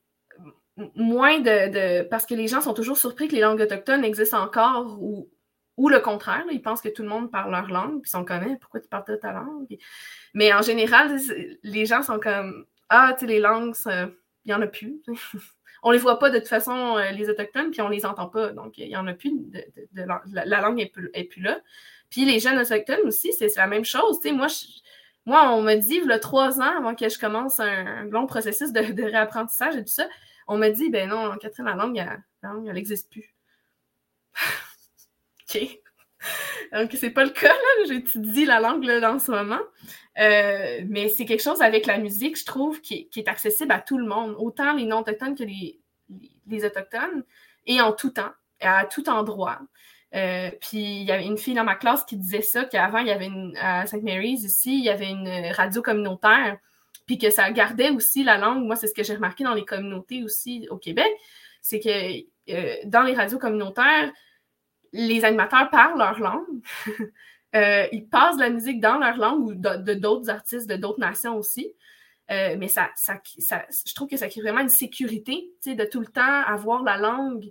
moins 0.94 1.40
de, 1.40 2.02
Parce 2.08 2.26
que 2.26 2.34
les 2.34 2.48
gens 2.48 2.60
sont 2.60 2.74
toujours 2.74 2.98
surpris 2.98 3.28
que 3.28 3.34
les 3.34 3.40
langues 3.40 3.60
autochtones 3.60 4.04
existent 4.04 4.42
encore 4.42 4.98
ou, 5.00 5.30
ou 5.76 5.88
le 5.88 6.00
contraire. 6.00 6.44
ils 6.50 6.60
pensent 6.60 6.82
que 6.82 6.88
tout 6.88 7.02
le 7.02 7.08
monde 7.08 7.30
parle 7.30 7.52
leur 7.52 7.68
langue, 7.68 8.02
puis 8.02 8.10
sont 8.10 8.24
connaît 8.24 8.56
pourquoi 8.60 8.80
tu 8.80 8.88
parles 8.88 9.06
de 9.08 9.16
ta 9.16 9.32
langue? 9.32 9.78
Mais 10.34 10.52
en 10.52 10.62
général, 10.62 11.16
les 11.62 11.86
gens 11.86 12.02
sont 12.02 12.18
comme 12.18 12.66
Ah, 12.88 13.14
tu 13.14 13.20
sais, 13.20 13.26
les 13.26 13.40
langues, 13.40 13.74
il 13.86 14.12
n'y 14.48 14.54
en 14.54 14.60
a 14.60 14.66
plus. 14.66 15.02
On 15.86 15.92
les 15.92 15.98
voit 15.98 16.18
pas 16.18 16.30
de 16.30 16.38
toute 16.40 16.48
façon, 16.48 16.96
euh, 16.96 17.12
les 17.12 17.30
Autochtones, 17.30 17.70
puis 17.70 17.80
on 17.80 17.88
les 17.88 18.04
entend 18.04 18.26
pas. 18.26 18.50
Donc, 18.50 18.76
il 18.76 18.88
y 18.88 18.96
en 18.96 19.06
a 19.06 19.14
plus 19.14 19.30
de, 19.32 19.62
la, 20.34 20.60
langue 20.60 20.90
plus, 20.92 21.12
plus, 21.30 21.40
là. 21.40 21.60
Puis 22.10 22.24
les 22.24 22.40
jeunes 22.40 22.58
Autochtones 22.58 23.06
aussi, 23.06 23.32
c'est 23.32 23.54
la 23.54 23.68
même 23.68 23.84
chose. 23.84 24.18
moi, 24.32 24.48
moi, 25.26 25.52
on 25.52 25.62
me 25.62 25.76
dit, 25.76 26.00
il 26.02 26.08
y 26.08 26.12
a 26.12 26.18
trois 26.18 26.60
ans, 26.60 26.76
avant 26.76 26.96
que 26.96 27.08
je 27.08 27.20
commence 27.20 27.60
un, 27.60 28.02
long 28.06 28.26
processus 28.26 28.72
de, 28.72 28.80
réapprentissage 28.80 29.76
et 29.76 29.84
tout 29.84 29.92
ça, 29.92 30.08
on 30.48 30.58
me 30.58 30.68
dit, 30.70 30.90
ben 30.90 31.08
non, 31.08 31.36
Catherine, 31.36 31.66
la 31.66 31.76
langue, 31.76 32.04
elle 32.42 32.74
n'existe 32.74 33.08
plus. 33.08 33.32
OK. 35.54 35.80
Donc, 36.72 36.90
c'est 36.98 37.10
pas 37.10 37.24
le 37.24 37.30
cas, 37.30 37.48
là. 37.48 37.84
J'étudie 37.88 38.44
la 38.44 38.60
langue 38.60 38.84
là, 38.84 39.12
en 39.12 39.18
ce 39.18 39.30
moment. 39.30 39.60
Euh, 40.18 40.80
mais 40.88 41.08
c'est 41.08 41.26
quelque 41.26 41.42
chose 41.42 41.62
avec 41.62 41.86
la 41.86 41.98
musique, 41.98 42.38
je 42.38 42.44
trouve, 42.44 42.80
qui, 42.80 43.08
est 43.14 43.28
accessible 43.28 43.72
à 43.72 43.80
tout 43.80 43.98
le 43.98 44.06
monde, 44.06 44.34
autant 44.38 44.74
les 44.74 44.84
non-autochtones 44.84 45.34
que 45.34 45.44
les, 45.44 45.78
les, 46.46 46.64
autochtones, 46.64 47.24
et 47.66 47.80
en 47.80 47.92
tout 47.92 48.10
temps, 48.10 48.32
à 48.60 48.86
tout 48.86 49.08
endroit. 49.08 49.60
Euh, 50.14 50.50
puis 50.60 51.00
il 51.00 51.02
y 51.02 51.12
avait 51.12 51.26
une 51.26 51.36
fille 51.36 51.54
dans 51.54 51.64
ma 51.64 51.74
classe 51.74 52.04
qui 52.04 52.16
disait 52.16 52.42
ça, 52.42 52.64
qu'avant, 52.64 52.98
il 52.98 53.08
y 53.08 53.10
avait 53.10 53.26
une, 53.26 53.56
à 53.58 53.86
St. 53.86 54.02
Mary's 54.02 54.42
ici, 54.44 54.78
il 54.78 54.84
y 54.84 54.88
avait 54.88 55.10
une 55.10 55.52
radio 55.52 55.82
communautaire, 55.82 56.58
puis 57.06 57.18
que 57.18 57.28
ça 57.30 57.50
gardait 57.50 57.90
aussi 57.90 58.24
la 58.24 58.38
langue. 58.38 58.64
Moi, 58.64 58.76
c'est 58.76 58.86
ce 58.86 58.94
que 58.94 59.02
j'ai 59.02 59.14
remarqué 59.14 59.44
dans 59.44 59.54
les 59.54 59.64
communautés 59.64 60.24
aussi 60.24 60.66
au 60.70 60.78
Québec, 60.78 61.10
c'est 61.60 61.80
que 61.80 62.52
euh, 62.52 62.76
dans 62.84 63.02
les 63.02 63.14
radios 63.14 63.38
communautaires, 63.38 64.10
les 64.92 65.24
animateurs 65.24 65.70
parlent 65.70 65.98
leur 65.98 66.18
langue. 66.20 66.62
Euh, 67.54 67.86
ils 67.90 68.06
passent 68.06 68.36
de 68.36 68.42
la 68.42 68.50
musique 68.50 68.80
dans 68.80 68.98
leur 68.98 69.16
langue 69.16 69.46
ou 69.46 69.54
de 69.54 69.94
d'autres 69.94 70.28
artistes 70.28 70.68
de 70.68 70.76
d'autres 70.76 71.00
nations 71.00 71.38
aussi. 71.38 71.72
Euh, 72.30 72.56
mais 72.58 72.68
ça, 72.68 72.90
ça, 72.96 73.20
je 73.38 73.94
trouve 73.94 74.08
que 74.08 74.16
ça 74.16 74.28
crée 74.28 74.40
vraiment 74.40 74.60
une 74.60 74.68
sécurité, 74.68 75.48
de 75.64 75.84
tout 75.84 76.00
le 76.00 76.06
temps 76.06 76.42
avoir 76.46 76.82
la 76.82 76.96
langue 76.96 77.50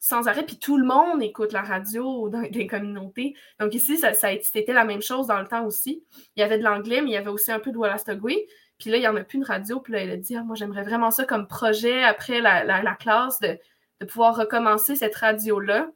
sans 0.00 0.28
arrêt. 0.28 0.44
Puis 0.44 0.58
tout 0.58 0.76
le 0.76 0.84
monde 0.84 1.22
écoute 1.22 1.52
la 1.52 1.62
radio 1.62 2.28
dans 2.30 2.40
les 2.40 2.66
communautés. 2.66 3.34
Donc 3.60 3.74
ici, 3.74 3.96
ça, 3.96 4.12
c'était 4.12 4.72
la 4.72 4.84
même 4.84 5.02
chose 5.02 5.28
dans 5.28 5.40
le 5.40 5.46
temps 5.46 5.64
aussi. 5.64 6.04
Il 6.36 6.40
y 6.40 6.42
avait 6.42 6.58
de 6.58 6.64
l'anglais, 6.64 7.00
mais 7.00 7.10
il 7.10 7.14
y 7.14 7.16
avait 7.16 7.30
aussi 7.30 7.52
un 7.52 7.60
peu 7.60 7.70
de 7.70 7.78
Wallastogwe. 7.78 8.34
Puis 8.78 8.90
là, 8.90 8.96
il 8.96 9.00
n'y 9.00 9.08
en 9.08 9.16
a 9.16 9.24
plus 9.24 9.38
de 9.38 9.44
radio. 9.44 9.80
Puis 9.80 9.92
là, 9.92 10.00
elle 10.00 10.10
a 10.10 10.16
dit 10.16 10.36
ah, 10.36 10.42
Moi, 10.42 10.56
j'aimerais 10.56 10.84
vraiment 10.84 11.10
ça 11.10 11.24
comme 11.24 11.46
projet 11.46 12.02
après 12.02 12.40
la, 12.40 12.64
la, 12.64 12.94
classe 12.94 13.40
de, 13.40 13.58
de 14.00 14.06
pouvoir 14.06 14.36
recommencer 14.36 14.96
cette 14.96 15.16
radio-là 15.16 15.90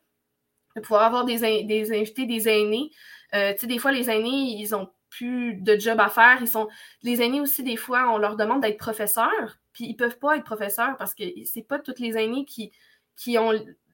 de 0.76 0.80
pouvoir 0.80 1.02
avoir 1.02 1.24
des, 1.24 1.64
des 1.64 1.92
invités, 1.92 2.26
des 2.26 2.48
aînés. 2.48 2.90
Euh, 3.34 3.52
tu 3.52 3.60
sais, 3.60 3.66
des 3.66 3.78
fois, 3.78 3.92
les 3.92 4.10
aînés, 4.10 4.56
ils 4.58 4.74
ont 4.74 4.90
plus 5.10 5.54
de 5.54 5.78
job 5.78 6.00
à 6.00 6.08
faire. 6.08 6.38
Ils 6.40 6.48
sont... 6.48 6.68
Les 7.02 7.22
aînés 7.22 7.40
aussi, 7.40 7.62
des 7.62 7.76
fois, 7.76 8.12
on 8.12 8.18
leur 8.18 8.36
demande 8.36 8.62
d'être 8.62 8.78
professeurs, 8.78 9.58
puis 9.72 9.84
ils 9.86 9.96
peuvent 9.96 10.18
pas 10.18 10.36
être 10.36 10.44
professeurs 10.44 10.96
parce 10.96 11.14
que 11.14 11.24
c'est 11.44 11.66
pas 11.66 11.78
tous 11.78 11.98
les 11.98 12.16
aînés 12.16 12.44
qui, 12.44 12.72
qui 13.16 13.38
ont 13.38 13.52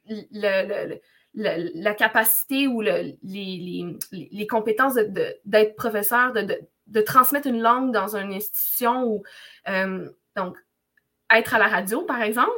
le, 0.08 1.00
la 1.34 1.94
capacité 1.94 2.66
ou 2.66 2.80
les, 2.80 3.18
les, 3.22 4.46
compétences 4.46 4.94
d'être 5.44 5.76
professeur, 5.76 6.32
de, 6.32 7.00
transmettre 7.00 7.46
une 7.46 7.60
langue 7.60 7.92
dans 7.92 8.16
une 8.16 8.32
institution 8.32 9.04
ou 9.04 9.22
euh, 9.68 10.08
donc 10.36 10.56
être 11.30 11.54
à 11.54 11.58
la 11.58 11.68
radio, 11.68 12.02
par 12.02 12.22
exemple, 12.22 12.50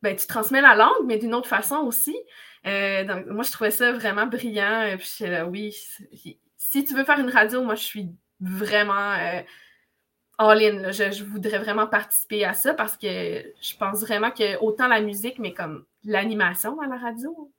ben, 0.00 0.16
tu 0.16 0.26
transmets 0.26 0.62
la 0.62 0.74
langue, 0.74 1.06
mais 1.06 1.18
d'une 1.18 1.34
autre 1.34 1.48
façon 1.48 1.76
aussi. 1.76 2.16
Euh, 2.66 3.04
donc, 3.04 3.26
moi, 3.26 3.42
je 3.44 3.52
trouvais 3.52 3.70
ça 3.70 3.92
vraiment 3.92 4.26
brillant. 4.26 4.96
Puis, 4.98 5.24
oui, 5.48 5.76
si 6.56 6.84
tu 6.84 6.94
veux 6.94 7.04
faire 7.04 7.18
une 7.18 7.30
radio, 7.30 7.62
moi, 7.62 7.74
je 7.74 7.84
suis 7.84 8.08
vraiment 8.40 9.12
euh, 9.12 9.42
all-in. 10.38 10.92
Je, 10.92 11.10
je, 11.10 11.24
voudrais 11.24 11.58
vraiment 11.58 11.86
participer 11.86 12.44
à 12.44 12.52
ça 12.52 12.74
parce 12.74 12.96
que 12.96 13.06
je 13.06 13.76
pense 13.78 14.00
vraiment 14.02 14.30
que 14.30 14.58
autant 14.60 14.88
la 14.88 15.00
musique, 15.00 15.38
mais 15.38 15.52
comme 15.52 15.84
l'animation 16.04 16.80
à 16.80 16.86
la 16.86 16.96
radio, 16.96 17.52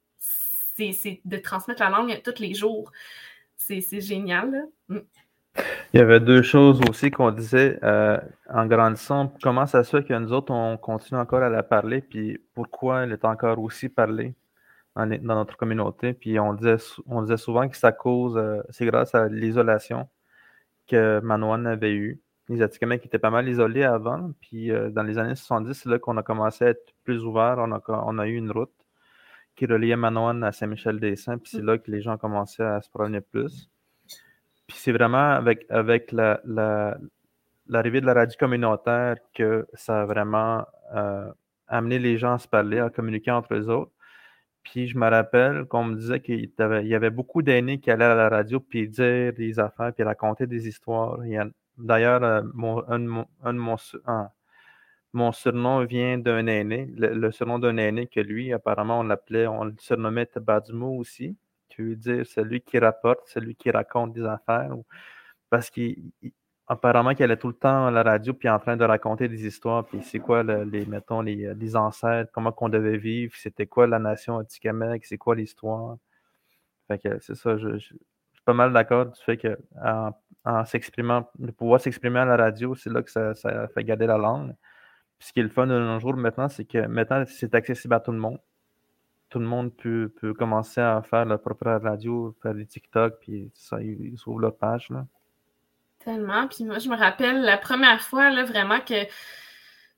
c'est 0.76 1.22
de 1.24 1.38
transmettre 1.38 1.82
la 1.82 1.90
langue 1.90 2.22
tous 2.24 2.40
les 2.40 2.54
jours. 2.54 2.92
C'est 3.56 4.02
génial. 4.02 4.68
Mm. 4.88 5.00
Il 5.94 6.00
y 6.00 6.00
avait 6.00 6.20
deux 6.20 6.42
choses 6.42 6.82
aussi 6.90 7.12
qu'on 7.12 7.30
disait 7.32 7.78
euh, 7.84 8.18
en 8.50 8.66
grandissant. 8.66 9.32
Comment 9.44 9.68
ça 9.68 9.84
se 9.84 9.98
fait 9.98 10.04
que 10.04 10.14
nous 10.14 10.34
autres, 10.34 10.52
on 10.52 10.78
continue 10.78 11.20
encore 11.20 11.44
à 11.44 11.50
la 11.50 11.62
parler, 11.62 12.02
puis 12.02 12.40
pourquoi 12.56 13.04
elle 13.04 13.12
est 13.12 13.26
encore 13.26 13.60
aussi 13.60 13.90
parlée? 13.90 14.34
Dans, 14.96 15.06
notre 15.08 15.58
communauté. 15.58 16.14
Puis 16.14 16.40
on 16.40 16.54
disait, 16.54 16.78
on 17.08 17.22
disait 17.22 17.38
souvent 17.38 17.68
que 17.68 17.78
c'est 17.78 17.88
à 17.88 17.92
cause, 17.92 18.38
euh, 18.38 18.62
c'est 18.70 18.86
grâce 18.86 19.16
à 19.16 19.28
l'isolation 19.28 20.10
que 20.88 21.20
Manouane 21.22 21.68
avait 21.68 21.94
eu. 21.94 22.22
Les 22.50 22.62
Atikamekw 22.62 23.06
étaient 23.06 23.20
pas 23.20 23.30
mal 23.30 23.48
isolés 23.48 23.84
avant, 23.84 24.32
puis 24.42 24.72
euh, 24.72 24.90
dans 24.90 25.04
les 25.04 25.18
années 25.18 25.36
70, 25.36 25.74
c'est 25.74 25.90
là 25.90 25.98
qu'on 25.98 26.18
a 26.18 26.24
commencé 26.24 26.66
à 26.66 26.70
être 26.70 26.94
plus 27.04 27.24
ouvert. 27.24 27.56
On 27.58 27.72
a, 27.72 27.82
on 27.88 28.20
a 28.20 28.28
eu 28.28 28.36
une 28.36 28.52
route 28.52 28.74
qui 29.56 29.66
reliait 29.66 29.96
Manoine 29.96 30.44
à 30.44 30.52
Saint-Michel-des-Saints, 30.52 31.38
puis 31.38 31.52
c'est 31.52 31.64
là 31.64 31.78
que 31.78 31.90
les 31.90 32.02
gens 32.02 32.18
commençaient 32.18 32.64
à 32.64 32.82
se 32.82 32.90
promener 32.90 33.22
plus. 33.22 33.70
Puis 34.68 34.78
c'est 34.78 34.92
vraiment 34.92 35.32
avec, 35.32 35.66
avec 35.70 36.12
la, 36.12 36.42
l'arrivée 37.68 38.02
de 38.02 38.06
la 38.06 38.14
radio 38.14 38.36
communautaire 38.38 39.16
que 39.34 39.68
ça 39.74 40.02
a 40.02 40.06
vraiment 40.06 40.66
euh, 40.96 41.30
amené 41.68 42.00
les 42.00 42.18
gens 42.18 42.34
à 42.34 42.38
se 42.40 42.48
parler, 42.48 42.80
à 42.80 42.90
communiquer 42.90 43.32
entre 43.32 43.54
eux 43.56 43.70
autres. 43.70 43.92
Puis 44.64 44.88
je 44.88 44.98
me 44.98 45.10
rappelle 45.10 45.66
qu'on 45.66 45.84
me 45.86 45.96
disait 45.96 46.20
qu'il 46.22 46.50
y 46.58 46.96
avait 46.96 47.10
beaucoup 47.10 47.42
d'aînés 47.42 47.80
qui 47.80 47.92
allaient 47.92 48.06
à 48.06 48.16
la 48.16 48.30
radio 48.30 48.60
puis 48.60 48.88
dire 48.88 49.34
des 49.34 49.60
affaires 49.60 49.94
puis 49.94 50.04
raconter 50.04 50.48
des 50.48 50.68
histoires. 50.68 51.20
D'ailleurs, 51.78 52.24
euh, 52.24 52.42
un, 52.88 53.00
de 53.00 53.58
mon, 53.58 53.78
mon 55.14 55.32
surnom 55.32 55.86
vient 55.86 56.18
d'un 56.18 56.48
aîné, 56.48 56.88
le, 56.98 57.32
surnom 57.32 57.60
d'un 57.60 57.78
aîné 57.78 58.08
que 58.08 58.20
lui, 58.20 58.52
apparemment, 58.52 59.00
on 59.00 59.04
l'appelait, 59.04 59.48
on 59.48 59.66
le 59.66 59.76
surnommait 59.78 60.26
Tabadimo 60.26 60.98
aussi, 60.98 61.38
qui 61.70 61.82
veut 61.84 61.96
dire 61.96 62.26
celui 62.26 62.62
qui 62.62 62.80
rapporte, 62.80 63.28
celui 63.28 63.56
qui 63.56 63.70
raconte 63.72 64.14
des 64.14 64.24
affaires. 64.26 64.72
Parce 65.50 65.70
qu'apparemment 66.76 67.14
qu'il 67.14 67.24
allait 67.26 67.38
tout 67.38 67.48
le 67.48 67.54
temps 67.54 67.88
à 67.88 67.92
la 67.92 68.04
radio 68.04 68.34
puis 68.34 68.50
en 68.50 68.60
train 68.60 68.78
de 68.78 68.86
raconter 68.86 69.28
des 69.28 69.46
histoires, 69.46 69.86
puis 69.86 70.02
c'est 70.04 70.20
quoi 70.20 70.44
les, 70.44 70.86
mettons, 70.86 71.22
les, 71.22 71.76
ancêtres, 71.76 72.32
comment 72.34 72.52
qu'on 72.52 72.70
devait 72.70 72.98
vivre, 72.98 73.34
c'était 73.36 73.68
quoi 73.68 73.88
la 73.88 74.00
nation 74.00 74.38
Atikamek, 74.40 75.06
c'est 75.06 75.18
quoi 75.18 75.36
l'histoire? 75.36 75.98
Fait 76.88 77.00
que 77.00 77.20
c'est 77.20 77.36
ça, 77.36 77.58
je, 77.58 77.78
suis 77.78 77.98
pas 78.46 78.54
mal 78.54 78.74
d'accord 78.74 79.06
du 79.08 79.22
fait 79.24 79.38
que 79.38 79.58
en, 80.46 80.66
s'exprimant, 80.66 81.30
de 81.40 81.52
pouvoir 81.52 81.80
s'exprimer 81.80 82.20
à 82.20 82.26
la 82.26 82.36
radio, 82.38 82.76
c'est 82.76 82.92
là 82.92 83.02
que 83.02 83.12
ça, 83.12 83.34
ça 83.36 83.68
fait 83.70 83.84
garder 83.84 84.08
la 84.08 84.18
langue 84.18 84.54
ce 85.24 85.32
qui 85.32 85.40
est 85.40 85.44
le 85.44 85.50
fun 85.50 85.68
de 85.68 85.80
nos 85.80 86.00
jours 86.00 86.18
maintenant, 86.18 86.50
c'est 86.50 86.66
que 86.66 86.86
maintenant, 86.86 87.24
c'est 87.28 87.56
accessible 87.56 87.94
à 87.94 88.02
tout 88.02 88.12
le 88.12 88.18
monde. 88.18 88.40
Tout 89.30 89.40
le 89.40 89.46
monde 89.46 89.74
peut, 89.76 90.12
peut 90.20 90.34
commencer 90.34 90.82
à 90.82 91.02
faire 91.02 91.26
leur 91.26 91.42
propre 91.42 91.66
radio, 91.66 92.36
faire 92.44 92.54
des 92.54 92.66
TikTok, 92.66 93.20
puis 93.22 93.50
ça, 93.56 93.82
ils, 93.82 94.16
ouvrent 94.28 94.40
leur 94.40 94.58
page. 94.58 94.90
Là. 94.90 95.08
Tellement. 96.06 96.48
Puis 96.48 96.64
moi, 96.66 96.80
je 96.80 96.90
me 96.90 96.96
rappelle 96.96 97.42
la 97.42 97.58
première 97.58 98.02
fois, 98.02 98.30
là, 98.30 98.44
vraiment, 98.44 98.80
que, 98.80 99.06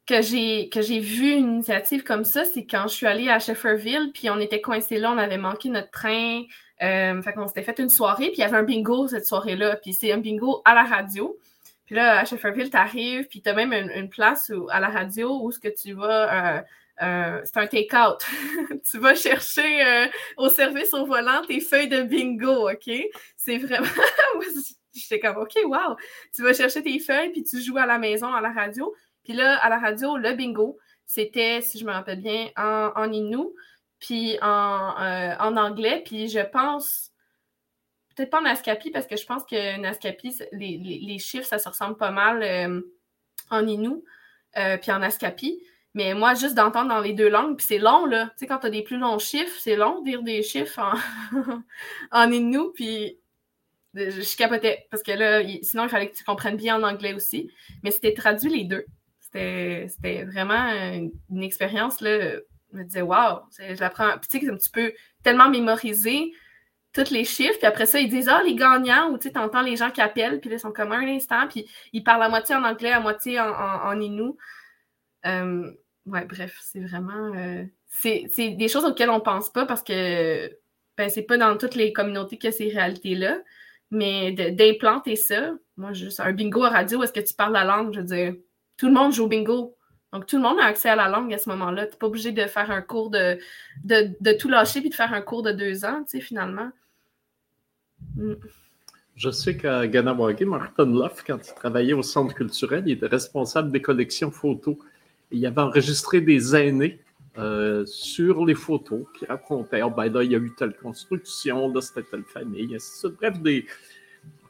que 0.05 0.21
j'ai 0.21 0.69
que 0.69 0.81
j'ai 0.81 0.99
vu 0.99 1.31
une 1.31 1.55
initiative 1.55 2.03
comme 2.03 2.25
ça, 2.25 2.45
c'est 2.45 2.65
quand 2.65 2.87
je 2.87 2.93
suis 2.93 3.07
allée 3.07 3.29
à 3.29 3.39
Shefferville, 3.39 4.11
puis 4.13 4.29
on 4.29 4.39
était 4.39 4.61
coincés 4.61 4.99
là, 4.99 5.11
on 5.11 5.17
avait 5.17 5.37
manqué 5.37 5.69
notre 5.69 5.91
train. 5.91 6.43
Euh, 6.83 7.21
fait 7.21 7.33
qu'on 7.33 7.47
s'était 7.47 7.63
fait 7.63 7.79
une 7.79 7.89
soirée, 7.89 8.27
puis 8.27 8.35
il 8.37 8.41
y 8.41 8.43
avait 8.43 8.57
un 8.57 8.63
bingo 8.63 9.07
cette 9.07 9.25
soirée-là. 9.25 9.77
Puis 9.77 9.93
c'est 9.93 10.11
un 10.11 10.17
bingo 10.17 10.61
à 10.65 10.75
la 10.75 10.83
radio. 10.83 11.37
Puis 11.85 11.95
là, 11.95 12.19
à 12.19 12.25
Shefferville, 12.25 12.69
tu 12.69 12.77
arrives, 12.77 13.27
puis 13.27 13.41
tu 13.41 13.49
as 13.49 13.53
même 13.53 13.73
une, 13.73 14.09
place 14.09 14.51
à 14.71 14.79
la 14.79 14.89
radio 14.89 15.39
où 15.41 15.51
ce 15.51 15.59
que 15.59 15.69
tu 15.69 15.93
vas. 15.93 16.57
Euh, 16.57 16.61
euh, 17.01 17.41
c'est 17.43 17.57
un 17.57 17.67
take-out. 17.67 18.25
tu 18.89 18.99
vas 18.99 19.15
chercher 19.15 19.85
euh, 19.85 20.07
au 20.37 20.49
service 20.49 20.93
au 20.93 21.05
volant 21.05 21.41
tes 21.45 21.59
feuilles 21.59 21.89
de 21.89 22.03
bingo, 22.03 22.69
OK? 22.71 22.89
C'est 23.35 23.57
vraiment. 23.57 23.87
J'étais 24.95 25.19
comme, 25.19 25.37
OK, 25.37 25.53
wow! 25.65 25.95
Tu 26.33 26.43
vas 26.43 26.53
chercher 26.53 26.81
tes 26.81 26.99
feuilles, 26.99 27.31
puis 27.31 27.43
tu 27.43 27.61
joues 27.61 27.77
à 27.77 27.85
la 27.85 27.97
maison, 27.97 28.33
à 28.33 28.41
la 28.41 28.51
radio. 28.51 28.93
Puis 29.23 29.33
là, 29.33 29.57
à 29.57 29.69
la 29.69 29.79
radio, 29.79 30.17
le 30.17 30.33
bingo, 30.33 30.77
c'était, 31.05 31.61
si 31.61 31.79
je 31.79 31.85
me 31.85 31.91
rappelle 31.91 32.21
bien, 32.21 32.49
en, 32.57 32.91
en 32.95 33.11
puis 33.99 34.37
en, 34.41 34.93
en 35.39 35.57
anglais. 35.57 36.03
Puis 36.05 36.29
je 36.29 36.39
pense 36.39 37.11
peut-être 38.15 38.29
pas 38.29 38.41
en 38.41 38.45
Ascapi, 38.45 38.91
parce 38.91 39.07
que 39.07 39.17
je 39.17 39.25
pense 39.25 39.43
que 39.43 39.83
Ascapi, 39.83 40.35
les, 40.51 40.77
les, 40.77 41.19
chiffres, 41.19 41.47
ça 41.47 41.59
se 41.59 41.67
ressemble 41.67 41.97
pas 41.97 42.11
mal 42.11 42.41
euh, 42.43 42.81
en 43.49 43.67
Innu, 43.67 44.03
euh, 44.57 44.77
puis 44.77 44.91
en 44.91 45.01
Ascapi. 45.01 45.61
Mais 45.93 46.13
moi, 46.13 46.33
juste 46.33 46.55
d'entendre 46.55 46.89
dans 46.89 46.99
les 46.99 47.13
deux 47.13 47.29
langues, 47.29 47.57
puis 47.57 47.65
c'est 47.65 47.77
long, 47.77 48.05
là. 48.05 48.25
Tu 48.25 48.31
sais, 48.39 48.47
quand 48.47 48.59
tu 48.59 48.67
as 48.67 48.69
des 48.69 48.83
plus 48.83 48.97
longs 48.97 49.19
chiffres, 49.19 49.57
c'est 49.59 49.75
long 49.75 50.01
de 50.01 50.05
dire 50.05 50.23
des 50.23 50.43
chiffres 50.43 50.79
en, 50.79 51.61
en 52.11 52.71
puis 52.73 53.17
je 53.95 54.37
capotais. 54.37 54.85
Parce 54.91 55.03
que 55.03 55.11
là, 55.11 55.41
sinon, 55.61 55.83
il 55.83 55.89
fallait 55.89 56.09
que 56.09 56.15
tu 56.15 56.23
comprennes 56.23 56.57
bien 56.57 56.77
en 56.77 56.83
anglais 56.83 57.13
aussi. 57.13 57.51
Mais 57.83 57.91
c'était 57.91 58.13
traduit 58.13 58.49
les 58.49 58.63
deux. 58.65 58.85
C'était 59.21 60.23
vraiment 60.23 60.71
une, 61.29 61.43
expérience, 61.43 62.01
là. 62.01 62.39
Je 62.71 62.79
me 62.79 62.83
disais, 62.83 63.01
waouh, 63.01 63.39
je 63.57 63.79
l'apprends. 63.79 64.17
Puis 64.17 64.39
tu 64.39 64.45
sais, 64.45 64.57
tu 64.57 64.69
peux 64.71 64.93
tellement 65.23 65.49
mémoriser 65.49 66.31
tous 66.95 67.11
les 67.11 67.25
chiffres, 67.25 67.57
puis 67.57 67.67
après 67.67 67.85
ça, 67.85 67.99
ils 67.99 68.09
disent 68.09 68.29
Ah, 68.29 68.41
les 68.43 68.55
gagnants, 68.55 69.11
ou 69.11 69.17
tu 69.17 69.27
sais, 69.27 69.37
entends 69.37 69.61
les 69.61 69.75
gens 69.75 69.91
qui 69.91 70.01
appellent, 70.01 70.39
puis 70.39 70.49
ils 70.49 70.59
sont 70.59 70.71
comme 70.71 70.93
un 70.93 71.05
instant, 71.07 71.47
puis 71.47 71.69
ils 71.91 72.03
parlent 72.03 72.23
à 72.23 72.29
moitié 72.29 72.55
en 72.55 72.63
anglais, 72.63 72.91
à 72.91 73.01
moitié 73.01 73.39
en, 73.39 73.49
en, 73.49 73.99
inou. 73.99 74.37
Euh, 75.25 75.71
ouais, 76.05 76.23
bref, 76.25 76.57
c'est 76.61 76.79
vraiment. 76.79 77.33
Euh, 77.35 77.65
c'est 77.89 78.29
des 78.37 78.67
choses 78.67 78.85
auxquelles 78.85 79.09
on 79.09 79.19
pense 79.19 79.49
pas 79.49 79.65
parce 79.65 79.83
que 79.83 80.49
ben, 80.97 81.09
c'est 81.09 81.23
pas 81.23 81.37
dans 81.37 81.57
toutes 81.57 81.75
les 81.75 81.91
communautés 81.91 82.37
que 82.37 82.51
ces 82.51 82.69
réalités-là. 82.69 83.39
Mais 83.91 84.31
d'implanter 84.31 85.15
ça, 85.15 85.53
moi, 85.77 85.93
juste 85.93 86.19
un 86.19 86.31
bingo 86.31 86.63
à 86.63 86.69
radio, 86.69 87.03
est-ce 87.03 87.13
que 87.13 87.19
tu 87.19 87.33
parles 87.33 87.53
la 87.53 87.63
langue? 87.63 87.93
Je 87.93 87.99
veux 87.99 88.05
dire, 88.05 88.35
tout 88.77 88.87
le 88.87 88.93
monde 88.93 89.13
joue 89.13 89.25
au 89.25 89.27
bingo. 89.27 89.75
Donc, 90.11 90.25
tout 90.25 90.37
le 90.37 90.43
monde 90.43 90.59
a 90.59 90.65
accès 90.65 90.89
à 90.89 90.95
la 90.95 91.09
langue 91.09 91.33
à 91.33 91.37
ce 91.37 91.49
moment-là. 91.49 91.85
Tu 91.85 91.91
n'es 91.91 91.97
pas 91.97 92.07
obligé 92.07 92.31
de 92.31 92.45
faire 92.45 92.71
un 92.71 92.81
cours 92.81 93.09
de, 93.09 93.37
tout 94.39 94.49
lâcher 94.49 94.79
puis 94.81 94.89
de 94.89 94.95
faire 94.95 95.13
un 95.13 95.21
cours 95.21 95.43
de 95.43 95.51
deux 95.51 95.85
ans, 95.85 96.03
tu 96.03 96.17
sais, 96.17 96.21
finalement. 96.21 96.69
Mm. 98.15 98.33
Je 99.15 99.29
sais 99.29 99.55
qu'à 99.55 99.87
Ganawagi, 99.87 100.45
Martin 100.45 100.85
Loff, 100.85 101.23
quand 101.25 101.39
il 101.47 101.53
travaillait 101.53 101.93
au 101.93 102.03
centre 102.03 102.33
culturel, 102.33 102.83
il 102.85 102.93
était 102.93 103.07
responsable 103.07 103.71
des 103.71 103.81
collections 103.81 104.29
photos. 104.29 104.75
il 105.31 105.45
avait 105.45 105.61
enregistré 105.61 106.19
des 106.19 106.55
aînés 106.55 106.99
euh, 107.37 107.85
sur 107.85 108.45
les 108.45 108.55
photos 108.55 109.05
qui 109.17 109.25
racontaient 109.25 109.81
oh, 109.81 109.89
ben 109.89 110.05
il 110.05 110.31
y 110.31 110.35
a 110.35 110.39
eu 110.39 110.53
telle 110.57 110.75
construction, 110.75 111.73
là, 111.73 111.81
c'était 111.81 112.03
telle 112.03 112.23
famille. 112.23 112.77
Bref, 113.19 113.41
des, 113.41 113.65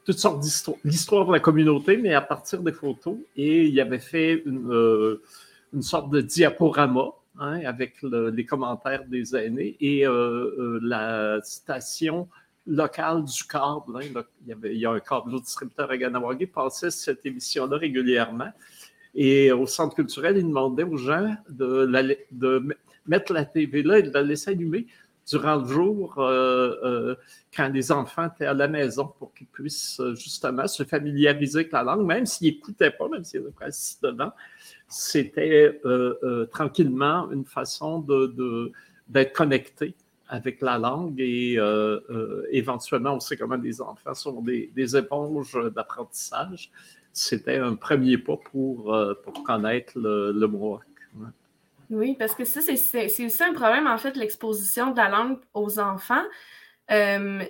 toutes 0.06 0.20
sortes 0.20 0.40
d'histoires. 0.40 0.78
L'histoire 0.84 1.26
de 1.26 1.34
la 1.34 1.40
communauté, 1.40 1.98
mais 1.98 2.14
à 2.14 2.22
partir 2.22 2.62
des 2.62 2.72
photos. 2.72 3.18
Et 3.36 3.66
il 3.66 3.80
avait 3.82 4.00
fait 4.00 4.44
une, 4.46 4.72
euh, 4.72 5.22
une 5.74 5.82
sorte 5.82 6.12
de 6.12 6.22
diaporama 6.22 7.12
hein, 7.40 7.62
avec 7.66 7.96
les 8.04 8.46
commentaires 8.46 9.06
des 9.06 9.36
aînés 9.36 9.76
et 9.80 10.06
euh, 10.06 10.80
la 10.82 11.40
citation 11.44 12.30
local 12.68 13.24
du 13.24 13.44
câble. 13.44 13.98
Hein, 13.98 14.02
il, 14.04 14.50
y 14.50 14.52
avait, 14.52 14.74
il 14.76 14.80
y 14.80 14.86
a 14.86 14.92
un 14.92 15.00
câble 15.00 15.40
distributeur 15.42 15.90
à 15.90 15.98
Ganawagi, 15.98 16.46
passait 16.46 16.92
cette 16.92 17.26
émission-là 17.26 17.78
régulièrement. 17.78 18.52
Et 19.16 19.52
au 19.52 19.66
centre 19.66 19.96
culturel, 19.96 20.38
il 20.38 20.44
demandait 20.44 20.84
aux 20.84 20.98
gens 20.98 21.36
de, 21.50 21.88
mettre 23.08 23.34
la 23.34 23.46
TV 23.46 23.82
là 23.82 24.00
et 24.00 24.04
de 24.04 24.12
la 24.12 24.22
laisser 24.22 24.52
allumer 24.52 24.88
durant 25.28 25.56
le 25.56 25.68
jour 25.68 26.20
euh, 26.20 26.76
euh, 26.84 27.16
quand 27.56 27.70
les 27.70 27.92
enfants 27.92 28.28
étaient 28.28 28.46
à 28.46 28.54
la 28.54 28.68
maison 28.68 29.12
pour 29.18 29.34
qu'ils 29.34 29.48
puissent 29.48 30.00
euh, 30.00 30.14
justement 30.14 30.68
se 30.68 30.84
familiariser 30.84 31.60
avec 31.60 31.72
la 31.72 31.84
langue, 31.84 32.06
même 32.06 32.26
s'ils 32.26 32.54
n'écoutaient 32.54 32.92
pas, 32.92 33.08
même 33.08 33.24
s'ils 33.24 33.42
étaient 33.42 33.64
assis 33.64 33.98
dedans. 34.04 34.32
C'était 34.88 35.82
tranquillement 36.52 37.32
une 37.32 37.46
façon 37.46 38.06
d'être 39.08 39.34
connecté 39.34 39.96
avec 40.28 40.62
la 40.62 40.78
langue 40.78 41.20
et 41.20 41.58
éventuellement, 42.52 43.16
on 43.16 43.20
sait 43.20 43.36
comment 43.36 43.56
les 43.56 43.82
enfants 43.82 44.14
sont 44.14 44.44
des 44.44 44.96
éponges 44.96 45.58
d'apprentissage. 45.74 46.70
C'était 47.18 47.58
un 47.58 47.76
premier 47.76 48.18
pas 48.18 48.38
pour, 48.52 48.96
pour 49.24 49.44
connaître 49.44 49.94
le, 49.96 50.32
le. 50.34 50.48
Oui, 51.90 52.16
parce 52.18 52.36
que 52.36 52.46
ça, 52.46 52.62
c'est 52.62 53.26
aussi 53.26 53.44
un 53.44 53.54
problème, 53.54 53.88
en 53.88 53.98
fait, 53.98 54.16
l'exposition 54.16 54.92
de 54.92 54.98
la 54.98 55.10
langue 55.10 55.40
aux 55.54 55.80
enfants. 55.80 56.24
Euh, 56.92 57.44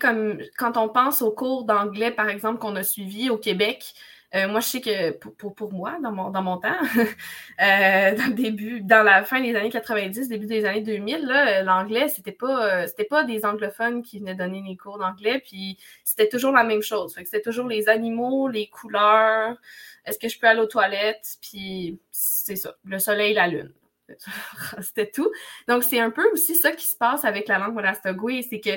comme 0.00 0.38
quand 0.58 0.76
on 0.76 0.88
pense 0.88 1.22
aux 1.22 1.30
cours 1.30 1.64
d'anglais, 1.64 2.10
par 2.10 2.28
exemple, 2.28 2.58
qu'on 2.58 2.76
a 2.76 2.82
suivis 2.82 3.30
au 3.30 3.38
Québec, 3.38 3.94
euh, 4.34 4.48
moi, 4.48 4.60
je 4.60 4.66
sais 4.66 4.80
que 4.80 5.10
pour, 5.12 5.54
pour, 5.54 5.72
moi, 5.72 5.98
dans 6.02 6.12
mon, 6.12 6.30
dans 6.30 6.42
mon 6.42 6.58
temps, 6.58 6.74
euh, 6.96 8.16
dans 8.16 8.26
le 8.28 8.34
début, 8.34 8.80
dans 8.80 9.02
la 9.02 9.24
fin 9.24 9.40
des 9.40 9.54
années 9.54 9.70
90, 9.70 10.28
début 10.28 10.46
des 10.46 10.64
années 10.64 10.80
2000, 10.82 11.62
l'anglais, 11.64 12.08
c'était 12.08 12.32
pas, 12.32 12.86
c'était 12.86 13.04
pas 13.04 13.24
des 13.24 13.44
anglophones 13.44 14.02
qui 14.02 14.18
venaient 14.18 14.34
donner 14.34 14.62
les 14.66 14.76
cours 14.76 14.98
d'anglais, 14.98 15.40
puis 15.40 15.78
c'était 16.02 16.28
toujours 16.28 16.52
la 16.52 16.64
même 16.64 16.82
chose. 16.82 17.14
C'était 17.14 17.42
toujours 17.42 17.68
les 17.68 17.88
animaux, 17.88 18.48
les 18.48 18.66
couleurs, 18.68 19.56
est-ce 20.04 20.18
que 20.18 20.28
je 20.28 20.38
peux 20.38 20.48
aller 20.48 20.60
aux 20.60 20.66
toilettes, 20.66 21.36
puis 21.40 21.98
c'est 22.10 22.56
ça, 22.56 22.74
le 22.84 22.98
soleil, 22.98 23.34
la 23.34 23.46
lune. 23.46 23.72
C'était 24.82 25.10
tout. 25.10 25.30
Donc, 25.68 25.84
c'est 25.84 25.98
un 25.98 26.10
peu 26.10 26.24
aussi 26.32 26.54
ça 26.54 26.72
qui 26.72 26.86
se 26.86 26.96
passe 26.96 27.24
avec 27.24 27.48
la 27.48 27.58
langue 27.58 27.74
Wolastoqui, 27.74 28.42
c'est 28.42 28.60
que 28.60 28.70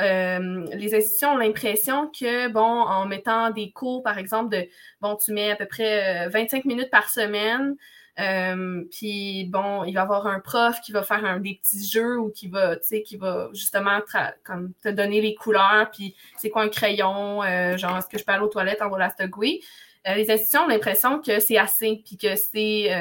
euh, 0.00 0.66
les 0.74 0.94
institutions 0.94 1.32
ont 1.32 1.36
l'impression 1.36 2.08
que, 2.08 2.48
bon, 2.48 2.60
en 2.60 3.06
mettant 3.06 3.50
des 3.50 3.70
cours, 3.70 4.02
par 4.02 4.18
exemple, 4.18 4.54
de, 4.54 4.68
bon, 5.00 5.16
tu 5.16 5.32
mets 5.32 5.50
à 5.50 5.56
peu 5.56 5.66
près 5.66 6.28
25 6.28 6.58
euh, 6.58 6.68
minutes 6.68 6.90
par 6.90 7.08
semaine, 7.08 7.76
euh, 8.20 8.84
puis 8.92 9.46
bon, 9.46 9.82
il 9.84 9.94
va 9.94 10.00
y 10.00 10.02
avoir 10.02 10.26
un 10.28 10.38
prof 10.38 10.80
qui 10.82 10.92
va 10.92 11.02
faire 11.02 11.24
un, 11.24 11.40
des 11.40 11.58
petits 11.60 11.84
jeux 11.84 12.18
ou 12.18 12.30
qui 12.30 12.46
va, 12.48 12.76
tu 12.76 12.86
sais, 12.86 13.02
qui 13.02 13.16
va 13.16 13.48
justement 13.52 14.00
comme 14.44 14.72
te 14.82 14.88
donner 14.88 15.20
les 15.20 15.34
couleurs, 15.34 15.90
puis 15.90 16.14
c'est 16.36 16.50
quoi 16.50 16.62
un 16.62 16.68
crayon, 16.68 17.40
genre 17.76 17.98
est-ce 17.98 18.06
que 18.06 18.18
je 18.18 18.24
peux 18.24 18.32
aller 18.32 18.44
aux 18.44 18.48
toilettes 18.48 18.82
en 18.82 18.88
Wolastoqui. 18.88 19.64
les 20.06 20.30
institutions 20.30 20.62
ont 20.62 20.68
l'impression 20.68 21.20
que 21.20 21.40
c'est 21.40 21.58
assez, 21.58 22.02
puis 22.04 22.16
que 22.16 22.36
c'est 22.36 22.92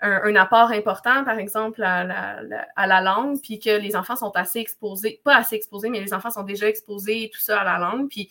un, 0.00 0.36
apport 0.36 0.70
important, 0.70 1.24
par 1.24 1.38
exemple, 1.38 1.82
à 1.82 2.04
la, 2.04 3.00
langue, 3.00 3.40
puis 3.40 3.58
que 3.58 3.70
les 3.70 3.96
enfants 3.96 4.16
sont 4.16 4.32
assez 4.36 4.58
exposés, 4.58 5.20
pas 5.24 5.36
assez 5.36 5.56
exposés, 5.56 5.88
mais 5.88 6.00
les 6.00 6.12
enfants 6.12 6.30
sont 6.30 6.42
déjà 6.42 6.68
exposés 6.68 7.30
tout 7.32 7.40
ça 7.40 7.60
à 7.60 7.64
la 7.64 7.78
langue, 7.78 8.08
puis 8.08 8.30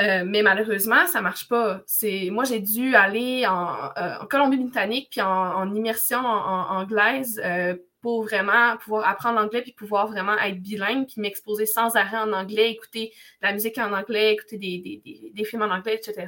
euh, 0.00 0.24
mais 0.26 0.42
malheureusement, 0.42 1.06
ça 1.06 1.20
marche 1.20 1.48
pas. 1.48 1.82
C'est 1.86 2.28
moi, 2.30 2.44
j'ai 2.44 2.60
dû 2.60 2.96
aller 2.96 3.46
en, 3.46 3.90
euh, 3.96 4.24
Colombie-Britannique 4.28 5.08
puis 5.10 5.20
en, 5.20 5.72
immersion 5.72 6.18
en, 6.18 6.80
anglaise 6.80 7.40
euh, 7.44 7.76
pour 8.00 8.24
vraiment 8.24 8.76
pouvoir 8.78 9.08
apprendre 9.08 9.40
l'anglais 9.40 9.62
puis 9.62 9.72
pouvoir 9.72 10.08
vraiment 10.08 10.36
être 10.38 10.60
bilingue 10.60 11.06
puis 11.06 11.20
m'exposer 11.20 11.66
sans 11.66 11.94
arrêt 11.94 12.18
en 12.18 12.32
anglais, 12.32 12.72
écouter 12.72 13.12
de 13.40 13.46
la 13.46 13.52
musique 13.52 13.78
en 13.78 13.92
anglais, 13.92 14.32
écouter 14.32 14.58
des, 14.58 14.78
des, 14.78 15.30
des 15.32 15.44
films 15.44 15.62
en 15.62 15.70
anglais, 15.70 15.94
etc. 15.94 16.26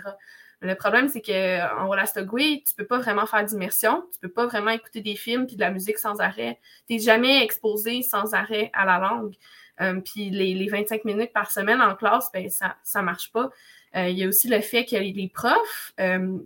Le 0.63 0.75
problème, 0.75 1.09
c'est 1.09 1.21
qu'en 1.21 1.87
Wolastoqui, 1.87 2.65
tu 2.67 2.75
peux 2.75 2.87
pas 2.87 2.99
vraiment 2.99 3.27
faire 3.27 3.45
d'immersion, 3.45 4.05
tu 4.13 4.19
peux 4.21 4.31
pas 4.31 4.47
vraiment 4.47 4.71
écouter 4.71 5.03
des 5.03 5.15
films 5.15 5.47
puis 5.47 5.57
de 5.57 5.61
la 5.61 5.71
musique 5.71 5.99
sans 5.99 6.21
arrêt. 6.21 6.59
Tu 6.89 6.95
n'es 6.95 6.99
jamais 6.99 7.45
exposé 7.45 8.03
sans 8.03 8.33
arrêt 8.35 8.71
à 8.73 8.87
la 8.87 8.99
langue. 8.99 9.35
Euh, 9.83 10.01
puis 10.01 10.31
les, 10.31 10.67
25 10.69 11.05
minutes 11.05 11.33
par 11.35 11.51
semaine 11.51 11.83
en 11.83 11.95
classe, 11.95 12.31
ben, 12.33 12.49
ça 12.49 13.01
ne 13.01 13.03
marche 13.03 13.31
pas. 13.33 13.51
Euh, 13.97 14.09
il 14.09 14.19
y 14.19 14.25
a 14.25 14.29
aussi 14.29 14.49
le 14.49 14.61
fait 14.61 14.85
que 14.85 14.97
les 14.97 15.31
profs, 15.33 15.93
euh, 16.01 16.39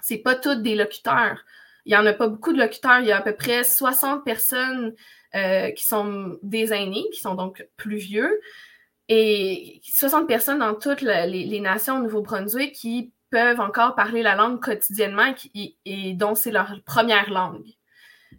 c'est 0.00 0.18
pas 0.18 0.34
tous 0.34 0.56
des 0.56 0.74
locuteurs. 0.74 1.44
Il 1.84 1.90
n'y 1.90 1.96
en 1.96 2.06
a 2.06 2.12
pas 2.12 2.28
beaucoup 2.28 2.52
de 2.52 2.58
locuteurs. 2.58 3.00
Il 3.00 3.06
y 3.06 3.12
a 3.12 3.18
à 3.18 3.22
peu 3.22 3.34
près 3.34 3.64
60 3.64 4.24
personnes 4.24 4.94
euh, 5.34 5.70
qui 5.70 5.86
sont 5.86 6.38
des 6.42 6.72
aînés, 6.72 7.04
qui 7.12 7.20
sont 7.20 7.34
donc 7.34 7.66
plus 7.76 7.96
vieux. 7.96 8.40
Et 9.08 9.80
60 9.84 10.26
personnes 10.26 10.58
dans 10.58 10.74
toutes 10.74 11.00
les, 11.00 11.26
les 11.26 11.60
nations 11.60 11.98
au 11.98 12.02
Nouveau-Brunswick 12.02 12.74
qui 12.74 13.12
peuvent 13.30 13.60
encore 13.60 13.94
parler 13.94 14.22
la 14.22 14.34
langue 14.34 14.60
quotidiennement 14.60 15.34
et, 15.54 16.14
dont 16.14 16.34
c'est 16.34 16.50
leur 16.50 16.74
première 16.84 17.30
langue. 17.30 17.66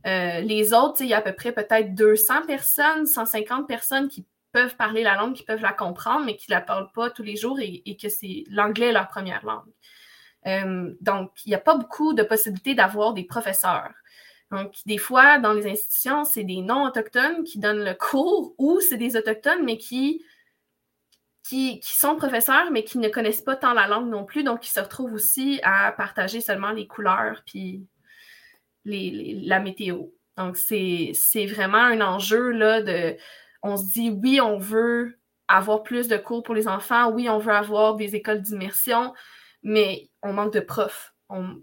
Euh, 0.06 0.42
les 0.42 0.74
autres, 0.74 1.02
il 1.02 1.08
y 1.08 1.14
a 1.14 1.18
à 1.18 1.22
peu 1.22 1.34
près 1.34 1.52
peut-être 1.52 1.94
200 1.94 2.46
personnes, 2.46 3.06
150 3.06 3.68
personnes 3.68 4.08
qui 4.08 4.26
peuvent 4.52 4.76
parler 4.76 5.04
la 5.04 5.16
langue, 5.16 5.34
qui 5.34 5.44
peuvent 5.44 5.62
la 5.62 5.74
comprendre, 5.74 6.26
mais 6.26 6.36
qui 6.36 6.50
ne 6.50 6.56
la 6.56 6.62
parlent 6.62 6.92
pas 6.94 7.10
tous 7.10 7.24
les 7.24 7.36
jours 7.36 7.60
et, 7.60 7.98
que 8.02 8.10
c'est 8.10 8.44
l'anglais 8.50 8.92
leur 8.92 9.08
première 9.08 9.46
langue. 9.46 9.72
Euh, 10.48 10.94
donc, 11.02 11.32
il 11.46 11.50
n'y 11.50 11.56
a 11.56 11.60
pas 11.60 11.76
beaucoup 11.76 12.14
de 12.14 12.24
possibilités 12.24 12.74
d'avoir 12.74 13.14
des 13.14 13.26
professeurs. 13.26 13.92
Donc, 14.52 14.74
des 14.86 14.98
fois, 14.98 15.38
dans 15.38 15.54
les 15.54 15.68
institutions, 15.70 16.24
c'est 16.24 16.44
des 16.44 16.62
non-autochtones 16.62 17.44
qui 17.44 17.60
donnent 17.60 17.84
le 17.84 17.94
cours 17.94 18.56
ou 18.58 18.80
c'est 18.80 18.98
des 18.98 19.16
autochtones, 19.16 19.64
mais 19.64 19.78
qui 19.78 20.24
qui, 21.44 21.80
sont 21.84 22.16
professeurs, 22.16 22.72
mais 22.72 22.84
qui 22.84 22.98
ne 22.98 23.10
connaissent 23.10 23.42
pas 23.42 23.56
tant 23.56 23.74
la 23.74 23.88
langue 23.88 24.10
non 24.10 24.26
plus, 24.26 24.44
donc 24.44 24.62
qui 24.62 24.70
se 24.70 24.80
retrouvent 24.80 25.14
aussi 25.14 25.60
à 25.64 25.92
partager 25.92 26.42
seulement 26.42 26.72
les 26.72 26.88
couleurs 26.88 27.42
puis 27.46 27.88
les, 28.86 29.42
la 29.46 29.60
météo. 29.60 30.06
Donc, 30.38 30.58
c'est 30.58 31.14
vraiment 31.48 31.78
un 31.78 32.02
enjeu 32.02 32.52
là, 32.52 32.82
de. 32.82 33.18
On 33.62 33.76
se 33.76 33.92
dit, 33.92 34.10
oui, 34.10 34.40
on 34.40 34.58
veut 34.58 35.20
avoir 35.50 35.84
plus 35.84 36.08
de 36.08 36.16
cours 36.16 36.44
pour 36.44 36.56
les 36.56 36.68
enfants, 36.68 37.12
oui, 37.12 37.28
on 37.28 37.40
veut 37.40 37.52
avoir 37.52 37.96
des 37.96 38.16
écoles 38.16 38.42
d'immersion, 38.42 39.14
mais 39.64 40.10
on 40.22 40.32
manque 40.32 40.54
de 40.54 40.60
profs. 40.60 41.14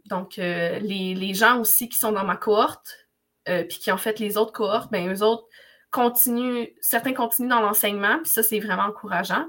donc, 0.06 0.38
euh, 0.38 0.78
les, 0.80 1.34
gens 1.34 1.60
aussi 1.60 1.88
qui 1.88 1.96
sont 1.96 2.12
dans 2.12 2.24
ma 2.24 2.36
cohorte, 2.36 3.08
euh, 3.48 3.64
puis 3.64 3.78
qui 3.78 3.92
ont 3.92 3.96
fait 3.96 4.18
les 4.18 4.36
autres 4.36 4.52
cohortes, 4.52 4.90
ben 4.90 5.10
eux 5.12 5.22
autres 5.22 5.46
continuent, 5.90 6.66
certains 6.80 7.14
continuent 7.14 7.48
dans 7.48 7.60
l'enseignement, 7.60 8.18
puis 8.18 8.30
ça, 8.30 8.42
c'est 8.42 8.60
vraiment 8.60 8.84
encourageant. 8.84 9.46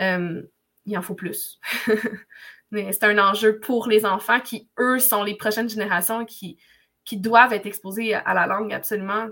Euh, 0.00 0.42
il 0.84 0.96
en 0.96 1.02
faut 1.02 1.14
plus. 1.14 1.58
Mais 2.70 2.92
c'est 2.92 3.04
un 3.04 3.18
enjeu 3.18 3.58
pour 3.58 3.88
les 3.88 4.04
enfants 4.04 4.40
qui, 4.40 4.68
eux, 4.78 4.98
sont 4.98 5.22
les 5.22 5.34
prochaines 5.34 5.68
générations 5.68 6.24
qui, 6.24 6.58
qui 7.04 7.16
doivent 7.16 7.52
être 7.52 7.66
exposés 7.66 8.14
à 8.14 8.34
la 8.34 8.46
langue 8.46 8.72
absolument. 8.72 9.28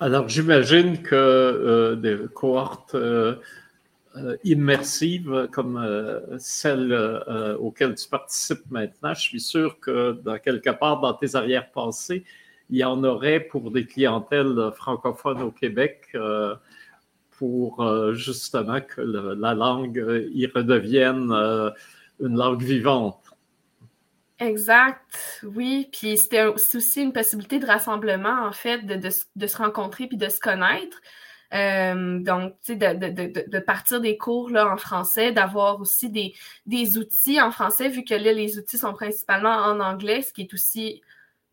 Alors, 0.00 0.28
j'imagine 0.28 1.02
que 1.02 1.14
euh, 1.14 1.96
des 1.96 2.16
cohortes 2.34 2.94
euh, 2.94 3.36
immersives 4.42 5.48
comme 5.52 6.36
celle 6.38 6.92
auxquelles 7.60 7.94
tu 7.94 8.08
participes 8.08 8.68
maintenant, 8.70 9.14
je 9.14 9.20
suis 9.20 9.40
sûr 9.40 9.78
que 9.78 10.12
dans 10.24 10.38
quelque 10.38 10.70
part 10.70 11.00
dans 11.00 11.14
tes 11.14 11.36
arrière-pensées, 11.36 12.24
il 12.70 12.78
y 12.78 12.84
en 12.84 13.02
aurait 13.04 13.40
pour 13.40 13.70
des 13.70 13.86
clientèles 13.86 14.72
francophones 14.74 15.42
au 15.42 15.52
Québec 15.52 16.16
pour 17.38 17.80
euh, 17.80 18.14
justement 18.14 18.80
que 18.80 19.00
la 19.00 19.54
langue 19.54 19.98
euh, 19.98 20.28
y 20.32 20.46
redevienne 20.46 21.30
euh, 21.30 21.70
une 22.18 22.36
langue 22.36 22.60
vivante. 22.60 23.22
Exact, 24.40 25.40
oui. 25.44 25.88
Puis 25.92 26.18
c'est 26.18 26.44
aussi 26.46 27.00
une 27.00 27.12
possibilité 27.12 27.60
de 27.60 27.66
rassemblement, 27.66 28.44
en 28.44 28.52
fait, 28.52 28.84
de, 28.84 29.08
se 29.08 29.56
rencontrer 29.56 30.08
puis 30.08 30.16
de 30.16 30.28
se 30.28 30.40
connaître. 30.40 31.00
donc, 31.52 32.54
tu 32.64 32.72
sais, 32.72 32.76
de, 32.76 33.58
partir 33.60 34.00
des 34.00 34.16
cours 34.16 34.50
là, 34.50 34.72
en 34.72 34.76
français, 34.76 35.30
d'avoir 35.30 35.80
aussi 35.80 36.10
des, 36.10 36.34
des, 36.66 36.98
outils 36.98 37.40
en 37.40 37.52
français, 37.52 37.88
vu 37.88 38.04
que 38.04 38.14
là, 38.14 38.32
les 38.32 38.58
outils 38.58 38.78
sont 38.78 38.94
principalement 38.94 39.56
en 39.56 39.80
anglais, 39.80 40.22
ce 40.22 40.32
qui 40.32 40.42
est 40.42 40.54
aussi, 40.54 41.02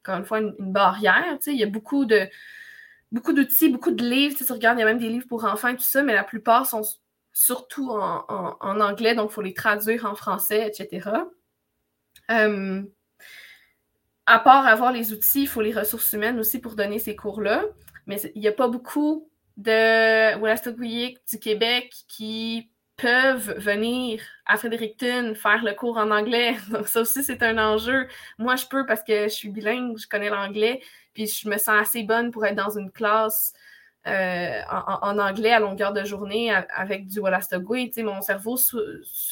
encore 0.03 0.17
une 0.17 0.25
fois, 0.25 0.39
une, 0.39 0.55
une 0.59 0.71
barrière. 0.71 1.37
Tu 1.39 1.45
sais, 1.45 1.53
il 1.53 1.59
y 1.59 1.63
a 1.63 1.67
beaucoup 1.67 2.05
de, 2.05 2.27
beaucoup 3.15 3.33
d'outils, 3.33 3.69
beaucoup 3.69 3.91
de 3.91 4.03
livres. 4.03 4.35
Tu, 4.37 4.43
sais, 4.43 4.53
regardes, 4.53 4.77
il 4.77 4.81
y 4.81 4.83
a 4.83 4.85
même 4.85 4.99
des 4.99 5.09
livres 5.09 5.27
pour 5.27 5.45
enfants 5.45 5.69
et 5.69 5.75
tout 5.75 5.83
ça, 5.83 6.03
mais 6.03 6.13
la 6.13 6.23
plupart 6.23 6.65
sont 6.65 6.83
surtout 7.33 7.89
en, 7.89 8.55
anglais, 8.61 9.15
donc 9.15 9.31
il 9.31 9.33
faut 9.33 9.41
les 9.41 9.53
traduire 9.53 10.05
en 10.05 10.15
français, 10.15 10.67
etc. 10.67 11.09
Euh, 12.31 12.83
à 14.25 14.39
part 14.39 14.67
avoir 14.67 14.91
les 14.91 15.13
outils, 15.13 15.43
il 15.43 15.47
faut 15.47 15.61
les 15.61 15.73
ressources 15.73 16.11
humaines 16.13 16.39
aussi 16.39 16.59
pour 16.59 16.75
donner 16.75 16.99
ces 16.99 17.15
cours-là. 17.15 17.63
Mais 18.07 18.21
il 18.35 18.41
n'y 18.41 18.47
a 18.47 18.51
pas 18.51 18.67
beaucoup 18.67 19.29
de 19.57 20.35
du 21.31 21.39
Québec 21.39 21.93
qui 22.07 22.69
peuvent 22.97 23.57
venir 23.57 24.21
à 24.45 24.57
Fredericton 24.57 25.33
faire 25.35 25.63
le 25.63 25.73
cours 25.73 25.97
en 25.97 26.11
anglais. 26.11 26.55
Donc 26.69 26.87
ça 26.87 27.01
aussi, 27.01 27.23
c'est 27.23 27.43
un 27.43 27.57
enjeu. 27.57 28.07
Moi, 28.37 28.55
je 28.55 28.65
peux 28.65 28.85
parce 28.85 29.03
que 29.03 29.23
je 29.23 29.33
suis 29.33 29.49
bilingue, 29.49 29.97
je 29.97 30.07
connais 30.07 30.29
l'anglais, 30.29 30.81
puis 31.13 31.27
je 31.27 31.49
me 31.49 31.57
sens 31.57 31.81
assez 31.81 32.03
bonne 32.03 32.31
pour 32.31 32.45
être 32.45 32.55
dans 32.55 32.77
une 32.77 32.91
classe 32.91 33.53
euh, 34.07 34.61
en, 34.69 35.17
anglais 35.17 35.51
à 35.51 35.59
longueur 35.59 35.91
de 35.91 36.03
journée 36.03 36.53
avec 36.53 37.07
du 37.07 37.19
Wolastoqui. 37.19 37.89
Tu 37.89 37.93
sais, 37.95 38.03
mon 38.03 38.21
cerveau 38.21 38.55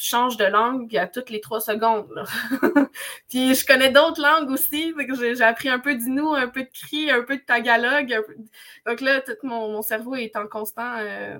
change 0.00 0.36
de 0.36 0.46
langue 0.46 0.96
à 0.96 1.06
toutes 1.06 1.30
les 1.30 1.40
trois 1.40 1.60
secondes. 1.60 2.24
puis 3.28 3.54
je 3.54 3.64
connais 3.64 3.90
d'autres 3.90 4.20
langues 4.20 4.50
aussi. 4.50 4.92
J'ai 5.16 5.42
appris 5.42 5.68
un 5.68 5.78
peu 5.78 5.94
d'Inou, 5.94 6.34
un 6.34 6.48
peu 6.48 6.64
de 6.64 6.70
Cri, 6.70 7.08
un 7.08 7.22
peu 7.22 7.36
de 7.36 7.42
Tagalog. 7.42 8.20
Donc 8.84 9.00
là, 9.00 9.20
tout 9.20 9.34
mon, 9.44 9.80
cerveau 9.82 10.16
est 10.16 10.36
en 10.36 10.48
constant... 10.48 10.96
Euh, 10.98 11.38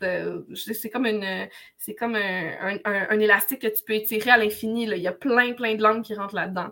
c'est 0.00 0.90
comme 0.90 1.06
une 1.06 1.48
c'est 1.78 1.94
comme 1.94 2.16
un, 2.16 3.20
élastique 3.20 3.62
que 3.62 3.66
tu 3.66 3.82
peux 3.84 3.94
étirer 3.94 4.30
à 4.30 4.36
l'infini. 4.36 4.84
Il 4.84 4.98
y 4.98 5.08
a 5.08 5.12
plein, 5.12 5.52
plein 5.52 5.74
de 5.74 5.82
langues 5.82 6.02
qui 6.02 6.14
rentrent 6.14 6.34
là-dedans. 6.34 6.68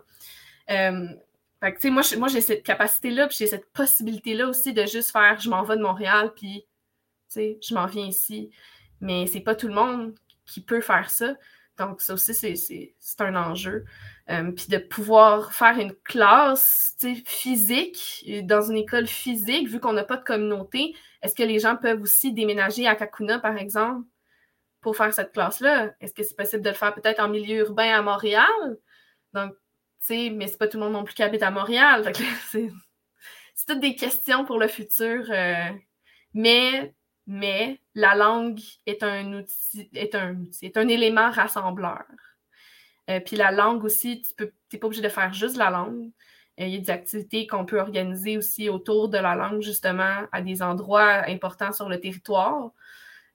Euh, 0.69 1.07
Fait 1.61 1.71
que, 1.71 1.77
tu 1.77 1.81
sais, 1.83 1.89
moi, 1.89 2.03
moi 2.17 2.27
j'ai 2.27 2.41
cette 2.41 2.63
capacité-là, 2.63 3.27
puis 3.27 3.37
j'ai 3.39 3.47
cette 3.47 3.71
possibilité-là 3.71 4.47
aussi 4.47 4.73
de 4.73 4.85
juste 4.85 5.11
faire 5.11 5.39
je 5.39 5.49
m'en 5.49 5.63
vais 5.63 5.77
de 5.77 5.81
Montréal, 5.81 6.31
puis, 6.35 6.65
je 7.35 7.73
m'en 7.73 7.85
viens 7.87 8.05
ici. 8.05 8.49
Mais 9.01 9.27
c'est 9.27 9.41
pas 9.41 9.55
tout 9.55 9.67
le 9.67 9.73
monde 9.73 10.15
qui 10.45 10.61
peut 10.61 10.81
faire 10.81 11.09
ça. 11.09 11.35
Donc, 11.77 12.01
ça 12.01 12.13
aussi, 12.13 12.33
c'est 12.33 13.21
un 13.21 13.35
enjeu. 13.35 13.85
Euh, 14.29 14.51
puis 14.51 14.67
de 14.69 14.77
pouvoir 14.77 15.53
faire 15.53 15.77
une 15.77 15.93
classe 15.93 16.95
physique, 17.25 18.25
dans 18.43 18.61
une 18.61 18.77
école 18.77 19.07
physique, 19.07 19.67
vu 19.67 19.79
qu'on 19.79 19.93
n'a 19.93 20.03
pas 20.03 20.17
de 20.17 20.23
communauté, 20.23 20.95
est-ce 21.25 21.33
que 21.33 21.41
les 21.41 21.57
gens 21.57 21.75
peuvent 21.75 22.03
aussi 22.03 22.31
déménager 22.33 22.85
à 22.85 22.95
Kakuna, 22.95 23.39
par 23.39 23.57
exemple, 23.57 24.07
pour 24.79 24.95
faire 24.95 25.11
cette 25.11 25.31
classe-là? 25.31 25.95
Est-ce 25.99 26.13
que 26.13 26.21
c'est 26.21 26.35
possible 26.35 26.61
de 26.61 26.69
le 26.69 26.75
faire 26.75 26.93
peut-être 26.93 27.19
en 27.19 27.29
milieu 27.29 27.61
urbain 27.61 27.97
à 27.97 28.03
Montréal? 28.03 28.45
Donc, 29.33 29.53
tu 29.53 29.57
sais, 30.01 30.29
mais 30.29 30.45
c'est 30.45 30.59
pas 30.59 30.67
tout 30.67 30.77
le 30.77 30.83
monde 30.83 30.93
non 30.93 31.03
plus 31.03 31.15
qui 31.15 31.23
habite 31.23 31.41
à 31.41 31.49
Montréal. 31.49 32.11
C'est 32.51 33.67
toutes 33.67 33.79
des 33.79 33.95
questions 33.95 34.45
pour 34.45 34.59
le 34.59 34.67
futur. 34.67 35.25
Euh, 35.31 35.71
mais 36.35 36.93
mais 37.25 37.79
la 37.95 38.13
langue 38.13 38.61
est 38.85 39.01
un 39.01 39.33
outil, 39.33 39.89
est 39.95 40.13
un 40.13 40.35
un 40.75 40.87
élément 40.87 41.31
rassembleur. 41.31 42.03
Euh, 43.09 43.19
puis 43.19 43.35
la 43.35 43.51
langue 43.51 43.83
aussi, 43.83 44.21
tu 44.21 44.43
n'es 44.73 44.79
pas 44.79 44.85
obligé 44.85 45.01
de 45.01 45.09
faire 45.09 45.33
juste 45.33 45.57
la 45.57 45.71
langue. 45.71 46.11
Euh, 46.59 46.65
il 46.65 46.73
y 46.73 46.77
a 46.77 46.79
des 46.79 46.89
activités 46.89 47.47
qu'on 47.47 47.65
peut 47.65 47.79
organiser 47.79 48.37
aussi 48.37 48.69
autour 48.69 49.09
de 49.09 49.17
la 49.17 49.35
langue, 49.35 49.61
justement, 49.61 50.23
à 50.31 50.41
des 50.41 50.61
endroits 50.61 51.27
importants 51.27 51.71
sur 51.71 51.89
le 51.89 51.99
territoire, 51.99 52.71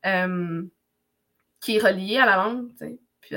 euh, 0.06 0.62
qui 1.60 1.76
est 1.76 1.80
relié 1.80 2.18
à 2.18 2.26
la 2.26 2.36
langue. 2.36 2.68
Puis, 3.20 3.36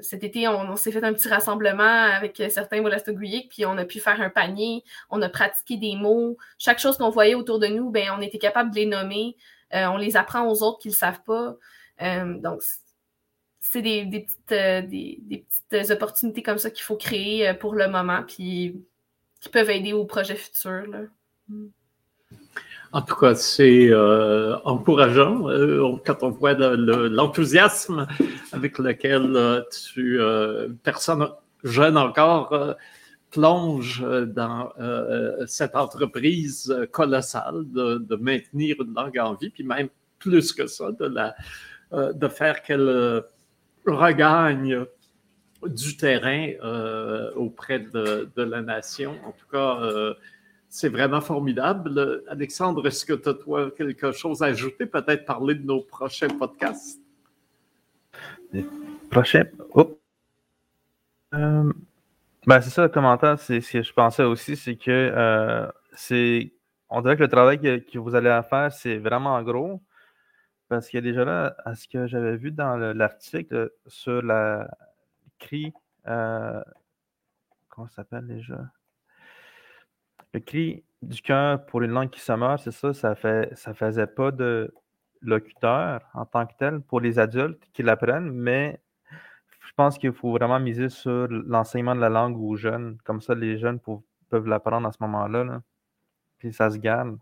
cet 0.00 0.22
été, 0.22 0.46
on, 0.46 0.76
s'est 0.76 0.92
fait 0.92 1.02
un 1.04 1.12
petit 1.12 1.28
rassemblement 1.28 1.82
avec 1.82 2.40
certains 2.50 2.80
Wolastoguiques, 2.80 3.50
puis 3.50 3.66
on 3.66 3.76
a 3.76 3.84
pu 3.84 3.98
faire 3.98 4.20
un 4.20 4.30
panier, 4.30 4.84
on 5.10 5.20
a 5.22 5.28
pratiqué 5.28 5.76
des 5.76 5.96
mots. 5.96 6.36
Chaque 6.58 6.78
chose 6.78 6.96
qu'on 6.96 7.10
voyait 7.10 7.34
autour 7.34 7.58
de 7.58 7.66
nous, 7.66 7.90
ben, 7.90 8.10
on 8.16 8.20
était 8.20 8.38
capable 8.38 8.70
de 8.70 8.76
les 8.76 8.86
nommer. 8.86 9.36
Euh, 9.74 9.86
on 9.86 9.96
les 9.96 10.16
apprend 10.16 10.48
aux 10.48 10.62
autres 10.62 10.78
qui 10.78 10.88
ne 10.88 10.92
le 10.92 10.98
savent 10.98 11.22
pas. 11.24 11.56
Euh, 12.02 12.38
donc, 12.40 12.62
c'est 13.60 13.82
des, 13.82 14.04
petites, 14.06 14.52
euh, 14.52 14.82
des, 14.82 15.44
petites 15.46 15.90
opportunités 15.90 16.42
comme 16.42 16.58
ça 16.58 16.70
qu'il 16.70 16.84
faut 16.84 16.96
créer 16.96 17.52
pour 17.54 17.74
le 17.74 17.88
moment, 17.88 18.22
puis 18.26 18.82
qui 19.40 19.48
peuvent 19.48 19.70
aider 19.70 19.92
au 19.92 20.04
projet 20.04 20.34
futur. 20.34 20.84
En 22.92 23.02
tout 23.02 23.16
cas, 23.16 23.34
c'est 23.34 23.94
encourageant 24.64 25.44
quand 26.04 26.22
on 26.22 26.30
voit 26.30 26.54
l'enthousiasme 26.54 28.06
avec 28.52 28.78
lequel 28.78 29.64
tu, 29.70 30.18
personne 30.82 31.28
jeune 31.64 31.96
encore, 31.98 32.76
plonge 33.30 34.04
dans 34.26 34.72
euh, 34.80 35.44
cette 35.46 35.76
entreprise 35.76 36.74
colossale 36.90 37.64
de, 37.66 38.16
maintenir 38.16 38.76
une 38.80 38.94
langue 38.94 39.18
en 39.18 39.34
vie, 39.34 39.50
puis 39.50 39.64
même 39.64 39.88
plus 40.18 40.52
que 40.52 40.66
ça, 40.66 40.92
de, 40.92 41.06
la, 41.06 41.34
euh, 41.92 42.12
de 42.12 42.28
faire 42.28 42.62
qu'elle 42.62 42.80
euh, 42.80 43.20
regagne 43.86 44.84
du 45.66 45.96
terrain 45.96 46.52
auprès 47.36 47.80
de, 47.80 48.30
la 48.36 48.62
nation. 48.62 49.16
En 49.24 49.32
tout 49.32 49.46
cas, 49.50 50.14
c'est 50.68 50.88
vraiment 50.88 51.20
formidable. 51.20 52.22
Alexandre, 52.28 52.86
est-ce 52.86 53.04
que 53.04 53.14
tu 53.14 53.28
as 53.28 53.34
toi 53.34 53.70
quelque 53.70 54.12
chose 54.12 54.42
à 54.42 54.46
ajouter? 54.46 54.86
Peut-être 54.86 55.24
parler 55.24 55.54
de 55.54 55.64
nos 55.64 55.80
prochains 55.80 56.28
podcasts? 56.28 57.00
Les 58.52 58.64
prochains? 59.10 59.46
Oh. 59.74 59.98
Ben, 62.48 62.62
c'est 62.62 62.70
ça 62.70 62.82
le 62.82 62.88
commentaire, 62.88 63.38
c'est 63.38 63.60
ce 63.60 63.72
que 63.72 63.82
je 63.82 63.92
pensais 63.92 64.22
aussi, 64.22 64.56
c'est 64.56 64.76
que 64.76 64.90
euh, 64.90 65.66
c'est. 65.92 66.50
On 66.88 67.02
dirait 67.02 67.16
que 67.16 67.22
le 67.22 67.28
travail 67.28 67.60
que, 67.60 67.98
vous 67.98 68.14
allez 68.14 68.40
faire, 68.48 68.72
c'est 68.72 68.96
vraiment 68.96 69.42
gros. 69.42 69.82
Parce 70.68 70.94
a 70.94 71.00
déjà 71.02 71.26
là, 71.26 71.54
à 71.66 71.74
ce 71.74 71.86
que 71.88 72.06
j'avais 72.06 72.38
vu 72.38 72.50
dans 72.50 72.78
l'article 72.94 73.70
sur 73.86 74.22
la 74.22 74.70
Euh? 78.50 78.62
Le 80.34 80.40
cri 80.40 80.84
du 81.02 81.22
cœur 81.22 81.64
pour 81.66 81.82
une 81.82 81.92
langue 81.92 82.10
qui 82.10 82.20
se 82.20 82.32
meurt, 82.32 82.60
c'est 82.62 82.72
ça, 82.72 82.92
ça 82.92 83.14
fait 83.14 83.54
ça 83.56 83.72
faisait 83.74 84.06
pas 84.06 84.30
de 84.30 84.72
locuteur 85.20 86.00
en 86.14 86.26
tant 86.26 86.46
que 86.46 86.54
tel 86.58 86.80
pour 86.80 87.00
les 87.00 87.18
adultes 87.18 87.62
qui 87.72 87.82
l'apprennent, 87.82 88.30
mais 88.30 88.80
je 89.60 89.72
pense 89.74 89.98
qu'il 89.98 90.12
faut 90.12 90.32
vraiment 90.32 90.60
miser 90.60 90.88
sur 90.88 91.28
l'enseignement 91.28 91.94
de 91.94 92.00
la 92.00 92.08
langue 92.08 92.38
aux 92.40 92.56
jeunes. 92.56 92.98
Comme 93.04 93.20
ça, 93.20 93.34
les 93.34 93.58
jeunes 93.58 93.78
peuvent 94.28 94.46
l'apprendre 94.46 94.88
à 94.88 94.92
ce 94.92 94.98
moment-là. 95.00 95.62
Puis 96.38 96.52
ça 96.52 96.70
se 96.70 96.78
garde. 96.78 97.18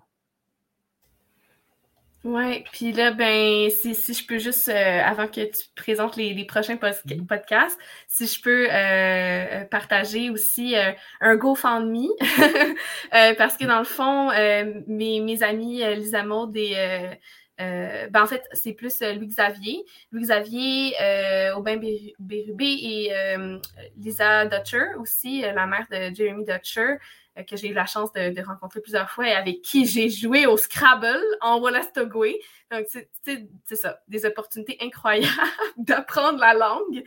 Oui, 2.26 2.64
puis 2.72 2.90
là, 2.90 3.12
ben, 3.12 3.70
si, 3.70 3.94
je 3.94 4.26
peux 4.26 4.38
juste, 4.38 4.68
euh, 4.68 5.00
avant 5.04 5.28
que 5.28 5.42
tu 5.44 5.64
présentes 5.76 6.16
les, 6.16 6.44
prochains 6.44 6.74
mm-hmm. 6.74 7.24
podcasts, 7.24 7.78
si 8.08 8.26
je 8.26 8.42
peux 8.42 8.66
euh, 8.68 9.64
partager 9.66 10.30
aussi 10.30 10.74
euh, 10.74 10.90
un 11.20 11.36
GoFundMe, 11.36 12.08
parce 13.38 13.56
que 13.56 13.64
dans 13.64 13.78
le 13.78 13.84
fond, 13.84 14.30
mes, 14.88 15.20
mes 15.20 15.42
amis 15.44 15.82
Lisa 15.94 16.24
Maud 16.24 16.56
et 16.56 16.74
euh, 17.60 18.08
ben 18.10 18.22
en 18.22 18.26
fait, 18.26 18.44
c'est 18.52 18.74
plus 18.74 19.00
euh, 19.02 19.14
Louis-Xavier. 19.14 19.84
Louis-Xavier, 20.12 20.94
euh, 21.00 21.54
Aubin 21.54 21.78
Bérubé 22.18 22.66
et 22.66 23.14
euh, 23.14 23.58
Lisa 23.96 24.44
Dutcher 24.46 24.94
aussi, 24.98 25.40
la 25.40 25.66
mère 25.66 25.86
de 25.90 26.14
Jeremy 26.14 26.44
Dutcher, 26.44 26.96
que 27.44 27.56
j'ai 27.56 27.68
eu 27.68 27.74
la 27.74 27.86
chance 27.86 28.12
de, 28.12 28.42
rencontrer 28.42 28.80
plusieurs 28.80 29.10
fois 29.10 29.28
et 29.28 29.32
avec 29.32 29.62
qui 29.62 29.86
j'ai 29.86 30.08
joué 30.08 30.46
au 30.46 30.56
Scrabble 30.56 31.22
en 31.40 31.60
Wallastogwe. 31.60 32.34
Donc, 32.70 32.86
c'est 32.90 33.76
ça, 33.76 34.00
des 34.08 34.24
opportunités 34.24 34.78
incroyables 34.80 35.26
d'apprendre 35.76 36.38
la 36.38 36.54
langue. 36.54 37.04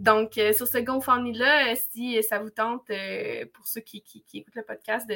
donc, 0.00 0.32
sur 0.34 0.66
ce 0.66 0.78
GoFundMe-là, 0.78 1.74
si 1.76 2.22
ça 2.22 2.38
vous 2.38 2.50
tente, 2.50 2.90
pour 3.52 3.66
ceux 3.66 3.80
qui, 3.80 4.02
écoutent 4.34 4.54
le 4.54 4.64
podcast, 4.64 5.08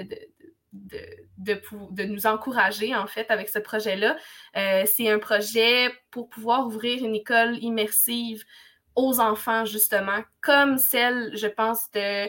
de 0.73 2.05
nous 2.05 2.27
encourager, 2.27 2.95
en 2.95 3.07
fait, 3.07 3.31
avec 3.31 3.49
ce 3.49 3.59
projet-là. 3.59 4.17
Euh, 4.57 4.85
c'est 4.87 5.11
un 5.11 5.19
projet 5.19 5.91
pour 6.11 6.29
pouvoir 6.29 6.67
ouvrir 6.67 7.05
une 7.05 7.15
école 7.15 7.57
immersive 7.63 8.45
aux 8.95 9.21
enfants, 9.21 9.65
justement, 9.65 10.21
comme 10.41 10.79
celle, 10.79 11.37
je 11.37 11.47
pense, 11.47 11.91
de... 11.93 12.29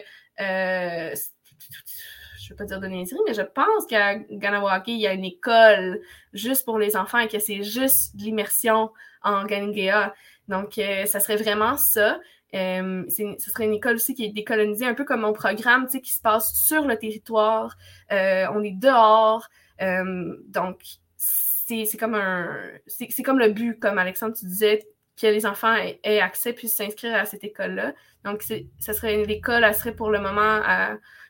Je 2.38 2.46
ne 2.46 2.48
veux 2.50 2.56
pas 2.56 2.64
dire 2.64 2.80
de 2.80 2.86
niaiserie, 2.86 3.20
mais 3.26 3.34
je 3.34 3.42
pense 3.42 3.86
qu'à 3.88 4.16
Ganawake, 4.16 4.88
il 4.88 4.98
y 4.98 5.06
a 5.06 5.12
une 5.12 5.24
école 5.24 6.00
juste 6.32 6.64
pour 6.64 6.78
les 6.78 6.96
enfants 6.96 7.18
et 7.18 7.28
que 7.28 7.38
c'est 7.38 7.62
juste 7.62 8.16
de 8.16 8.22
l'immersion 8.22 8.90
en 9.22 9.44
Ganingea. 9.44 10.12
Donc, 10.48 10.76
euh, 10.78 11.06
ça 11.06 11.20
serait 11.20 11.36
vraiment 11.36 11.76
ça. 11.76 12.18
Euh, 12.54 13.04
ce 13.08 13.50
serait 13.50 13.64
une 13.64 13.74
école 13.74 13.96
aussi 13.96 14.14
qui 14.14 14.24
est 14.24 14.32
décolonisée, 14.32 14.84
un 14.84 14.94
peu 14.94 15.04
comme 15.04 15.22
mon 15.22 15.32
programme, 15.32 15.86
tu 15.86 15.92
sais, 15.92 16.00
qui 16.00 16.12
se 16.12 16.20
passe 16.20 16.54
sur 16.66 16.86
le 16.86 16.96
territoire. 16.98 17.76
Euh, 18.12 18.46
on 18.52 18.62
est 18.62 18.76
dehors. 18.78 19.48
Euh, 19.80 20.36
donc, 20.48 20.80
c'est 21.16 21.96
comme 21.98 22.14
un. 22.14 22.54
C'est 22.86 23.22
comme 23.22 23.38
le 23.38 23.48
but, 23.48 23.78
comme 23.78 23.98
Alexandre, 23.98 24.36
tu 24.36 24.46
disais, 24.46 24.86
que 25.20 25.26
les 25.26 25.46
enfants 25.46 25.74
aient, 26.02 26.20
accès 26.20 26.52
puissent 26.52 26.76
s'inscrire 26.76 27.14
à 27.14 27.24
cette 27.24 27.44
école-là. 27.44 27.94
Donc, 28.24 28.42
ce 28.42 28.92
serait 28.92 29.22
une 29.22 29.30
école, 29.30 29.64
elle 29.64 29.74
serait 29.74 29.94
pour 29.94 30.10
le 30.10 30.20
moment 30.20 30.60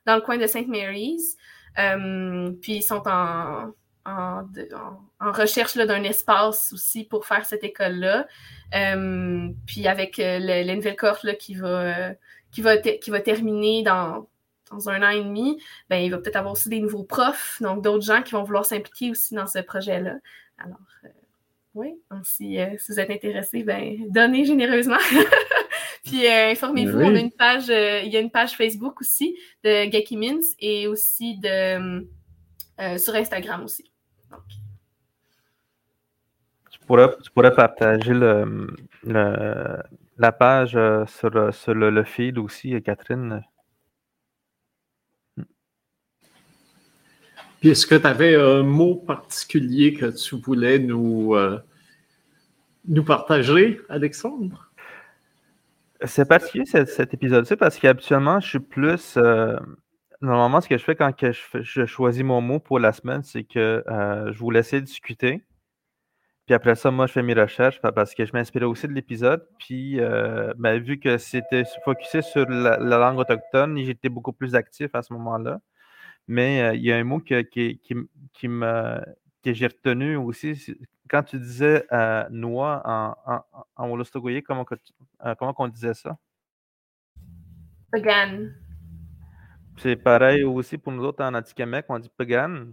dans 0.07 0.16
le 0.16 0.20
coin 0.20 0.36
de 0.36 0.46
St. 0.46 0.68
Mary's. 0.68 1.36
puis 1.76 2.76
ils 2.76 2.82
sont 2.82 3.03
en, 3.07 3.72
en, 4.05 5.32
recherche 5.32 5.76
d'un 5.76 6.03
espace 6.03 6.72
aussi 6.72 7.05
pour 7.05 7.26
faire 7.26 7.44
cette 7.44 7.64
école-là. 7.64 8.26
Euh, 8.74 9.48
puis 9.66 9.86
avec 9.86 10.18
euh, 10.18 10.38
la 10.38 10.74
nouvelle 10.74 10.96
là, 11.22 11.34
qui, 11.34 11.55
va, 11.55 11.68
euh, 11.68 12.12
qui, 12.50 12.62
va 12.62 12.76
qui 12.78 13.11
va 13.11 13.20
terminer 13.20 13.82
dans, 13.82 14.28
dans 14.70 14.88
un 14.88 15.03
an 15.03 15.11
et 15.11 15.22
demi, 15.22 15.61
ben, 15.88 15.98
il 15.98 16.11
va 16.11 16.18
peut-être 16.18 16.36
avoir 16.36 16.53
aussi 16.53 16.68
des 16.68 16.80
nouveaux 16.80 17.05
profs, 17.05 17.59
donc 17.61 17.82
d'autres 17.82 18.05
gens 18.05 18.22
qui 18.22 18.32
vont 18.32 18.42
vouloir 18.42 18.66
s'impliquer 18.66 19.11
aussi 19.11 19.34
dans 19.34 19.46
ce 19.46 19.61
projet-là. 19.61 20.16
Alors, 20.59 20.78
oui, 21.74 21.94
si, 22.24 22.59
vous 22.88 23.00
êtes 23.00 23.11
intéressés, 23.11 23.62
ben, 23.62 23.96
donnez 24.09 24.44
généreusement. 24.44 24.98
Puis 26.05 26.26
informez-vous, 26.26 26.98
on 26.98 27.14
a 27.14 27.20
une 27.20 27.30
page, 27.30 27.68
il 27.68 28.12
y 28.12 28.16
a 28.16 28.20
une 28.20 28.30
page 28.30 28.57
Facebook 28.57 29.00
aussi 29.00 29.38
de 29.62 29.90
Geki 29.90 30.16
Mins 30.16 30.40
et 30.59 30.88
aussi 30.88 31.38
de 31.38 32.07
sur 32.98 33.14
Instagram 33.14 33.64
aussi. 33.64 33.92
Tu, 36.70 36.78
pourrais, 36.86 37.55
partager 37.55 38.12
le, 38.12 38.66
la 40.18 40.32
page 40.32 40.76
euh, 40.76 41.05
sur, 41.07 41.55
sur 41.55 41.74
le, 41.74 41.90
le, 41.90 42.05
feed 42.05 42.38
aussi, 42.38 42.80
Catherine. 42.82 43.42
Puis 47.61 47.70
est-ce 47.70 47.86
que 47.86 47.94
tu 47.94 48.07
avais 48.07 48.34
un 48.34 48.62
mot 48.62 48.96
particulier 48.96 49.94
que 49.94 50.07
tu 50.07 50.36
voulais 50.36 50.78
nous, 50.80 51.34
euh, 51.36 51.61
nous 52.88 53.05
partager, 53.05 53.80
Alexandre? 53.88 54.72
C'est 56.05 56.28
particulier 56.28 56.64
cet, 56.64 57.14
épisode-ci 57.14 57.57
parce 57.57 57.78
qu'habituellement, 57.78 58.40
je 58.40 58.48
suis 58.48 58.61
plus. 58.61 59.16
Euh, 59.16 59.57
normalement, 60.20 60.61
ce 60.61 60.68
que 60.68 60.76
je 60.76 60.84
fais 60.84 60.96
quand 60.96 61.12
que 61.12 61.32
je, 61.32 61.86
choisis 61.86 62.22
mon 62.24 62.40
mot 62.40 62.59
pour 62.59 62.78
la 62.78 62.92
semaine, 62.92 63.22
c'est 63.22 63.44
que 63.44 63.84
je 63.86 64.38
vous 64.38 64.50
laisse 64.50 64.74
discuter. 64.74 65.44
Puis 66.46 66.55
après 66.55 66.74
ça, 66.74 66.90
moi, 66.90 67.07
je 67.07 67.12
fais 67.12 67.22
mes 67.22 67.34
recherches 67.34 67.80
parce 67.80 68.14
que 68.14 68.24
je 68.24 68.32
m'inspirais 68.32 68.64
aussi 68.64 68.88
de 68.88 68.92
l'épisode. 68.92 69.46
Puis, 69.59 69.98
ben, 70.57 70.78
vu 70.82 70.98
que 70.98 71.18
c'était 71.18 71.64
focusé 71.84 72.22
sur 72.22 72.48
la, 72.48 72.78
langue 72.78 73.18
autochtone, 73.18 73.78
j'étais 73.78 74.09
beaucoup 74.09 74.32
plus 74.32 74.55
actif 74.55 74.94
à 74.94 75.03
ce 75.03 75.12
moment-là. 75.14 75.61
Mais 76.28 76.76
il 76.76 76.82
y 76.82 76.92
a 76.92 76.96
un 76.96 77.05
mot 77.05 77.20
qui, 77.20 77.44
qui, 77.50 78.48
que 79.43 79.53
j'ai 79.53 79.66
retenu 79.66 80.16
aussi. 80.16 80.76
Quand 81.09 81.22
tu 81.22 81.38
disais 81.38 81.86
noix 82.30 82.82
en, 82.84 83.16
en, 83.26 83.45
en 83.76 84.43
comment, 84.43 84.64
comment 85.38 85.55
on 85.59 85.68
disait 85.68 85.95
ça? 85.95 86.16
Pagan. 87.90 88.49
C'est 89.76 89.97
pareil 89.97 90.45
aussi 90.45 90.78
pour 90.78 90.93
nous 90.93 91.05
autres 91.05 91.24
en 91.24 91.34
Atikamek, 91.34 91.86
on 91.88 91.99
dit 91.99 92.11
pagan. 92.16 92.66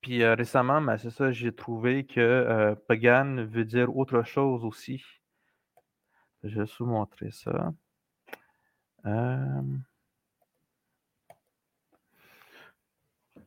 Puis 0.00 0.22
euh, 0.22 0.34
récemment, 0.34 0.80
ben, 0.80 0.98
c'est 0.98 1.10
ça, 1.10 1.30
j'ai 1.30 1.54
trouvé 1.54 2.04
que 2.04 2.20
euh, 2.20 2.74
pagan 2.74 3.44
veut 3.46 3.64
dire 3.64 3.96
autre 3.96 4.22
chose 4.22 4.64
aussi. 4.64 5.04
Je 6.42 6.60
vais 6.60 6.66
vous 6.78 6.86
montrer 6.86 7.30
ça. 7.30 7.72
Euh, 9.06 9.62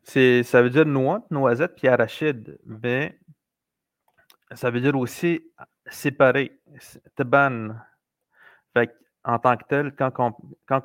ça 0.05 0.61
veut 0.61 0.69
dire 0.69 0.85
noix, 0.85 1.25
noisette, 1.31 1.75
puis 1.75 1.87
arachide. 1.87 2.59
Mais 2.65 3.19
ça 4.53 4.69
veut 4.69 4.81
dire 4.81 4.95
aussi 4.95 5.41
séparé. 5.87 6.59
Taban. 7.15 7.75
Fait 8.73 8.91
en 9.23 9.39
tant 9.39 9.57
que 9.57 9.63
tel, 9.67 9.95
quand 9.95 10.19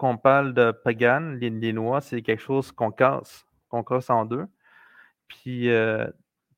on, 0.03 0.17
parle 0.17 0.55
de 0.55 0.73
pagan, 0.73 1.37
les, 1.39 1.73
noix, 1.73 2.01
c'est 2.01 2.23
quelque 2.23 2.41
chose 2.41 2.73
qu'on 2.73 2.91
casse, 2.91 3.45
qu'on 3.69 3.85
casse 3.85 4.09
en 4.09 4.25
deux. 4.25 4.47
Puis, 5.29 5.71
euh, 5.71 6.07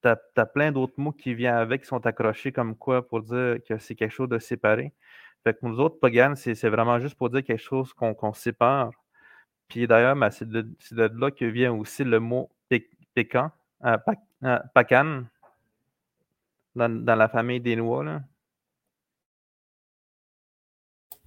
tu 0.03 0.09
as, 0.09 0.47
plein 0.47 0.71
d'autres 0.73 0.95
mots 0.97 1.13
qui 1.13 1.35
viennent 1.35 1.57
avec, 1.57 1.83
qui 1.83 1.89
sont 1.89 2.07
accrochés 2.07 2.53
comme 2.53 2.77
quoi 2.77 3.07
pour 3.07 3.23
dire 3.23 3.59
que 3.69 3.79
c'est 3.79 3.97
quelque 3.97 4.13
chose 4.13 4.29
de 4.29 4.39
séparé. 4.39 4.93
Fait 5.45 5.55
que 5.55 5.67
nous 5.67 5.81
autres, 5.81 5.99
pagan, 5.99 6.35
c'est 6.37 6.69
vraiment 6.69 7.01
juste 7.01 7.17
pour 7.17 7.31
dire 7.31 7.43
quelque 7.43 7.61
chose 7.61 7.93
qu'on 7.95 8.33
sépare. 8.33 8.93
Puis 9.73 9.87
d'ailleurs, 9.87 10.15
ben, 10.15 10.31
c'est 10.31 10.47
de, 10.47 10.67
là 10.93 11.31
que 11.31 11.47
vient 11.47 11.73
aussi 11.73 12.05
le 12.05 12.21
mot 12.21 12.51
pécan, 13.15 13.51
euh, 13.87 13.97
euh, 14.45 14.59
pacan, 14.75 15.23
dans, 16.77 17.05
dans, 17.05 17.15
la 17.15 17.27
famille 17.27 17.59
des 17.59 17.75
noix. 17.77 18.05
Là. 18.05 18.21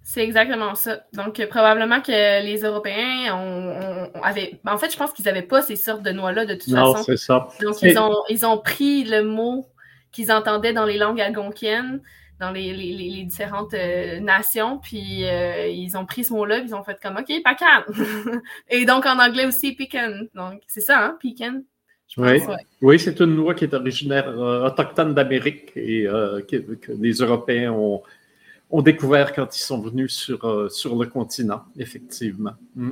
C'est 0.03 0.23
exactement 0.23 0.75
ça. 0.75 0.99
Donc, 1.13 1.39
euh, 1.39 1.47
probablement 1.47 2.01
que 2.01 2.43
les 2.43 2.59
Européens 2.59 3.35
ont, 3.35 4.11
avaient. 4.21 4.59
Ben, 4.63 4.73
en 4.73 4.77
fait, 4.77 4.91
je 4.91 4.97
pense 4.97 5.11
qu'ils 5.11 5.25
n'avaient 5.25 5.41
pas 5.41 5.63
ces 5.63 5.75
sortes 5.75 6.03
de 6.03 6.11
noix-là 6.11 6.45
de 6.45 6.53
toute 6.53 6.67
non, 6.67 6.93
façon. 6.93 7.03
c'est 7.03 7.17
ça. 7.17 7.47
Donc, 7.63 7.81
ils 7.81 7.97
ont, 7.97 8.13
ils 8.29 8.45
ont 8.45 8.59
pris 8.59 9.05
le 9.05 9.23
mot 9.23 9.65
qu'ils 10.11 10.31
entendaient 10.31 10.73
dans 10.73 10.85
les 10.85 10.99
langues 10.99 11.19
algonquiennes, 11.19 11.99
dans 12.39 12.51
les, 12.51 12.73
les, 12.73 12.93
les 12.93 13.23
différentes 13.23 13.73
euh, 13.73 14.19
nations, 14.19 14.79
puis 14.79 15.25
euh, 15.25 15.67
ils 15.67 15.95
ont 15.97 16.05
pris 16.05 16.23
ce 16.23 16.33
mot-là, 16.33 16.59
puis 16.59 16.69
ils 16.69 16.75
ont 16.75 16.83
fait 16.83 16.97
comme 17.01 17.17
OK, 17.17 17.31
pacan. 17.43 17.83
Et 18.69 18.85
donc, 18.85 19.05
en 19.05 19.19
anglais 19.19 19.45
aussi, 19.45 19.73
pecan. 19.73 20.27
Donc, 20.33 20.61
c'est 20.67 20.81
ça, 20.81 21.05
hein, 21.05 21.17
pecan. 21.21 21.61
Oui, 22.17 22.39
oui 22.81 22.99
c'est 22.99 23.19
une 23.19 23.35
noix 23.35 23.55
qui 23.55 23.63
est 23.63 23.73
originaire 23.73 24.27
autochtone 24.27 25.13
d'Amérique 25.15 25.71
et 25.75 26.05
que 26.05 26.91
les 26.91 27.13
Européens 27.13 27.71
ont 27.71 28.03
ont 28.69 28.81
découvert 28.81 29.33
quand 29.33 29.55
ils 29.55 29.61
sont 29.61 29.81
venus 29.81 30.13
sur, 30.13 30.43
euh, 30.45 30.69
sur 30.69 30.95
le 30.95 31.07
continent, 31.07 31.63
effectivement. 31.77 32.53
Hmm. 32.75 32.91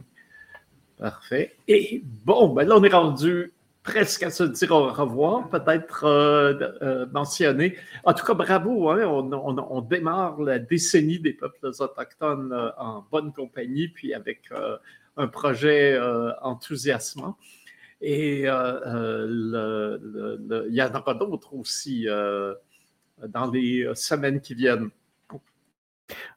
Parfait. 0.97 1.55
Et 1.67 2.01
bon, 2.25 2.49
ben 2.49 2.67
là, 2.67 2.75
on 2.77 2.83
est 2.83 2.93
rendu 2.93 3.51
presque 3.83 4.23
à 4.23 4.29
se 4.29 4.43
dire 4.43 4.71
au 4.71 4.91
revoir, 4.91 5.49
peut-être 5.49 6.05
euh, 6.05 6.53
euh, 6.81 7.05
mentionner. 7.11 7.77
En 8.03 8.13
tout 8.13 8.25
cas, 8.25 8.33
bravo, 8.33 8.89
hein, 8.89 9.03
on, 9.05 9.81
démarre 9.81 10.41
la 10.41 10.59
décennie 10.59 11.19
des 11.19 11.33
peuples 11.33 11.67
autochtones 11.79 12.53
en 12.77 13.05
bonne 13.11 13.33
compagnie, 13.33 13.89
puis 13.89 14.13
avec 14.13 14.49
un 15.17 15.27
projet 15.27 15.99
enthousiasmant. 16.41 17.37
Et 18.01 18.41
il 18.41 18.45
y 20.69 20.81
en 20.81 20.95
aura 20.95 21.13
d'autres 21.13 21.53
aussi 21.53 22.07
dans 23.27 23.51
les 23.51 23.89
semaines 23.95 24.41
qui 24.41 24.55
viennent. 24.55 24.89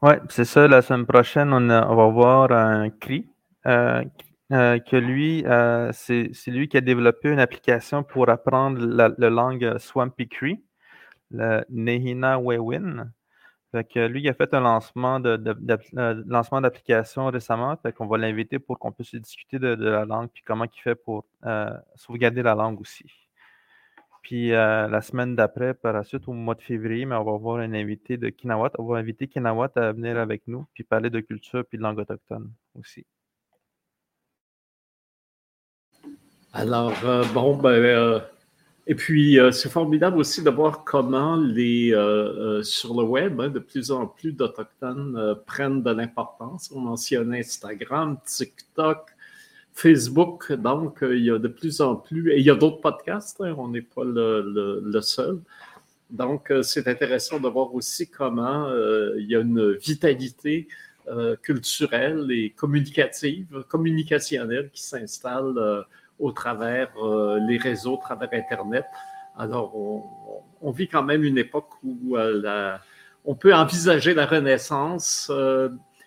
Oui, 0.02 0.12
c'est 0.28 0.44
ça. 0.44 0.68
La 0.68 0.82
semaine 0.82 1.06
prochaine, 1.06 1.52
on, 1.52 1.66
va 1.68 2.08
voir 2.08 2.52
un 2.52 2.90
CRI. 2.90 3.26
Euh, 4.52 4.76
euh, 4.76 4.78
que 4.78 4.96
lui, 4.96 5.44
euh, 5.46 5.90
c'est 5.92 6.30
lui 6.46 6.68
qui 6.68 6.76
a 6.76 6.80
développé 6.80 7.30
une 7.30 7.40
application 7.40 8.02
pour 8.04 8.28
apprendre 8.28 8.78
la, 8.80 9.08
langue 9.30 9.78
Swampy 9.78 10.28
Cree, 10.28 10.62
le 11.30 11.64
Nehina 11.70 12.38
Wewin. 12.38 13.12
Lui, 13.94 14.22
il 14.22 14.28
a 14.28 14.34
fait 14.34 14.54
un 14.54 14.60
lancement 14.60 15.20
de, 15.20 15.38
lancement 16.26 16.60
d'application 16.62 17.26
récemment. 17.26 17.76
Fait 17.76 17.92
qu'on 17.92 18.06
va 18.06 18.16
l'inviter 18.16 18.58
pour 18.58 18.78
qu'on 18.78 18.92
puisse 18.92 19.14
discuter 19.16 19.58
de, 19.58 19.74
la 19.74 20.04
langue 20.06 20.28
et 20.36 20.42
comment 20.46 20.64
il 20.64 20.80
fait 20.80 20.94
pour 20.94 21.26
sauvegarder 21.96 22.42
la 22.42 22.54
langue 22.54 22.80
aussi. 22.80 23.04
Puis 24.26 24.52
euh, 24.52 24.88
la 24.88 25.02
semaine 25.02 25.36
d'après, 25.36 25.72
par 25.72 25.92
la 25.92 26.02
suite, 26.02 26.26
au 26.26 26.32
mois 26.32 26.56
de 26.56 26.62
février, 26.62 27.06
mais 27.06 27.14
on 27.14 27.22
va 27.22 27.36
voir 27.38 27.58
un 27.58 27.72
invité 27.74 28.16
de 28.16 28.28
Kinawat. 28.28 28.72
On 28.78 28.84
va 28.84 28.98
inviter 28.98 29.28
Kinawat 29.28 29.70
à 29.76 29.92
venir 29.92 30.18
avec 30.18 30.48
nous, 30.48 30.66
puis 30.74 30.82
parler 30.82 31.10
de 31.10 31.20
culture 31.20 31.64
puis 31.64 31.78
de 31.78 31.82
langue 31.84 32.00
autochtone 32.00 32.50
aussi. 32.74 33.06
Alors, 36.56 36.94
euh, 37.04 37.24
bon, 37.34 37.56
ben, 37.56 37.70
euh, 37.70 38.20
et 38.86 38.94
puis 38.94 39.38
c'est 39.52 39.68
formidable 39.68 40.18
aussi 40.18 40.42
de 40.42 40.50
voir 40.50 40.84
comment 40.84 41.36
les, 41.36 41.90
sur 42.62 42.94
le 42.94 43.04
web, 43.04 43.40
hein, 43.40 43.48
de 43.48 43.58
plus 43.58 43.90
en 43.90 44.06
plus 44.06 44.32
d'Autochtones 44.32 45.36
prennent 45.46 45.82
de 45.82 45.90
l'importance. 45.90 46.70
On 46.74 46.80
mentionne 46.80 47.34
Instagram, 47.34 48.16
TikTok, 48.24 49.10
Facebook, 49.76 50.52
donc, 50.54 51.02
euh, 51.02 51.16
il 51.16 51.26
y 51.26 51.30
a 51.30 51.38
de 51.38 51.48
plus 51.48 51.82
en 51.82 51.96
plus, 51.96 52.32
et 52.32 52.38
il 52.38 52.46
y 52.46 52.50
a 52.50 52.54
d'autres 52.54 52.80
podcasts, 52.80 53.42
hein, 53.42 53.54
on 53.58 53.68
n'est 53.68 53.82
pas 53.82 54.04
le, 54.04 55.00
seul. 55.02 55.38
Donc, 56.08 56.50
euh, 56.50 56.62
c'est 56.62 56.88
intéressant 56.88 57.38
de 57.38 57.48
voir 57.48 57.74
aussi 57.74 58.08
comment 58.08 58.68
euh, 58.68 59.14
il 59.18 59.26
y 59.26 59.36
a 59.36 59.40
une 59.40 59.72
vitalité 59.74 60.66
culturelle 61.40 62.32
et 62.32 62.50
communicative, 62.50 63.64
communicationnelle 63.68 64.70
qui 64.72 64.82
s'installe 64.82 65.84
au 66.18 66.32
travers 66.32 66.90
les 67.46 67.58
réseaux, 67.58 67.94
au 67.94 68.00
travers 68.00 68.28
Internet. 68.32 68.84
Alors, 69.36 69.76
on, 70.62 70.70
vit 70.70 70.88
quand 70.88 71.02
même 71.02 71.24
une 71.24 71.38
époque 71.38 71.68
où 71.84 72.16
on 73.24 73.34
peut 73.34 73.54
envisager 73.54 74.14
la 74.14 74.26
renaissance 74.26 75.30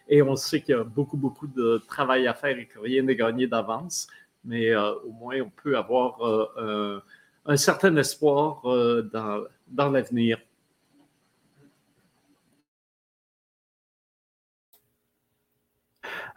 et 0.10 0.24
on 0.24 0.36
sait 0.36 0.62
qu'il 0.62 0.76
y 0.76 0.78
a 0.78 0.84
beaucoup, 0.84 1.18
beaucoup 1.18 1.48
de 1.48 1.82
travail 1.88 2.28
à 2.28 2.34
faire 2.34 2.58
et 2.58 2.66
que 2.66 2.80
rien 2.80 3.04
n'est 3.04 3.16
gagné 3.16 3.46
d'avance. 3.48 4.08
Mais 4.44 4.72
euh, 4.72 4.94
au 5.06 5.12
moins, 5.12 5.40
on 5.42 5.52
peut 5.52 5.78
avoir 5.78 6.22
euh, 6.58 7.00
un, 7.46 7.58
certain 7.58 7.96
espoir 7.96 8.62
euh, 8.66 9.04
dans, 9.14 9.44
dans 9.68 9.92
l'avenir. 9.92 10.40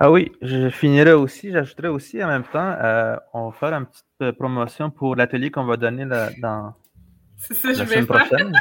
Ah 0.05 0.11
oui, 0.11 0.32
je 0.42 0.68
finirai 0.68 1.12
aussi, 1.12 1.53
j'ajouterai 1.53 1.86
aussi 1.86 2.24
en 2.24 2.26
même 2.26 2.42
temps, 2.42 2.74
on 3.32 3.50
va 3.50 3.53
faire 3.53 3.72
une 3.72 3.86
petite 3.86 4.36
promotion 4.36 4.90
pour 4.90 5.14
l'atelier 5.14 5.53
qu'on 5.53 5.64
va 5.64 5.76
donner 5.76 6.05
dans 6.05 6.74
ça, 7.36 7.68
la 7.68 7.86
semaine 7.86 8.07
prochaine. 8.07 8.53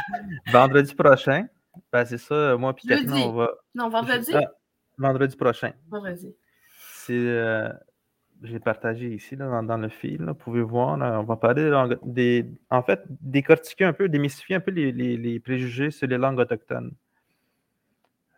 vendredi 0.52 0.94
prochain. 0.94 1.48
Ben, 1.92 2.04
c'est 2.04 2.18
ça, 2.18 2.56
moi 2.56 2.72
et 2.84 2.86
Catherine, 2.86 3.12
on 3.26 3.32
va. 3.32 3.50
Non, 3.74 3.88
vendredi? 3.88 4.30
Ah, 4.32 4.52
Vendredi 4.98 5.34
prochain. 5.36 5.72
Vendredi. 5.90 6.32
C'est. 6.94 7.12
Euh, 7.12 7.68
j'ai 8.44 8.60
partagé 8.60 9.12
ici 9.12 9.36
dans, 9.36 9.64
dans, 9.64 9.78
le 9.78 9.88
fil. 9.88 10.22
Vous 10.22 10.34
pouvez 10.34 10.62
voir, 10.62 10.96
on 11.00 11.24
va 11.24 11.36
parler 11.36 11.72
des. 12.04 12.48
En 12.70 12.84
fait, 12.84 13.02
décortiquer 13.08 13.86
un 13.86 13.92
peu, 13.92 14.08
démystifier 14.08 14.54
un 14.54 14.60
peu 14.60 14.70
les, 14.70 14.92
les, 14.92 15.40
préjugés 15.40 15.90
sur 15.90 16.06
les 16.06 16.18
langues 16.18 16.38
autochtones. 16.38 16.92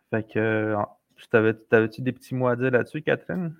Fait 0.09 0.27
que. 0.27 0.75
T'avais-tu 1.29 2.01
des 2.01 2.11
petits 2.11 2.35
mots 2.35 2.47
à 2.47 2.55
dire 2.55 2.71
là-dessus, 2.71 3.01
Catherine? 3.01 3.55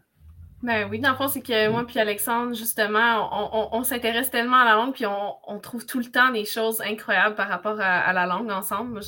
Ben 0.63 0.87
oui, 0.89 0.99
dans 0.99 1.11
le 1.11 1.15
fond, 1.15 1.27
c'est 1.27 1.41
que 1.41 1.69
moi 1.69 1.85
puis 1.85 1.99
Alexandre, 1.99 2.55
justement, 2.55 3.69
on, 3.75 3.83
s'intéresse 3.83 4.31
tellement 4.31 4.57
à 4.57 4.65
la 4.65 4.73
langue, 4.75 4.93
puis 4.93 5.05
on, 5.05 5.59
trouve 5.59 5.85
tout 5.85 5.99
le 5.99 6.05
temps 6.05 6.31
des 6.31 6.45
choses 6.45 6.81
incroyables 6.81 7.35
par 7.35 7.49
rapport 7.49 7.79
à, 7.79 8.11
la 8.13 8.25
langue 8.25 8.49
ensemble. 8.49 9.01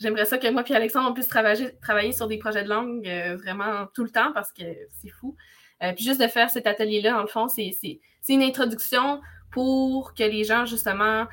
j'aimerais 0.00 0.24
ça 0.24 0.38
que 0.38 0.50
moi 0.50 0.64
et 0.66 0.74
Alexandre, 0.74 1.08
on 1.10 1.14
puisse 1.14 1.28
travailler, 1.28 1.78
travailler 1.80 2.12
sur 2.12 2.26
des 2.26 2.38
projets 2.38 2.64
de 2.64 2.68
langue 2.68 3.06
euh, 3.06 3.36
vraiment 3.36 3.86
tout 3.94 4.04
le 4.04 4.10
temps 4.10 4.32
parce 4.32 4.52
que 4.52 4.64
c'est 5.00 5.10
fou. 5.10 5.36
Euh, 5.82 5.92
puis 5.92 6.04
juste 6.04 6.20
de 6.20 6.26
faire 6.26 6.50
cet 6.50 6.66
atelier-là, 6.66 7.18
en 7.18 7.22
le 7.22 7.28
fond, 7.28 7.46
c'est 7.46 8.00
une 8.28 8.42
introduction 8.42 9.20
pour 9.50 10.14
que 10.14 10.24
les 10.24 10.44
gens, 10.44 10.64
justement, 10.64 11.26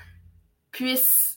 puissent 0.72 1.31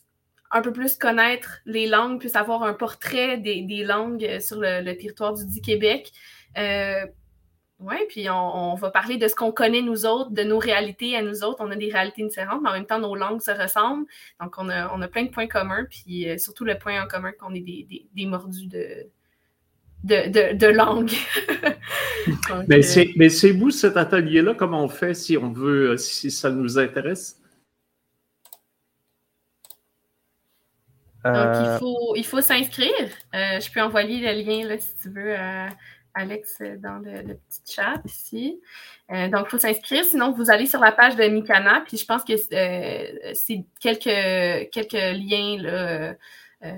un 0.51 0.61
peu 0.61 0.71
plus 0.71 0.97
connaître 0.97 1.59
les 1.65 1.87
langues, 1.87 2.19
puissent 2.19 2.35
avoir 2.35 2.63
un 2.63 2.73
portrait 2.73 3.37
des, 3.37 3.83
langues 3.83 4.39
sur 4.39 4.59
le, 4.59 4.83
territoire 4.93 5.33
du 5.33 5.45
dit 5.45 5.61
Québec. 5.61 6.11
Euh, 6.57 7.05
Oui, 7.79 7.97
puis 8.07 8.29
on, 8.29 8.75
va 8.75 8.89
parler 8.89 9.17
de 9.17 9.27
ce 9.27 9.35
qu'on 9.35 9.51
connaît 9.51 9.81
nous 9.81 10.05
autres, 10.05 10.31
de 10.31 10.43
nos 10.43 10.59
réalités 10.59 11.15
à 11.17 11.21
nous 11.21 11.43
autres. 11.43 11.57
On 11.59 11.71
a 11.71 11.75
des 11.75 11.91
réalités 11.91 12.23
différentes, 12.23 12.61
mais 12.63 12.69
en 12.69 12.73
même 12.73 12.85
temps, 12.85 12.99
nos 12.99 13.15
langues 13.15 13.41
se 13.41 13.51
ressemblent. 13.51 14.05
Donc, 14.41 14.55
on 14.57 14.69
a, 14.69 14.93
on 14.95 15.01
a 15.01 15.07
plein 15.07 15.23
de 15.23 15.29
points 15.29 15.47
communs, 15.47 15.85
puis 15.89 16.29
euh, 16.29 16.37
surtout 16.37 16.63
le 16.63 16.77
point 16.77 17.03
en 17.03 17.07
commun 17.07 17.31
qu'on 17.37 17.53
est 17.53 17.59
des, 17.59 18.07
des, 18.13 18.25
mordus 18.25 18.67
de, 18.67 19.09
de, 20.05 20.55
de, 20.55 20.67
langue. 20.67 21.11
mais 22.67 22.79
euh, 22.79 23.29
c'est 23.29 23.51
vous, 23.51 23.71
cet 23.71 23.97
atelier-là, 23.97 24.53
comment 24.53 24.83
on 24.83 24.89
fait 24.89 25.13
si 25.13 25.37
on 25.37 25.51
veut, 25.51 25.91
euh, 25.91 25.97
si 25.97 26.31
ça 26.31 26.49
nous 26.51 26.79
intéresse? 26.79 27.41
Donc, 31.25 31.55
il 31.59 31.77
faut, 31.79 32.15
il 32.15 32.25
faut 32.25 32.41
s'inscrire. 32.41 33.09
je 33.33 33.71
peux 33.71 33.81
envoyer 33.81 34.21
le 34.21 34.41
lien, 34.41 34.67
là, 34.67 34.77
si 34.79 34.95
tu 35.01 35.09
veux, 35.09 35.35
Alex 36.15 36.57
euh, 36.61 36.77
dans 36.77 36.97
le, 36.97 37.35
petit 37.35 37.75
chat 37.75 38.01
ici. 38.05 38.59
Euh, 39.11 39.27
donc, 39.27 39.47
il 39.47 39.49
faut 39.51 39.57
s'inscrire. 39.57 40.03
Sinon, 40.03 40.31
vous 40.31 40.49
allez 40.49 40.65
sur 40.65 40.79
la 40.79 40.91
page 40.91 41.15
de 41.15 41.23
Mikana, 41.25 41.83
puis 41.85 41.97
je 41.97 42.05
pense 42.05 42.23
que 42.23 42.33
euh, 42.33 43.33
c'est 43.33 43.63
quelques, 43.79 44.71
quelques 44.71 44.93
liens, 44.93 46.15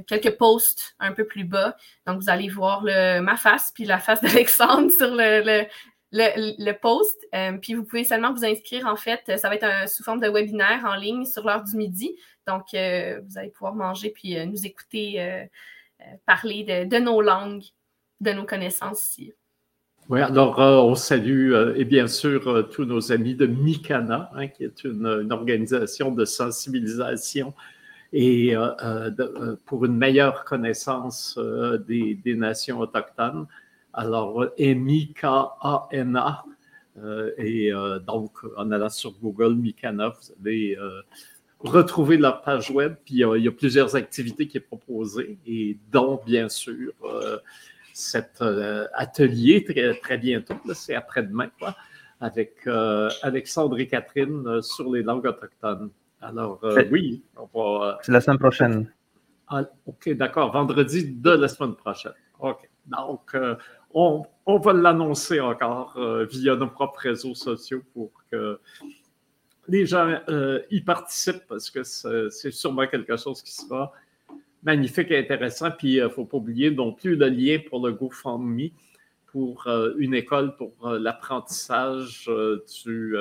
quelques 0.08 0.36
posts 0.38 0.96
un 1.00 1.14
peu 1.14 1.26
plus 1.26 1.46
bas. 1.46 1.78
Donc, 2.06 2.22
vous 2.22 2.30
allez 2.30 2.50
voir 2.50 2.84
ma 2.84 3.38
face, 3.38 3.72
puis 3.74 3.86
la 3.86 4.00
face 4.00 4.22
d'Alexandre 4.22 4.92
sur 4.98 5.16
le, 5.16 5.66
le, 6.12 6.72
post. 6.74 7.28
puis 7.62 7.74
vous 7.74 7.84
pouvez 7.84 8.04
seulement 8.04 8.34
vous 8.34 8.46
inscrire, 8.46 8.88
en 8.88 8.96
fait. 8.96 9.38
Ça 9.38 9.50
va 9.50 9.56
être 9.56 9.90
sous 9.90 10.04
forme 10.04 10.20
de 10.20 10.30
webinaire 10.30 10.86
en 10.86 10.96
ligne 10.96 11.26
sur 11.26 11.46
l'heure 11.46 11.64
du 11.64 11.76
midi. 11.76 12.18
Donc, 12.48 12.66
vous 12.72 13.38
allez 13.38 13.50
pouvoir 13.54 13.76
manger 13.76 14.10
puis 14.10 14.46
nous 14.46 14.66
écouter 14.66 15.48
parler 16.26 16.64
de, 16.90 16.98
nos 17.00 17.22
langues 17.22 17.64
de 18.22 18.32
nos 18.32 18.46
connaissances 18.46 19.10
ici. 19.10 19.34
Oui, 20.10 20.22
alors 20.22 20.62
euh, 20.62 20.78
on 20.78 20.96
salue 20.96 21.52
euh, 21.52 21.76
et 21.76 21.84
bien 21.84 22.08
sûr 22.08 22.48
euh, 22.48 22.64
tous 22.64 22.86
nos 22.86 23.12
amis 23.12 23.36
de 23.36 23.46
Mikana, 23.46 24.32
hein, 24.36 24.48
qui 24.48 24.64
est 24.64 24.86
une, 24.86 25.32
organisation 25.32 26.12
de 26.12 26.24
sensibilisation 26.24 27.54
et 28.14 28.56
pour 29.66 29.84
une 29.84 29.98
meilleure 29.98 30.46
connaissance 30.46 31.38
des, 31.90 32.36
nations 32.38 32.80
autochtones. 32.80 33.48
Alors, 33.98 34.46
M-I-K-A-N-A. 34.58 36.46
et 37.38 37.72
donc, 38.06 38.32
en 38.56 38.72
allant 38.72 38.90
sur 38.90 39.12
Google 39.20 39.56
Mikana, 39.56 40.10
vous 40.10 40.34
allez 40.40 40.78
retrouver 41.60 42.18
leur 42.18 42.42
page 42.42 42.72
web. 42.72 42.96
Puis 43.04 43.16
il 43.16 43.44
y 43.44 43.48
a 43.48 43.52
plusieurs 43.52 43.96
activités 43.96 44.48
qui 44.48 44.60
sont 44.60 44.78
proposées, 44.78 45.38
et 45.46 45.78
dont, 45.92 46.22
bien 46.26 46.48
sûr, 46.48 46.94
cet 47.98 48.44
euh, 48.44 48.88
atelier 48.94 49.64
très, 49.64 49.96
très 49.96 50.18
bientôt, 50.20 50.54
c'est 50.74 50.94
après-demain, 50.94 51.50
avec 52.22 52.56
euh, 52.68 53.10
Alexandre 53.24 53.80
et 53.80 53.88
Catherine 53.88 54.46
euh, 54.46 54.62
sur 54.62 54.92
les 54.94 55.02
langues 55.02 55.26
autochtones. 55.26 55.90
Alors, 56.22 56.60
oui, 56.92 57.24
on 57.36 57.48
va. 57.60 57.98
C'est 58.04 58.12
la 58.12 58.22
semaine 58.22 58.38
prochaine. 58.38 58.92
Ah, 59.48 59.64
OK, 59.88 60.10
d'accord. 60.12 60.52
Vendredi 60.52 61.12
de 61.12 61.32
la 61.32 61.48
semaine 61.48 61.76
prochaine. 61.76 62.14
OK. 62.40 62.70
Donc, 62.86 63.36
on, 63.98 64.26
on, 64.46 64.60
va 64.60 64.74
l'annoncer 64.74 65.40
encore 65.40 65.98
via 66.30 66.56
nos 66.56 66.68
propres 66.68 67.00
réseaux 67.00 67.36
sociaux 67.36 67.82
pour 67.94 68.12
que 68.32 68.60
les 69.68 69.86
gens 69.86 70.20
y 70.70 70.82
participent 70.82 71.48
parce 71.48 71.70
que 71.70 71.84
c'est 71.84 72.52
sûrement 72.52 72.88
quelque 72.88 73.18
chose 73.18 73.42
qui 73.42 73.54
sera 73.54 73.92
magnifique 74.64 75.12
et 75.12 75.20
intéressant. 75.20 75.72
Puis 75.72 75.94
il 75.94 76.00
euh, 76.02 76.06
ne 76.06 76.10
faut 76.10 76.26
pas 76.26 76.38
oublier 76.38 76.72
non 76.72 76.94
plus 76.94 77.16
le 77.16 77.30
lien 77.30 77.58
pour 77.68 77.86
le 77.86 77.94
GoFundMe 77.94 78.70
pour 79.28 79.68
euh, 79.68 79.94
une 79.98 80.14
école 80.14 80.56
pour 80.56 80.74
euh, 80.84 81.00
l'apprentissage 81.00 82.30
du, 82.84 83.14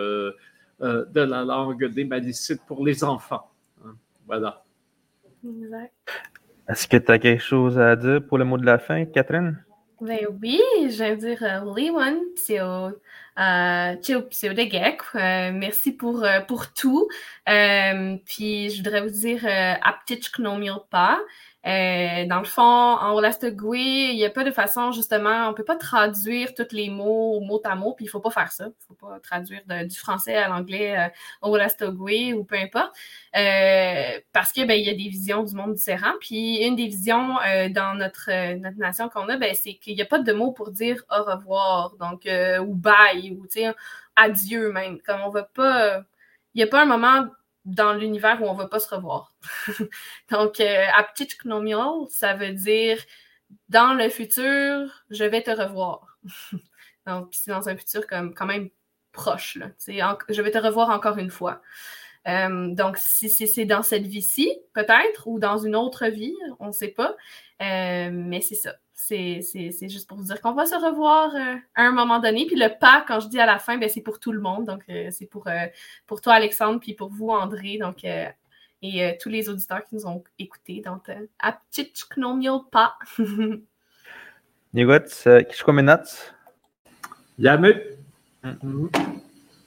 de 0.81 1.21
la 1.21 1.45
langue 1.45 1.87
des 1.87 2.05
malicites 2.05 2.63
pour 2.67 2.85
les 2.85 3.03
enfants. 3.05 3.51
Hein. 3.85 3.95
Voilà. 4.27 4.65
Exact. 5.45 5.93
Est-ce 6.69 6.89
que 6.89 6.97
tu 6.97 7.13
as 7.13 7.19
quelque 7.19 7.43
chose 7.43 7.79
à 7.79 7.95
dire 7.95 8.21
pour 8.27 8.39
le 8.39 8.45
mot 8.45 8.59
de 8.59 8.67
la 8.67 8.79
fin, 8.79 9.05
Catherine? 9.05 9.65
Ben 10.03 10.27
oui, 10.43 10.61
je 10.91 10.99
vais 10.99 11.17
dire 11.17 11.65
Liwan, 11.75 12.19
c'est 12.37 12.61
au 12.61 12.91
uh, 13.39 13.97
merci 15.15 15.93
pour, 15.93 16.27
pour 16.47 16.73
tout. 16.75 17.09
puis 17.47 18.71
je 18.71 18.77
voudrais 18.77 19.01
vous 19.01 19.11
dire 19.11 19.47
Aptich 19.83 20.31
pas. 20.91 21.19
Euh, 21.67 22.27
dans 22.27 22.39
le 22.39 22.45
fond, 22.45 22.63
en 22.63 23.15
Olastogwe, 23.15 23.75
il 23.77 24.15
n'y 24.15 24.25
a 24.25 24.31
pas 24.31 24.45
de 24.45 24.53
façon, 24.53 24.93
justement, 24.93 25.49
on 25.49 25.51
ne 25.51 25.55
peut 25.55 25.65
pas 25.65 25.75
traduire 25.75 26.55
tous 26.55 26.73
les 26.73 26.91
mots 26.91 27.41
mot 27.41 27.61
à 27.65 27.75
mot, 27.75 27.93
puis 27.95 28.05
il 28.05 28.09
ne 28.09 28.13
faut 28.13 28.21
pas 28.21 28.31
faire 28.31 28.53
ça. 28.53 28.67
Il 28.67 28.69
ne 28.69 28.75
faut 28.87 28.95
pas 28.95 29.19
traduire 29.19 29.63
du 29.67 29.97
français 29.97 30.37
à 30.37 30.49
l'anglais 30.49 30.97
euh, 30.97 31.09
au 31.43 31.55
Olastogwe 31.55 32.35
ou 32.35 32.45
peu 32.45 32.55
importe. 32.55 32.95
Euh, 33.37 34.21
parce 34.33 34.53
que 34.53 34.65
ben, 34.65 34.75
il 34.75 34.87
y 34.87 34.91
a 34.91 34.95
des 34.95 35.09
visions 35.09 35.43
du 35.43 35.55
monde 35.57 35.75
différents. 35.75 36.15
Puis 36.21 36.65
une 36.65 36.77
des 36.77 36.87
visions 36.87 37.35
dans 37.71 37.97
notre, 37.99 38.55
notre 38.55 38.79
nation 38.79 39.09
qu'on 39.09 39.29
a, 39.29 39.37
ben, 39.37 39.53
c'est 39.55 39.75
qu'il 39.75 39.97
n'y 39.97 40.03
a 40.03 40.07
pas 40.07 40.21
de 40.21 40.33
mots 40.33 40.53
pour 40.53 40.71
dire 40.71 41.03
au 41.11 41.25
revoir, 41.25 41.97
donc 41.99 42.29
ou 42.61 42.75
bye, 42.75 43.33
ou 43.33 43.47
adieu 44.15 44.71
même. 44.73 45.01
Comme 45.03 45.21
on 45.23 45.31
va 45.31 45.43
pas. 45.43 46.03
Il 46.55 46.59
n'y 46.59 46.63
a 46.63 46.69
pas 46.69 46.83
un 46.83 46.87
moment 46.87 47.27
dans 47.67 47.93
l'univers 47.93 48.41
où 48.41 48.47
on 48.47 48.55
ne 48.55 48.59
va 48.59 48.69
pas 48.69 48.81
se 48.81 48.95
revoir. 48.95 49.35
Donc, 50.31 50.61
euh, 50.61 50.87
ça 52.09 52.35
veut 52.35 52.53
dire 52.53 52.99
dans 53.69 53.95
le 53.95 54.09
futur, 54.09 55.05
je 55.11 55.25
vais 55.25 55.43
te 55.43 55.51
revoir. 55.51 56.19
Donc, 57.07 57.29
c'est 57.33 57.51
dans 57.51 57.69
un 57.69 57.77
futur 57.77 58.07
comme, 58.07 58.35
quand 58.35 58.47
même 58.47 58.71
proche. 59.13 59.57
Là. 59.57 59.67
je 59.79 60.43
vais 60.43 60.51
te 60.51 60.59
revoir 60.59 60.91
encore 60.91 61.19
une 61.19 61.31
fois. 61.31 61.61
Euh, 62.27 62.75
donc, 62.75 62.97
si 62.99 63.29
c'est 63.29 63.65
dans 63.65 63.83
cette 63.83 64.07
vie-ci, 64.07 64.59
peut-être, 64.75 65.29
ou 65.29 65.39
dans 65.39 65.59
une 65.59 65.77
autre 65.77 66.07
vie, 66.07 66.35
on 66.59 66.69
ne 66.69 66.73
sait 66.73 66.89
pas. 66.89 67.17
Euh, 67.63 68.11
mais 68.13 68.41
c'est 68.41 68.57
ça. 68.57 68.75
C'est 68.99 69.41
juste 69.89 70.09
pour 70.09 70.17
vous 70.17 70.25
dire 70.25 70.41
qu'on 70.41 70.55
va 70.55 70.67
se 70.67 70.75
revoir 70.75 71.35
euh, 71.35 71.57
à 71.75 71.83
un 71.83 71.93
moment 71.93 72.19
donné. 72.19 72.47
Puis 72.47 72.57
le 72.57 72.71
pas, 72.81 73.05
quand 73.07 73.21
je 73.21 73.29
dis 73.29 73.39
à 73.39 73.47
la 73.47 73.59
fin, 73.59 73.77
ben, 73.77 73.89
c'est 73.89 74.01
pour 74.01 74.19
tout 74.19 74.33
le 74.33 74.41
monde. 74.41 74.65
Donc, 74.65 74.83
c'est 75.11 75.27
pour, 75.27 75.47
pour 76.07 76.21
toi, 76.21 76.35
Alexandre, 76.35 76.81
puis 76.81 76.95
pour 76.95 77.11
vous, 77.11 77.29
André. 77.29 77.79
Donc, 77.79 78.05
et 78.83 79.19
tous 79.21 79.29
les 79.29 79.49
auditeurs 79.49 79.85
qui 79.85 79.95
nous 79.95 80.07
ont 80.07 80.25
écoutés. 80.39 80.81
Donc, 80.81 81.11
à 81.39 81.61
pas. 82.71 82.99
Nigot, 84.73 85.25
Yame. 87.39 87.75
Mm-hmm. 88.43 89.23